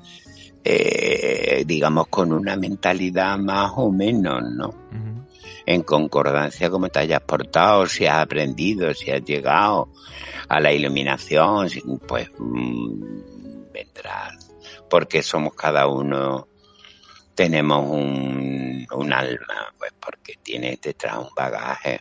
eh, 0.65 1.65
digamos, 1.67 2.07
con 2.09 2.33
una 2.33 2.57
mentalidad 2.57 3.39
más 3.39 3.73
o 3.77 3.91
menos, 3.91 4.43
¿no? 4.55 4.75
En 5.65 5.83
concordancia 5.83 6.71
como 6.71 6.89
te 6.89 7.01
hayas 7.01 7.21
portado, 7.21 7.87
si 7.87 8.07
has 8.07 8.19
aprendido, 8.19 8.93
si 8.95 9.11
has 9.11 9.25
llegado 9.25 9.89
a 10.49 10.61
la 10.61 10.73
iluminación, 10.73 11.69
pues 12.07 12.29
mm, 12.37 13.73
vendrás, 13.73 14.53
porque 14.91 15.23
somos 15.23 15.55
cada 15.55 15.87
uno, 15.87 16.49
tenemos 17.35 17.89
un, 17.89 18.87
un 18.93 19.13
alma, 19.13 19.73
pues 19.79 19.93
porque 20.01 20.35
tienes 20.43 20.81
detrás 20.81 21.19
un 21.19 21.31
bagaje. 21.37 22.01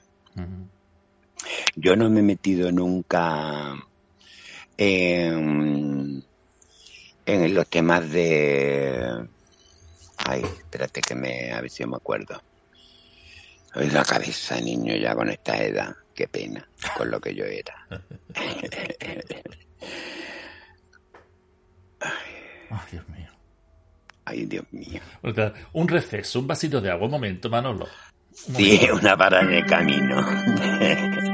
Yo 1.75 1.95
no 1.95 2.09
me 2.09 2.19
he 2.19 2.23
metido 2.23 2.71
nunca 2.71 3.75
en, 4.77 6.23
en 7.25 7.53
los 7.53 7.67
temas 7.69 8.09
de... 8.11 9.27
Ay, 10.17 10.41
espérate 10.43 11.01
que 11.01 11.15
me... 11.15 11.51
A 11.51 11.61
ver 11.61 11.69
si 11.69 11.85
me 11.85 11.95
acuerdo. 11.95 12.41
Ay, 13.73 13.89
la 13.89 14.03
cabeza, 14.03 14.59
niño, 14.59 14.95
ya 14.95 15.15
con 15.15 15.29
esta 15.29 15.57
edad. 15.63 15.95
Qué 16.13 16.27
pena, 16.27 16.67
con 16.97 17.09
lo 17.09 17.19
que 17.19 17.33
yo 17.33 17.45
era. 17.45 17.87
Ay, 22.69 22.79
Dios 22.91 23.07
mío. 23.09 23.29
Ay, 24.25 24.45
Dios 24.45 24.65
mío. 24.71 25.01
Un 25.73 25.87
receso, 25.87 26.39
un 26.39 26.47
vasito 26.47 26.81
de 26.81 26.91
agua. 26.91 27.05
Un 27.05 27.11
momento, 27.11 27.49
Manolo. 27.49 27.85
Un 27.85 28.55
Sí, 28.55 28.75
momento. 28.81 28.95
una 28.95 29.17
parada 29.17 29.43
en 29.43 29.53
el 29.53 29.65
camino. 29.65 30.25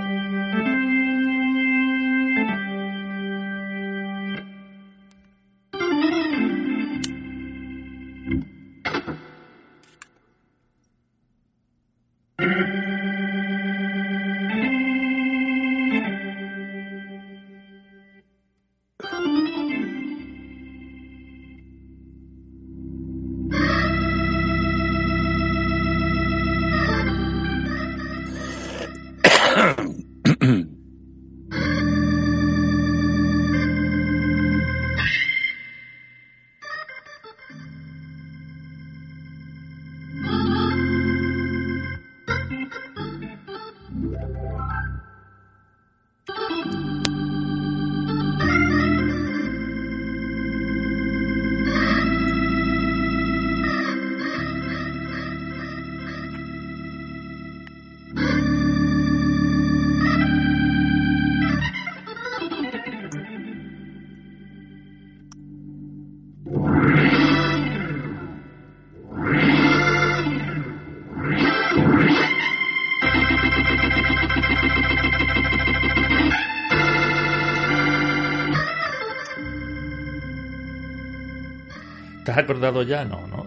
¿Te 82.28 82.32
has 82.34 82.40
acordado 82.40 82.84
ya? 82.84 83.06
No, 83.06 83.26
¿no? 83.28 83.46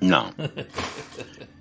No. 0.00 0.32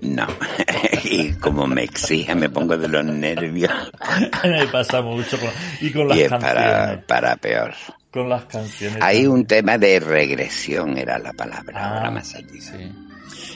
No. 0.02 0.28
y 1.06 1.34
como 1.34 1.66
me 1.66 1.84
exige, 1.84 2.36
me 2.36 2.50
pongo 2.52 2.78
de 2.78 2.88
los 2.88 3.04
nervios. 3.04 3.72
me 4.44 4.68
pasa 4.68 5.02
mucho 5.02 5.40
con, 5.40 5.50
y 5.82 5.92
con 5.92 6.08
las 6.08 6.18
y 6.18 6.22
es 6.22 6.30
canciones. 6.30 6.56
para, 6.56 7.02
para 7.08 7.36
peor. 7.38 7.74
Con 8.12 8.30
las 8.30 8.46
canciones. 8.46 9.00
Hay 9.02 9.26
un 9.26 9.48
tema 9.48 9.80
de 9.80 10.00
regresión, 10.00 11.00
era 11.00 11.18
la 11.18 11.34
palabra, 11.34 11.74
Ah, 11.84 11.98
ahora 11.98 12.12
más 12.12 12.36
allí. 12.36 12.62
Sí. 12.62 12.92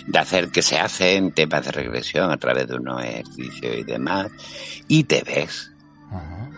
De 0.07 0.17
hacer 0.17 0.49
que 0.49 0.63
se 0.63 0.79
hacen 0.79 1.31
temas 1.33 1.65
de 1.65 1.71
regresión 1.71 2.31
a 2.31 2.37
través 2.37 2.67
de 2.69 2.75
unos 2.77 3.03
ejercicios 3.03 3.75
y 3.77 3.83
demás. 3.83 4.31
Y 4.87 5.03
te 5.03 5.21
ves, 5.21 5.71
Ajá. 6.11 6.49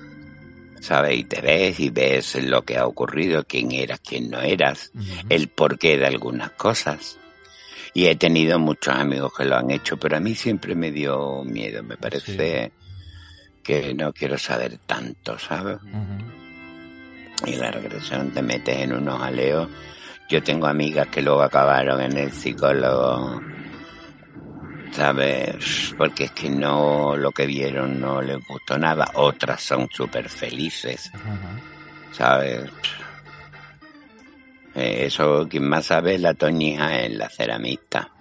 ¿Sabes? 0.81 1.17
Y 1.17 1.23
te 1.23 1.41
ves 1.41 1.79
y 1.79 1.89
ves 1.89 2.35
lo 2.43 2.63
que 2.63 2.77
ha 2.77 2.85
ocurrido, 2.85 3.45
quién 3.47 3.71
eras, 3.71 4.01
quién 4.01 4.29
no 4.29 4.41
eras, 4.41 4.91
el 5.29 5.47
porqué 5.47 5.97
de 5.97 6.07
algunas 6.07 6.51
cosas. 6.51 7.17
Y 7.93 8.07
he 8.07 8.15
tenido 8.15 8.57
muchos 8.57 8.95
amigos 8.95 9.33
que 9.37 9.45
lo 9.45 9.57
han 9.57 9.69
hecho, 9.71 9.97
pero 9.97 10.17
a 10.17 10.19
mí 10.19 10.35
siempre 10.35 10.75
me 10.75 10.91
dio 10.91 11.43
miedo. 11.43 11.83
Me 11.83 11.97
parece 11.97 12.71
que 13.63 13.93
no 13.93 14.13
quiero 14.13 14.37
saber 14.37 14.77
tanto, 14.85 15.37
¿sabes? 15.37 15.77
Y 17.45 17.55
la 17.55 17.71
regresión 17.71 18.31
te 18.31 18.41
metes 18.41 18.77
en 18.77 18.93
unos 18.93 19.21
aleos. 19.21 19.69
Yo 20.29 20.41
tengo 20.41 20.67
amigas 20.67 21.07
que 21.07 21.21
luego 21.21 21.41
acabaron 21.41 22.01
en 22.01 22.17
el 22.17 22.31
psicólogo, 22.31 23.41
¿sabes? 24.91 25.93
Porque 25.97 26.25
es 26.25 26.31
que 26.31 26.49
no, 26.49 27.15
lo 27.15 27.31
que 27.31 27.45
vieron 27.45 27.99
no 27.99 28.21
les 28.21 28.45
gustó 28.45 28.77
nada. 28.77 29.11
Otras 29.15 29.61
son 29.61 29.89
súper 29.91 30.29
felices. 30.29 31.11
¿sabes? 32.11 32.69
Eh, 34.75 35.05
Eso, 35.05 35.47
quien 35.49 35.67
más 35.67 35.85
sabe, 35.87 36.17
la 36.17 36.33
Toñija 36.33 36.99
es 37.01 37.13
la 37.13 37.29
ceramista. 37.29 38.11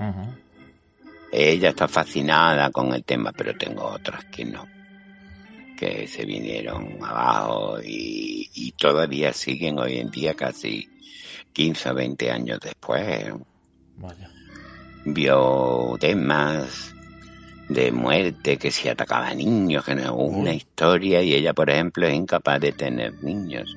Ella 1.32 1.68
está 1.70 1.86
fascinada 1.86 2.70
con 2.70 2.92
el 2.92 3.04
tema, 3.04 3.32
pero 3.32 3.56
tengo 3.56 3.84
otras 3.84 4.24
que 4.26 4.44
no. 4.44 4.66
Que 5.76 6.06
se 6.08 6.24
vinieron 6.24 6.98
abajo 7.02 7.78
y, 7.82 8.50
y 8.52 8.72
todavía 8.72 9.32
siguen 9.32 9.78
hoy 9.78 9.98
en 9.98 10.10
día, 10.10 10.34
casi 10.34 10.88
15 11.52 11.90
o 11.90 11.94
20 11.94 12.30
años 12.30 12.58
después. 12.60 13.32
Vaya. 13.96 14.30
Vio 15.04 15.96
temas 15.98 16.94
de 17.68 17.92
muerte, 17.92 18.56
que 18.56 18.70
se 18.70 18.90
atacaba 18.90 19.28
a 19.28 19.34
niños, 19.34 19.84
que 19.84 19.94
no 19.94 20.02
es 20.02 20.10
una 20.10 20.52
historia, 20.52 21.22
y 21.22 21.34
ella, 21.34 21.54
por 21.54 21.70
ejemplo, 21.70 22.06
es 22.06 22.14
incapaz 22.14 22.60
de 22.60 22.72
tener 22.72 23.22
niños. 23.22 23.76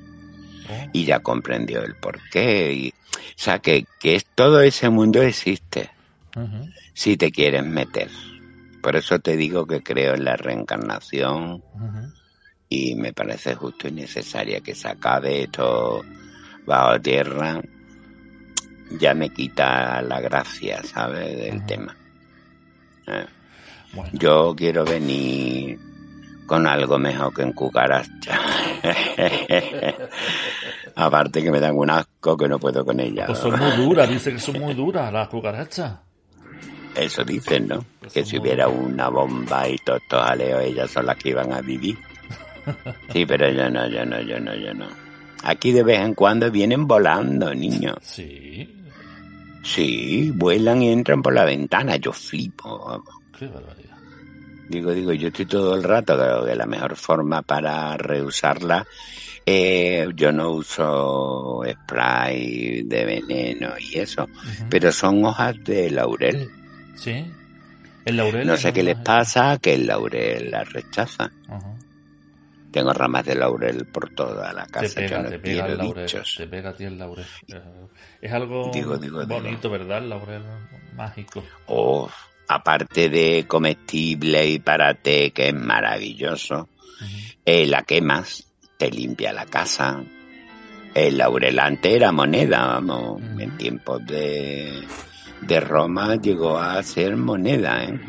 Y 0.92 1.04
ya 1.04 1.20
comprendió 1.20 1.82
el 1.82 1.94
porqué. 1.94 2.72
Y, 2.72 2.88
o 2.88 2.92
sea, 3.36 3.58
que, 3.58 3.86
que 4.00 4.16
es, 4.16 4.24
todo 4.34 4.60
ese 4.62 4.90
mundo 4.90 5.22
existe. 5.22 5.90
Si 6.94 7.16
te 7.16 7.30
quieres 7.30 7.64
meter. 7.64 8.10
Por 8.82 8.96
eso 8.96 9.18
te 9.18 9.36
digo 9.36 9.66
que 9.66 9.82
creo 9.82 10.14
en 10.14 10.24
la 10.24 10.36
reencarnación 10.36 11.62
y 12.68 12.94
me 12.96 13.12
parece 13.12 13.54
justo 13.54 13.88
y 13.88 13.92
necesaria 13.92 14.60
que 14.60 14.74
se 14.74 14.88
acabe 14.88 15.44
esto 15.44 16.02
bajo 16.66 17.00
tierra. 17.00 17.62
Ya 18.90 19.14
me 19.14 19.30
quita 19.30 20.00
la 20.02 20.20
gracia, 20.20 20.82
¿sabes? 20.84 21.36
Del 21.36 21.64
tema. 21.66 21.96
Eh, 23.06 23.26
Bueno. 23.94 24.10
Yo 24.14 24.54
quiero 24.56 24.84
venir 24.84 25.78
con 26.46 26.66
algo 26.66 26.98
mejor 26.98 27.32
que 27.34 27.42
en 27.42 27.52
cucaracha. 27.52 28.40
Aparte 30.96 31.42
que 31.42 31.50
me 31.50 31.60
dan 31.60 31.76
un 31.76 31.90
asco 31.90 32.36
que 32.36 32.48
no 32.48 32.58
puedo 32.58 32.84
con 32.84 33.00
ella. 33.00 33.26
Pues 33.26 33.38
son 33.38 33.58
muy 33.58 33.70
duras, 33.72 34.08
dice 34.08 34.32
que 34.32 34.38
son 34.38 34.58
muy 34.60 34.74
duras 34.74 35.12
las 35.12 35.28
cucarachas. 35.28 35.94
Eso 36.94 37.24
dicen, 37.24 37.66
¿no? 37.68 37.84
Pues 38.00 38.12
Que 38.12 38.24
si 38.24 38.38
hubiera 38.38 38.68
una 38.68 39.08
bomba 39.08 39.68
y 39.68 39.76
todos 39.78 40.00
estos 40.02 40.22
aleos, 40.22 40.62
ellas 40.62 40.90
son 40.90 41.06
las 41.06 41.16
que 41.16 41.30
iban 41.30 41.52
a 41.52 41.60
vivir. 41.60 41.98
Sí, 43.12 43.26
pero 43.26 43.50
yo 43.50 43.68
no, 43.68 43.88
yo 43.88 44.06
no, 44.06 44.20
yo 44.20 44.38
no, 44.40 44.54
yo 44.54 44.72
no. 44.74 44.86
Aquí 45.46 45.72
de 45.72 45.82
vez 45.82 46.00
en 46.00 46.14
cuando 46.14 46.50
vienen 46.50 46.86
volando, 46.86 47.54
niños. 47.54 47.96
Sí. 48.00 48.66
Sí, 49.62 50.32
vuelan 50.34 50.82
y 50.82 50.90
entran 50.90 51.22
por 51.22 51.34
la 51.34 51.44
ventana. 51.44 51.96
Yo 51.96 52.12
flipo. 52.12 53.02
Qué 53.38 53.46
barbaridad. 53.46 53.96
Digo, 54.68 54.92
digo, 54.92 55.12
yo 55.12 55.28
estoy 55.28 55.44
todo 55.44 55.74
el 55.74 55.82
rato, 55.82 56.16
creo 56.16 56.46
que 56.46 56.54
la 56.54 56.64
mejor 56.64 56.96
forma 56.96 57.42
para 57.42 57.94
reusarla, 57.98 58.86
eh, 59.44 60.08
yo 60.14 60.32
no 60.32 60.52
uso 60.52 61.62
spray 61.70 62.82
de 62.84 63.04
veneno 63.04 63.74
y 63.78 63.98
eso, 63.98 64.26
pero 64.70 64.90
son 64.90 65.22
hojas 65.26 65.62
de 65.62 65.90
laurel. 65.90 66.48
Sí. 66.96 67.26
El 68.06 68.16
laurel. 68.16 68.46
No 68.46 68.56
sé 68.56 68.72
qué 68.72 68.82
les 68.82 68.96
pasa, 68.96 69.58
que 69.58 69.74
el 69.74 69.86
laurel 69.86 70.50
la 70.50 70.64
rechaza. 70.64 71.30
Ajá. 71.46 71.74
Tengo 72.74 72.92
ramas 72.92 73.24
de 73.24 73.36
laurel 73.36 73.86
por 73.86 74.10
toda 74.10 74.52
la 74.52 74.64
Te 74.64 74.72
casa. 74.72 74.88
yo 74.88 74.94
pega, 75.08 75.22
no 75.22 75.28
te 75.28 75.38
pega 75.38 75.66
el 75.66 75.78
laurel. 75.78 76.06
Te 76.36 76.46
pega 76.48 76.70
a 76.70 76.72
ti 76.74 76.82
el 76.82 76.98
laurel. 76.98 77.24
Es 78.20 78.32
algo 78.32 78.72
Digo, 78.72 78.98
digo, 78.98 79.24
digo. 79.24 79.40
bonito, 79.40 79.70
¿verdad? 79.70 79.98
El 79.98 80.08
laurel 80.10 80.42
mágico. 80.96 81.44
Oh, 81.66 82.10
aparte 82.48 83.08
de 83.10 83.44
comestible 83.46 84.48
y 84.48 84.58
para 84.58 84.92
té, 84.94 85.30
que 85.30 85.50
es 85.50 85.54
maravilloso, 85.54 86.68
Ujú. 87.00 87.08
eh, 87.44 87.64
la 87.68 87.84
quemas, 87.84 88.44
te 88.76 88.90
limpia 88.90 89.32
la 89.32 89.46
casa. 89.46 90.02
El 90.94 91.18
laurelante 91.18 91.94
era 91.94 92.10
moneda, 92.10 92.66
vamos, 92.66 93.22
en 93.38 93.56
tiempos 93.56 94.04
de, 94.04 94.82
de 95.42 95.60
Roma 95.60 96.16
llegó 96.16 96.58
a 96.58 96.82
ser 96.82 97.16
moneda, 97.16 97.84
¿eh? 97.84 98.00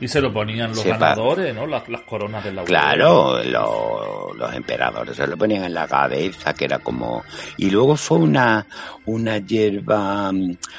Y 0.00 0.08
se 0.08 0.20
lo 0.20 0.32
ponían 0.32 0.70
los 0.70 0.80
Sepa. 0.80 0.96
ganadores, 0.96 1.54
¿no? 1.54 1.66
Las, 1.66 1.86
las 1.88 2.00
coronas 2.02 2.42
del 2.42 2.56
laurel. 2.56 2.74
Claro, 2.74 3.42
lo- 3.44 4.32
los 4.34 4.54
emperadores 4.54 5.14
se 5.16 5.26
lo 5.26 5.36
ponían 5.36 5.64
en 5.64 5.74
la 5.74 5.86
cabeza, 5.86 6.54
que 6.54 6.64
era 6.64 6.78
como... 6.78 7.22
Y 7.58 7.68
luego 7.70 7.96
fue 7.96 8.16
una, 8.18 8.66
una 9.04 9.36
hierba, 9.38 10.32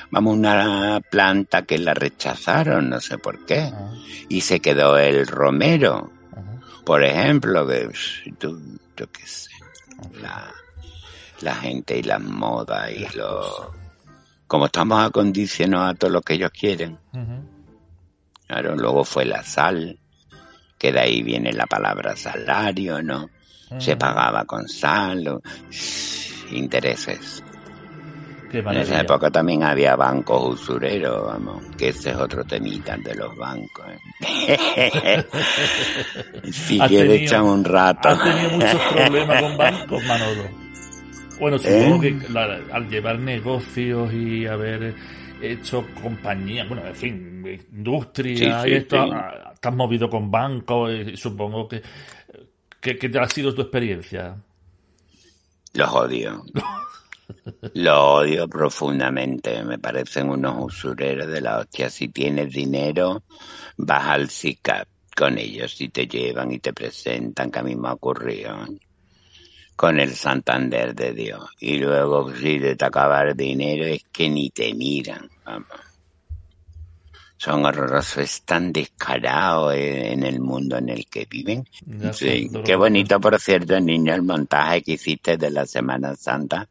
vamos, 0.09 0.34
una 0.36 0.99
planta 1.09 1.61
que 1.61 1.78
la 1.78 1.93
rechazaron, 1.93 2.89
no 2.89 2.99
sé 2.99 3.19
por 3.19 3.45
qué. 3.45 3.59
Ajá, 3.59 3.91
Y 4.28 4.41
se 4.41 4.59
quedó 4.59 4.97
el 4.97 5.28
romero, 5.28 6.09
ajá, 6.32 6.59
por 6.84 7.03
ejemplo, 7.03 7.67
que 7.67 7.89
tú, 8.39 8.59
yo 8.97 9.05
qué 9.11 9.28
sé, 9.28 9.51
ajá. 9.99 10.09
la, 10.19 10.53
la 11.41 11.55
gente 11.55 11.97
y 11.97 12.01
las 12.03 12.22
modas 12.22 12.89
y 12.91 13.05
los... 13.15 13.67
Como 14.47 14.65
estamos 14.65 14.99
acondicionados 15.05 15.91
a 15.91 15.93
todo 15.97 16.09
lo 16.11 16.22
que 16.22 16.34
ellos 16.34 16.51
quieren. 16.51 16.97
Ujú. 17.13 17.40
Claro, 18.52 18.76
luego 18.76 19.06
fue 19.06 19.24
la 19.24 19.43
sal, 19.43 19.97
que 20.78 20.91
de 20.91 20.99
ahí 20.99 21.24
viene 21.24 21.54
la 21.54 21.68
palabra 21.68 22.18
salario, 22.18 23.02
¿no? 23.02 23.30
Se 23.80 23.91
Ujú. 23.91 23.99
pagaba 23.99 24.43
con 24.43 24.68
sal, 24.68 25.26
o- 25.30 25.41
intereses. 26.52 27.41
En 28.52 28.76
esa 28.76 28.99
época 28.99 29.32
también 29.32 29.64
había 29.64 29.95
bancos 29.95 30.60
usureros, 30.60 31.28
vamos, 31.28 31.64
que 31.78 31.88
ese 31.89 32.10
es 32.10 32.18
otro 32.18 32.43
temita 32.43 32.97
de 32.97 33.16
los 33.16 33.34
bancos. 33.38 33.86
¿eh? 34.20 35.24
si 36.52 36.78
quieres 36.78 37.22
echar 37.22 37.43
un 37.43 37.64
rato. 37.64 38.10
¿Has 38.10 38.22
tenido 38.22 38.49
muchos 38.52 38.82
problemas 38.91 39.41
con 39.43 39.56
bancos, 39.58 40.04
Manolo? 40.04 40.43
Bueno, 41.39 41.58
supongo 41.58 42.04
¿Eh? 42.04 42.18
que 42.20 42.30
la- 42.30 42.60
al 42.74 42.89
llevar 42.89 43.18
negocios 43.18 44.12
y 44.14 44.45
haber 44.45 44.93
hecho 45.41 45.85
compañía, 46.01 46.65
bueno, 46.65 46.85
en 46.85 46.95
fin, 46.95 47.45
industria 47.71 48.63
Sí, 48.63 48.69
y 48.69 48.73
esto, 48.73 48.95
sí. 49.03 49.09
ah, 49.11 49.53
te 49.59 49.67
has 49.67 49.75
movido 49.75 50.09
con 50.09 50.29
bancos 50.31 50.91
y 50.91 51.17
supongo 51.17 51.67
que, 51.67 51.81
que, 52.79 52.97
que 52.97 53.19
ha 53.19 53.27
sido 53.27 53.53
tu 53.53 53.61
experiencia. 53.61 54.37
Los 55.73 55.89
odio. 55.93 56.43
Los 57.73 57.97
odio 57.97 58.47
profundamente. 58.47 59.63
Me 59.63 59.79
parecen 59.79 60.29
unos 60.29 60.65
usureros 60.65 61.27
de 61.27 61.41
la 61.41 61.59
hostia. 61.59 61.89
Si 61.89 62.09
tienes 62.09 62.51
dinero, 62.51 63.23
vas 63.77 64.05
al 64.07 64.29
SICAP 64.29 64.87
con 65.15 65.37
ellos 65.37 65.79
y 65.81 65.89
te 65.89 66.07
llevan 66.07 66.51
y 66.51 66.59
te 66.59 66.73
presentan, 66.73 67.51
que 67.51 67.59
a 67.59 67.63
mí 67.63 67.75
me 67.75 67.89
ha 67.89 67.93
ocurrido. 67.93 68.55
¿Eh? 69.82 69.88
Con 69.88 69.99
el 69.99 70.15
Santander 70.15 70.93
de 70.93 71.13
Dios. 71.13 71.49
Y 71.59 71.77
luego, 71.77 72.32
si 72.36 72.59
te 72.59 72.86
acaba 72.86 73.23
el 73.23 73.36
dinero, 73.36 73.86
es 73.86 74.03
que 74.11 74.29
ni 74.29 74.49
te 74.51 74.73
miran. 74.75 75.27
vamos. 75.43 75.67
Son 77.38 77.65
horrorosos, 77.65 78.17
están 78.19 78.71
descarados 78.71 79.73
eh, 79.73 80.11
en 80.13 80.23
el 80.23 80.39
mundo 80.39 80.77
en 80.77 80.89
el 80.89 81.07
que 81.07 81.25
viven. 81.27 81.67
Sí, 82.13 82.51
qué 82.63 82.75
bonito, 82.75 83.19
por 83.19 83.39
cierto, 83.39 83.79
niño, 83.79 84.13
el 84.13 84.21
montaje 84.21 84.84
que 84.84 84.91
hiciste 84.91 85.38
de 85.38 85.49
la 85.49 85.65
Semana 85.65 86.15
Santa 86.15 86.69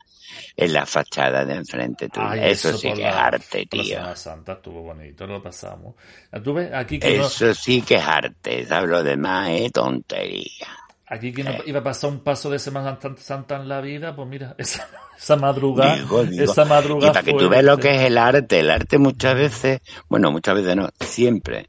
en 0.56 0.72
la 0.72 0.86
fachada 0.86 1.44
de 1.44 1.54
enfrente 1.54 2.08
tuya. 2.08 2.30
Ay, 2.30 2.52
eso, 2.52 2.78
sí 2.78 2.92
que 2.92 3.02
es 3.08 3.14
arte, 3.14 3.66
por 3.66 3.78
la 3.78 3.84
tío. 3.84 3.94
Semana 3.96 4.14
Santa 4.16 4.52
estuvo 4.52 4.82
bonito, 4.82 5.26
lo 5.26 5.42
pasamos. 5.42 5.96
Ves, 6.30 6.72
aquí 6.72 7.00
que 7.00 7.18
no- 7.18 7.26
Eso 7.26 7.52
sí 7.52 7.82
que 7.82 7.96
es 7.96 8.04
arte, 8.04 8.64
¿sabes? 8.64 8.88
Lo 8.90 9.02
demás 9.02 9.50
es 9.50 9.72
tontería. 9.72 10.68
Aquí 11.12 11.32
que 11.32 11.44
iba 11.66 11.80
a 11.80 11.82
pasar 11.82 12.08
un 12.08 12.20
paso 12.20 12.50
de 12.50 12.60
Semana 12.60 12.96
Santa 13.16 13.56
en 13.56 13.68
la 13.68 13.80
vida, 13.80 14.14
pues 14.14 14.28
mira, 14.28 14.54
esa, 14.58 14.88
esa 15.18 15.34
madrugada, 15.34 15.96
esa 16.30 16.64
madrugada. 16.64 17.10
Y 17.10 17.12
para 17.12 17.22
que 17.24 17.34
tú 17.34 17.48
veas 17.48 17.64
lo 17.64 17.78
que 17.78 17.96
es 17.96 18.02
el 18.02 18.16
arte, 18.16 18.60
el 18.60 18.70
arte 18.70 18.96
muchas 18.96 19.34
veces, 19.34 19.80
bueno, 20.08 20.30
muchas 20.30 20.54
veces 20.54 20.76
no, 20.76 20.88
siempre, 21.00 21.68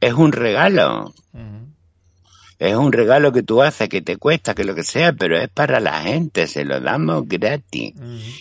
es 0.00 0.12
un 0.14 0.30
regalo. 0.30 1.12
Es 2.58 2.74
un 2.74 2.92
regalo 2.92 3.32
que 3.32 3.42
tú 3.42 3.60
haces, 3.60 3.88
que 3.88 4.00
te 4.00 4.16
cuesta, 4.16 4.54
que 4.54 4.64
lo 4.64 4.74
que 4.74 4.84
sea, 4.84 5.12
pero 5.12 5.36
es 5.36 5.48
para 5.50 5.78
la 5.80 6.00
gente, 6.02 6.46
se 6.46 6.64
lo 6.64 6.80
damos 6.80 7.28
gratis. 7.28 7.92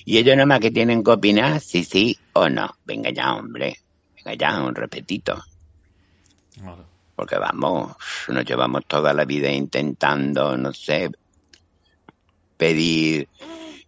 Y 0.05 0.17
ellos 0.19 0.35
nada 0.35 0.45
más 0.45 0.59
que 0.59 0.71
tienen 0.71 1.03
que 1.03 1.11
opinar 1.11 1.59
si 1.59 1.83
sí 1.83 2.17
o 2.33 2.47
no. 2.47 2.69
Venga 2.85 3.09
ya, 3.09 3.33
hombre. 3.33 3.79
Venga 4.15 4.35
ya, 4.35 4.63
un 4.63 4.75
repetito. 4.75 5.43
Porque 7.15 7.37
vamos, 7.37 7.95
nos 8.27 8.45
llevamos 8.45 8.85
toda 8.85 9.13
la 9.13 9.25
vida 9.25 9.49
intentando, 9.49 10.57
no 10.57 10.73
sé, 10.73 11.09
pedir 12.57 13.29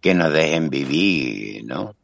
que 0.00 0.14
nos 0.14 0.32
dejen 0.32 0.70
vivir, 0.70 1.64
¿no? 1.64 1.94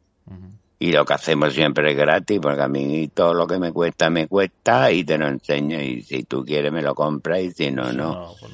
Y 0.77 0.91
lo 0.91 1.05
que 1.05 1.13
hacemos 1.13 1.53
siempre 1.53 1.91
es 1.91 1.97
gratis, 1.97 2.39
porque 2.41 2.61
a 2.61 2.67
mí 2.67 3.07
todo 3.07 3.33
lo 3.33 3.47
que 3.47 3.57
me 3.57 3.71
cuesta, 3.71 4.09
me 4.09 4.27
cuesta 4.27 4.91
y 4.91 5.03
te 5.03 5.17
lo 5.17 5.27
enseño. 5.27 5.81
Y 5.81 6.01
si 6.01 6.23
tú 6.23 6.43
quieres, 6.43 6.71
me 6.71 6.81
lo 6.81 6.93
compras 6.93 7.41
y 7.41 7.51
si 7.51 7.71
no, 7.71 7.93
no. 7.93 8.35
Pues 8.39 8.51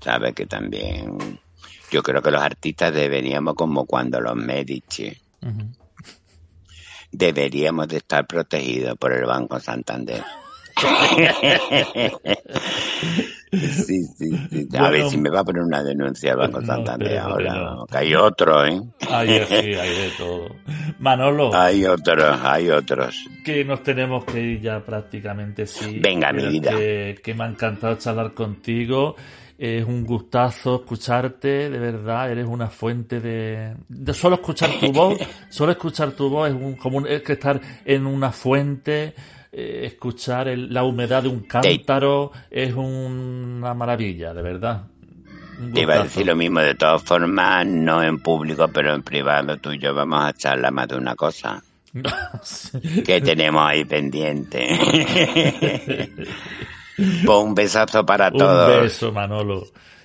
Sabes 0.00 0.34
que 0.34 0.46
también. 0.46 1.40
Yo 1.90 2.02
creo 2.02 2.22
que 2.22 2.30
los 2.30 2.42
artistas 2.42 2.94
deberíamos, 2.94 3.54
como 3.54 3.86
cuando 3.86 4.20
los 4.20 4.36
Medici, 4.36 5.12
deberíamos 7.10 7.88
de 7.88 7.98
estar 7.98 8.26
protegidos 8.26 8.96
por 8.96 9.12
el 9.12 9.26
Banco 9.26 9.58
Santander. 9.58 10.22
Sí, 13.54 14.04
sí, 14.18 14.30
sí. 14.50 14.68
A 14.76 14.90
ver 14.90 15.08
si 15.08 15.18
me 15.18 15.30
va 15.30 15.40
a 15.40 15.44
poner 15.44 15.62
una 15.62 15.82
denuncia 15.82 16.32
al 16.32 16.38
Banco 16.38 16.62
Santander 16.62 17.18
ahora. 17.18 17.76
hay 17.90 18.14
otro, 18.14 18.66
¿eh? 18.66 18.80
Hay, 19.08 19.28
sí, 19.46 19.54
hay 19.54 19.90
de 19.90 20.10
todo. 20.16 20.48
Manolo. 20.98 21.54
Hay 21.54 21.84
otros, 21.84 22.38
hay 22.42 22.70
otros. 22.70 23.24
Que 23.44 23.64
nos 23.64 23.82
tenemos 23.82 24.24
que 24.24 24.40
ir 24.40 24.60
ya 24.60 24.80
prácticamente, 24.80 25.66
sí. 25.66 25.98
Venga, 26.00 26.32
mi 26.32 26.46
vida. 26.48 26.72
Que, 26.72 27.34
me 27.36 27.44
ha 27.44 27.48
encantado 27.48 27.96
charlar 27.96 28.32
contigo. 28.32 29.16
Es 29.56 29.84
un 29.84 30.04
gustazo 30.04 30.76
escucharte, 30.76 31.70
de 31.70 31.78
verdad, 31.78 32.28
eres 32.28 32.46
una 32.48 32.66
fuente 32.66 33.20
de... 33.20 33.76
de 33.88 34.12
solo 34.12 34.34
escuchar 34.34 34.68
tu 34.80 34.90
voz, 34.90 35.16
solo 35.48 35.70
escuchar 35.70 36.10
tu 36.10 36.28
voz 36.28 36.48
es, 36.48 36.56
un, 36.56 36.74
como 36.74 37.06
es 37.06 37.22
que 37.22 37.34
estar 37.34 37.60
en 37.84 38.04
una 38.04 38.32
fuente 38.32 39.14
eh, 39.56 39.86
escuchar 39.86 40.48
la 40.48 40.82
humedad 40.82 41.22
de 41.22 41.28
un 41.28 41.44
cántaro 41.44 42.32
es 42.50 42.74
una 42.74 43.72
maravilla, 43.72 44.34
de 44.34 44.42
verdad. 44.42 44.82
Te 45.72 45.82
iba 45.82 45.94
a 45.94 46.02
decir 46.02 46.26
lo 46.26 46.34
mismo, 46.34 46.58
de 46.58 46.74
todas 46.74 47.02
formas, 47.04 47.64
no 47.64 48.02
en 48.02 48.18
público, 48.18 48.66
pero 48.68 48.92
en 48.92 49.04
privado, 49.04 49.56
tú 49.58 49.72
y 49.72 49.78
yo 49.78 49.94
vamos 49.94 50.24
a 50.24 50.32
charlar 50.32 50.72
más 50.72 50.88
de 50.88 50.96
una 50.96 51.14
cosa. 51.14 51.62
que 53.04 53.20
tenemos 53.20 53.62
ahí 53.64 53.84
pendiente. 53.84 54.68
Pues 56.96 57.38
un 57.38 57.56
besazo 57.56 58.06
para 58.06 58.30
todos. 58.30 58.76
Un 58.76 58.82
beso, 58.84 59.10
Manolo. 59.10 59.64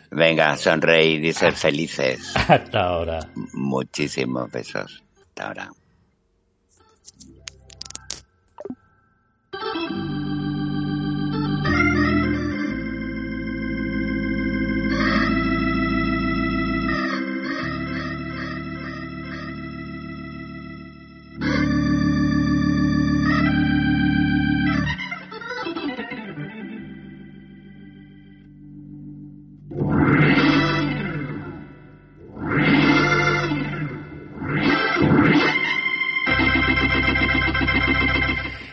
Venga, 0.10 0.58
sonreír 0.58 1.24
y 1.24 1.34
ser 1.34 1.54
felices. 1.54 2.34
Hasta 2.48 2.80
ahora. 2.80 3.20
Muchísimos 3.54 4.52
besos. 4.52 5.04
Hasta 5.28 5.48
ahora. 5.48 5.70
thank 9.90 10.10
you 10.12 10.19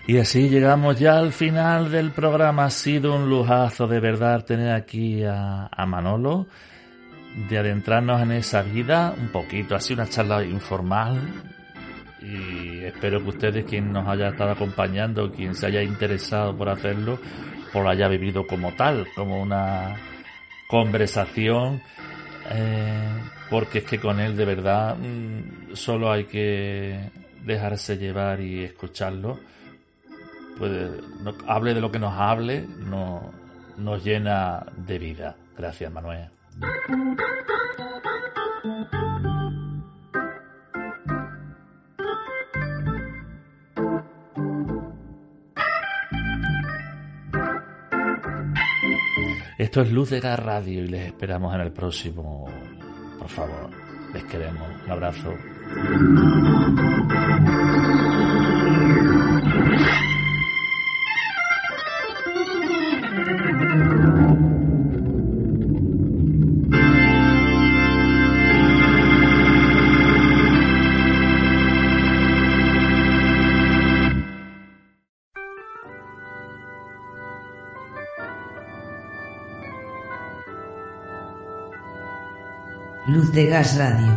Y 0.09 0.19
así 0.19 0.49
llegamos 0.49 1.01
ya 1.01 1.19
al 1.19 1.33
final 1.33 1.91
del 1.91 2.13
programa. 2.13 2.67
Ha 2.67 2.71
sido 2.71 3.17
un 3.17 3.29
lujazo 3.29 3.89
de 3.89 3.99
verdad 3.99 4.45
tener 4.45 4.71
aquí 4.71 5.25
a, 5.25 5.69
Manolo, 5.85 6.47
de 7.49 7.59
adentrarnos 7.59 8.23
en 8.23 8.31
esa 8.31 8.63
vida 8.63 9.13
un 9.19 9.31
poquito, 9.31 9.75
así 9.75 9.95
una 9.95 10.09
charla 10.09 10.45
informal. 10.45 11.21
Y 12.23 12.85
espero 12.85 13.21
que 13.21 13.31
ustedes, 13.31 13.65
quien 13.65 13.91
nos 13.91 14.07
haya 14.07 14.29
estado 14.29 14.53
acompañando, 14.53 15.33
quien 15.33 15.57
se 15.57 15.67
haya 15.67 15.83
interesado 15.83 16.57
por 16.57 16.69
hacerlo, 16.69 17.19
por 17.73 17.83
lo 17.83 17.91
haya 17.91 18.07
vivido 18.07 18.47
como 18.47 18.75
tal, 18.75 19.09
como 19.17 19.43
una 19.43 19.97
conversación. 20.69 21.83
Eh, 22.53 23.23
porque 23.51 23.79
es 23.79 23.85
que 23.85 23.99
con 23.99 24.21
él 24.21 24.37
de 24.37 24.45
verdad 24.45 24.97
mm, 24.97 25.75
solo 25.75 26.13
hay 26.13 26.27
que 26.27 27.11
dejarse 27.45 27.97
llevar 27.97 28.41
y 28.41 28.63
escucharlo 28.63 29.41
puede, 30.59 31.01
hable 31.47 31.75
de 31.75 31.81
lo 31.81 31.91
que 31.91 31.99
nos 31.99 32.15
hable, 32.15 32.67
no, 32.79 33.31
nos 33.77 34.05
llena 34.05 34.65
de 34.77 34.99
vida. 34.99 35.37
Gracias, 35.57 35.93
Manuel. 35.93 36.29
Esto 49.59 49.81
es 49.81 49.91
Luz 49.91 50.11
de 50.11 50.21
Gas 50.21 50.39
Radio 50.39 50.85
y 50.85 50.89
les 50.89 51.07
esperamos 51.07 51.55
en 51.55 51.63
el 51.63 51.73
próximo. 51.73 52.47
Por 53.19 53.29
favor, 53.29 53.71
les 54.13 54.25
queremos. 54.25 54.69
Un 54.85 54.91
abrazo. 54.91 55.35
De 83.37 83.45
Gas 83.49 83.77
Radio. 83.77 84.16